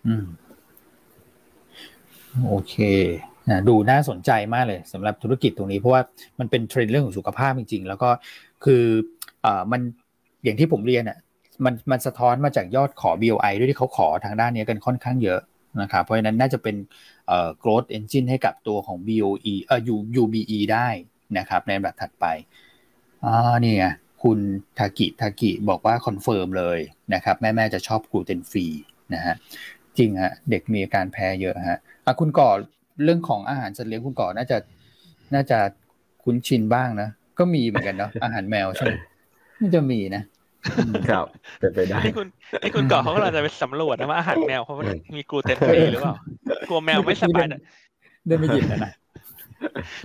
[0.07, 0.25] อืม
[2.47, 2.75] โอเค
[3.49, 6.01] นะดูน่าสนใจมากเลยสำหรับธุรกิจตรงนี้ เพราะว่า
[6.39, 8.09] มันเป็นเทรนด์เรื่องของสุขภาพจริง ๆ แล้วก็
[8.63, 8.83] คือ
[9.45, 9.81] อ่ามัน
[10.43, 11.17] อย่างที่ผมเรียนอะ
[11.65, 15.41] มันมันสะท้อนมาจากยอดขอ BOI ด้วยที่เขาขอทางด้านนี้กันค่อนข้างเยอะ
[15.81, 16.75] นะครับเพราะฉะนั้นน่าจะเป็น
[17.27, 19.81] เอ่อ growth engine ให้กับตัวของ BOE เอ่อ
[20.21, 20.87] UBE ได้
[21.37, 22.25] นะครับ ในแบบถัดไป
[23.25, 23.85] อ่านี่ไง
[24.23, 24.39] คุณ
[24.77, 26.79] ทากิทากิบอกว่า confirm เลย
[27.13, 28.65] นะครับ แม่แม่จะชอบกลูเตนฟรี
[29.13, 29.35] นะฮะ
[29.97, 32.49] จริงฮะเด็กมีอาการแพ้เยอะฮะอะคุณก่อ
[33.03, 34.57] เรื่องของอาหารสัตว์เลี้ยงคุณก่อน่าจะ
[35.33, 35.59] น่าจะ
[36.23, 38.93] คุ้นชินบ้างนะ ก็มีเหมือนกันเนาะอาหารแมวใช่ไหม
[39.59, 40.23] น่าจะมีนะ
[41.09, 41.25] ครับ
[41.59, 42.27] เป็นไปได้ที่คุณ
[42.63, 44.73] ที่คุณก่อเขาก็เราจะไปสำรวจนะว่าอาหารแมวเขา
[45.15, 46.15] มีกลูเตนฟรีหรือเปล่า
[46.69, 47.45] กลัวแมวไม่สบาย
[48.27, 48.91] ได้ไม่ยินนะ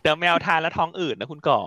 [0.02, 1.59] เดี๋ยวแมวทานแล้วท้องอืดนะคุณก่อ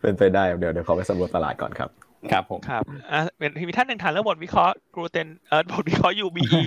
[0.00, 1.90] เป็นไปได้ เดี๋ยวเดี๋ยวเขาไปสำรวจตลาดก่อนครับ
[2.32, 6.60] ครับผมครับอ่าเป็นมีท่านหนึ่งถามเรื่องบทวิเคราะห์กลูเตนเอ่อบทวิเคราะห์ UBE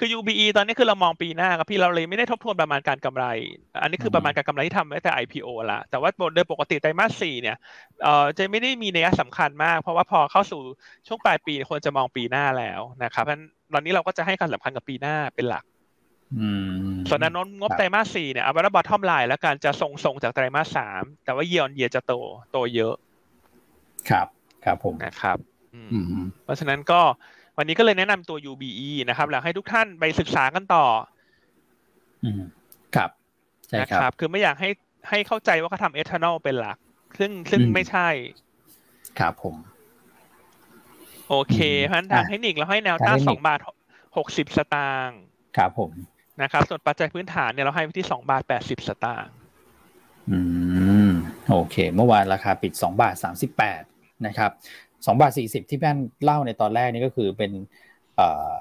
[0.00, 3.24] คือ UBE ตอนนี้คือเรามองปีหน้าครับพี่เราเลยไม่ได้ทบทวนประมาณการกำไร
[3.82, 7.56] อันนี้คือประมาณการกำไรที่ทำไว้แต่ IPO ละแต่ว่าโดยปกติไตรมาสสี่เนี่ย
[8.02, 10.60] เอ่อจะไม่ได้มีนัยสำคัญมาก เพราะว่าพอเข้าสู่
[11.06, 13.38] ช่วงปลายปีควรจะมองปีหน้าแล้วนะครับเพราะ
[13.74, 15.64] ตอนนี้เราก็จะให้ความสำคัญกับปีหน้าเป็นหลัก
[17.08, 22.12] ส่วนนั้นงบไตรมาสสี่เนี่ยเอาไว้ bottom line แล้วกันจะทรงๆจากไตรมาสสามแต่ว่า year year จะโต
[22.50, 22.94] โตเยอะ
[24.10, 24.26] ครับ
[24.66, 25.38] ครับผมนะครับ
[26.44, 27.00] เพราะฉะนั้นก็
[27.58, 30.86] วันนี้ก็เลยแนะนำตัว UBE นะครับแล้วให้ทุกท่านไปศึกษากันต่อ
[32.24, 32.42] อืม
[32.96, 33.10] ครับ
[33.68, 34.70] ใช่ครับ คือไม่อยากให้
[35.08, 36.76] ให้เข้าใจว่าเขาทำเอทานอลเป็นหลัก
[37.18, 38.08] ซึ่งซึ่งไม่ใช่
[39.18, 39.54] ครับผม
[41.28, 43.58] โอเคเพราะฉะนั้นทางเทคนิคเราให้แนวต้านสองบาท
[44.16, 45.20] หกสิบสตางค์
[45.56, 45.90] ครับผม
[46.42, 49.32] นะครับ ส่วนปัจจัยพื้นฐานเนี่ยเราให้ไปที่สองบาทแปดสิบสตางค์
[50.30, 50.38] อื
[51.08, 51.10] ม
[51.50, 53.82] โอเค เมื่อวานราคาปิดสองบาทสามสิบแปด
[54.26, 54.50] นะครับ
[55.06, 57.50] สองบาทสี่สิบที่แม่นเล่าในตอนแรกนี่ก็คือเป็น
[58.16, 58.52] เอ่อ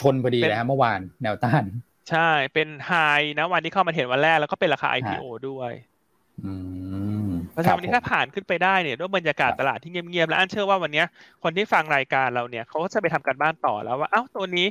[0.00, 1.64] ชนพอดีเลยฮะเมื่อวานแนวต้าน
[2.10, 2.92] ใช่เป็นไฮ
[3.38, 5.72] นะวันที่เข้ามาเห็นวันแรกแล้วก็เป็นราคา IPO ด้วย
[6.44, 6.52] อื
[7.26, 11.04] มเพราะฉะนั้นวันนี้ถ้าผ่านขึ้นไปได้เนี่ยด้วยบรรยากาศตลาดที่เงียบๆ แล้วอันเชื่อว่าวันนี้
[11.42, 14.66] คนที่ฟังรายการเราเนี่ยเขาก็จะไปทำการบ้านต่อแล้วว่าเอ้าตัวนี้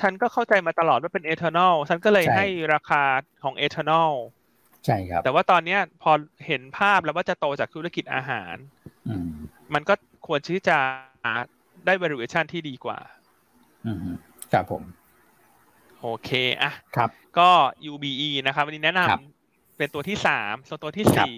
[0.00, 3.02] ฉันก็เข้าใจมาตลอดว่าเป็นเอทานอลฉันก็เลยให้ราคา
[3.44, 4.10] ของเอทานอล
[4.86, 6.12] ใช่ครับ แต่ว่าตอนเนี้ยพอ
[6.46, 8.54] เห็นภาพแล้วว่าจะโตจากธุรกิจอาหาร
[9.74, 9.94] มันก็
[10.26, 10.78] ควรที่จะ
[11.86, 12.98] ได้ valuation ที่ดีกว่า
[13.86, 13.98] อืม
[14.52, 14.82] ครับผม
[16.00, 16.30] โอเค
[16.62, 17.48] อะครับ ก็
[17.90, 21.34] UBE นะครับ วันนี้แนะนำเป็นตัวที่สามส่วนตัวที่สี่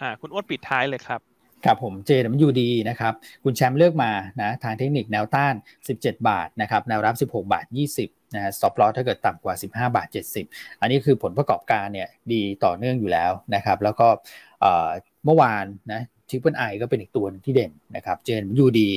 [0.00, 1.20] อ่า คุณอ้วนปิดท้ายเลยครับ
[1.64, 5.54] ครับผม JWD นะครับ คุณแชมป์เลือกมานะทางเทคนิคแนวต้าน
[5.88, 7.66] 17 บาทนะครับแนวรับ 16 บาท
[8.00, 10.08] 20นะฮะ stop loss ถ้าเกิดต่ำกว่า 15 บาท
[10.44, 14.08] 70 อันนี้คือผลประกอบการเนี่ยดีต่อเนื่องอยู่แล้วนะครับ แล้วก็
[15.24, 18.88] เมื่อวานนะทิปเปิลไอก็เป็นอีกตัวที่เด่นนะครับเจนยูดี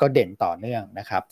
[0.00, 1.22] ก็เด่นต่อเนื่องนะครับ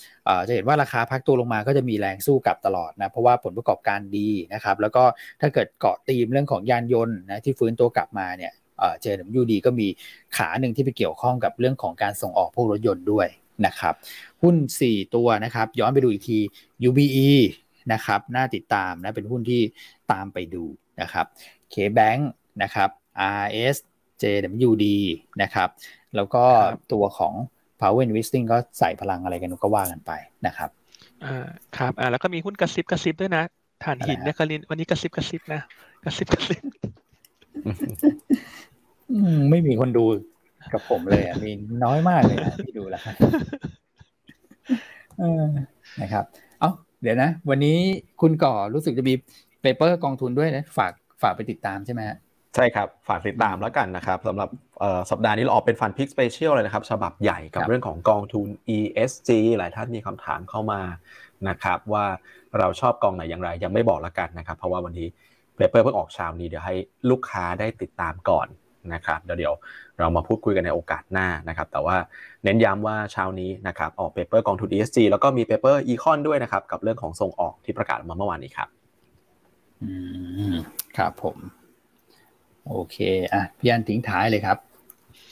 [0.47, 5.05] จะเห็นว่าราคาพักตัวลงมาก็จะมีแรงสู้กลับตลอดนะเพราะว่าผลประกอบการดีนะครับแล้วก็
[5.41, 8.53] ถ้าเกิดเกาะตีมเรื่องของยานยนต์นะที่ฟื้นตัวกลับมาเนี่ย
[9.01, 9.87] เจนยูดีก็มี
[10.37, 13.29] ขาหนึ่งที่ไปเกี่ยวข้องกับเรื่องของการส่งออกพวกรถยนต์ด้วย
[13.67, 13.95] นะครับ
[14.43, 16.39] หุ้น 4 ตัวนะครับ ย้อนไปดูอีกที
[16.89, 17.31] UBE
[17.93, 19.63] นะครับน่าติดตามนะเป็นหุ้นที่
[20.13, 20.65] ตามไปดู
[21.01, 21.27] นะครับ
[21.73, 22.21] KBank
[22.63, 22.89] นะครับ
[23.45, 23.77] RS
[24.23, 24.87] JWD
[25.43, 25.69] นะครับ
[26.17, 26.45] แล้วก็
[26.93, 27.35] ตัวของ
[27.81, 30.13] Power Investing ก็ใส่พลังอะไรกันก็ว่ากันไป
[30.47, 30.71] นะครับ
[31.25, 31.47] อ่า
[31.77, 33.43] ครับอ่าแล้วก็มีหุ้นกระซิบกระซิบด้วยนะ
[33.85, 35.61] ฐานหินเนี่ยกลินวันนี้กระซิบกระซิบนะ
[36.05, 36.63] กระซิบกระซิบ
[39.51, 40.05] ไม่มีคนดู
[40.73, 41.51] กับผมเลยอะมี
[41.85, 42.37] น้อยมากเลย
[42.67, 43.03] ที่ดูแล้ว
[46.03, 46.25] นะครับ
[46.61, 46.71] เอ้า
[47.03, 47.77] เดี๋ยวนะ วันนี้
[48.21, 49.15] คุณก่อรู้สึกจะมี
[49.63, 50.93] paper กองทุนด้วยนะฝาก
[51.23, 52.17] ฝากไปติดตามใช่ไหมฮะ
[52.55, 54.49] ใช่ครับฝากติดตามแล้วกันนะครับสำหรับ
[55.11, 60.81] สัปดาห์นี้เราออกเป็น Fund Pick Special เลยนะครับ ฉบับใหญ่กับเรื่องของกองทุน ESG หลายท่านมีคำถามเข้ามา
[61.49, 62.05] นะครับว่า
[62.59, 65.09] เราชอบกองไหนอย่างไรยังไม่บอกแล้วกันนะครับ เพราะว่าวันนี้
[65.57, 66.75] paper เพิ่งออกเช้านี้เดี๋ยวให้
[67.11, 68.47] ลูกค้าได้ติดตามก่อน
[68.95, 69.55] นะครับเดี๋ยวเดี๋ยว
[69.99, 71.97] เรามาพูดคุยกันในโอกาสหน้านะครับแต่ว่า
[72.45, 78.69] เน้นย้ำว่าเช้านี้นะครับออก paper กองทุน ESG แล้วก็มี paper econ ด้วยนะครับกับเรื่องของส่งออกที่ประกาศมาเมื่อวานนี้ครับ
[79.83, 79.93] อื
[80.53, 80.55] ม
[80.97, 81.37] ครับผม
[82.69, 82.97] โอเค
[83.33, 84.59] อะพี่อันทิ้งท้ายเลยครับ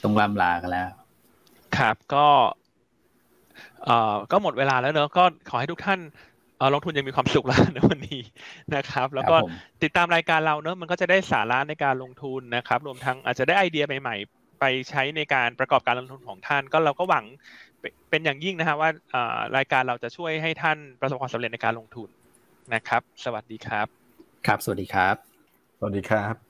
[0.03, 0.87] ต้องร่ำลากันแล้ว
[1.77, 2.27] ครับก็
[3.85, 5.99] เอ่อก็หมดเวลาแล้วเนอะก็ขอให้ทุกท่าน
[6.73, 8.21] ลงทุนยังมีความสุขแล้วในวันนี้
[8.75, 9.35] นะครับ แล้วก็
[9.83, 17.25] ติดตามรายการเราเนอะมันก็จะได้สาระในการลงทุนนะครับ รวมทั้งอาจจะได้ไอเดียใหม่ๆ ไปใช้ในการประกอบการลงทุนของท่าน ก็เราก็หวัง
[18.09, 18.89] เป็นอย่างยิ่งนะฮะว่า
[19.57, 22.09] รายการเราจะช่วยให้ท่านประสบความสำเร็จในการลงทุน
[22.73, 23.87] นะครับ สวัสดีครับ
[24.47, 25.15] ครับ สวัสดีครับ
[25.77, 26.44] สวัสดีครับ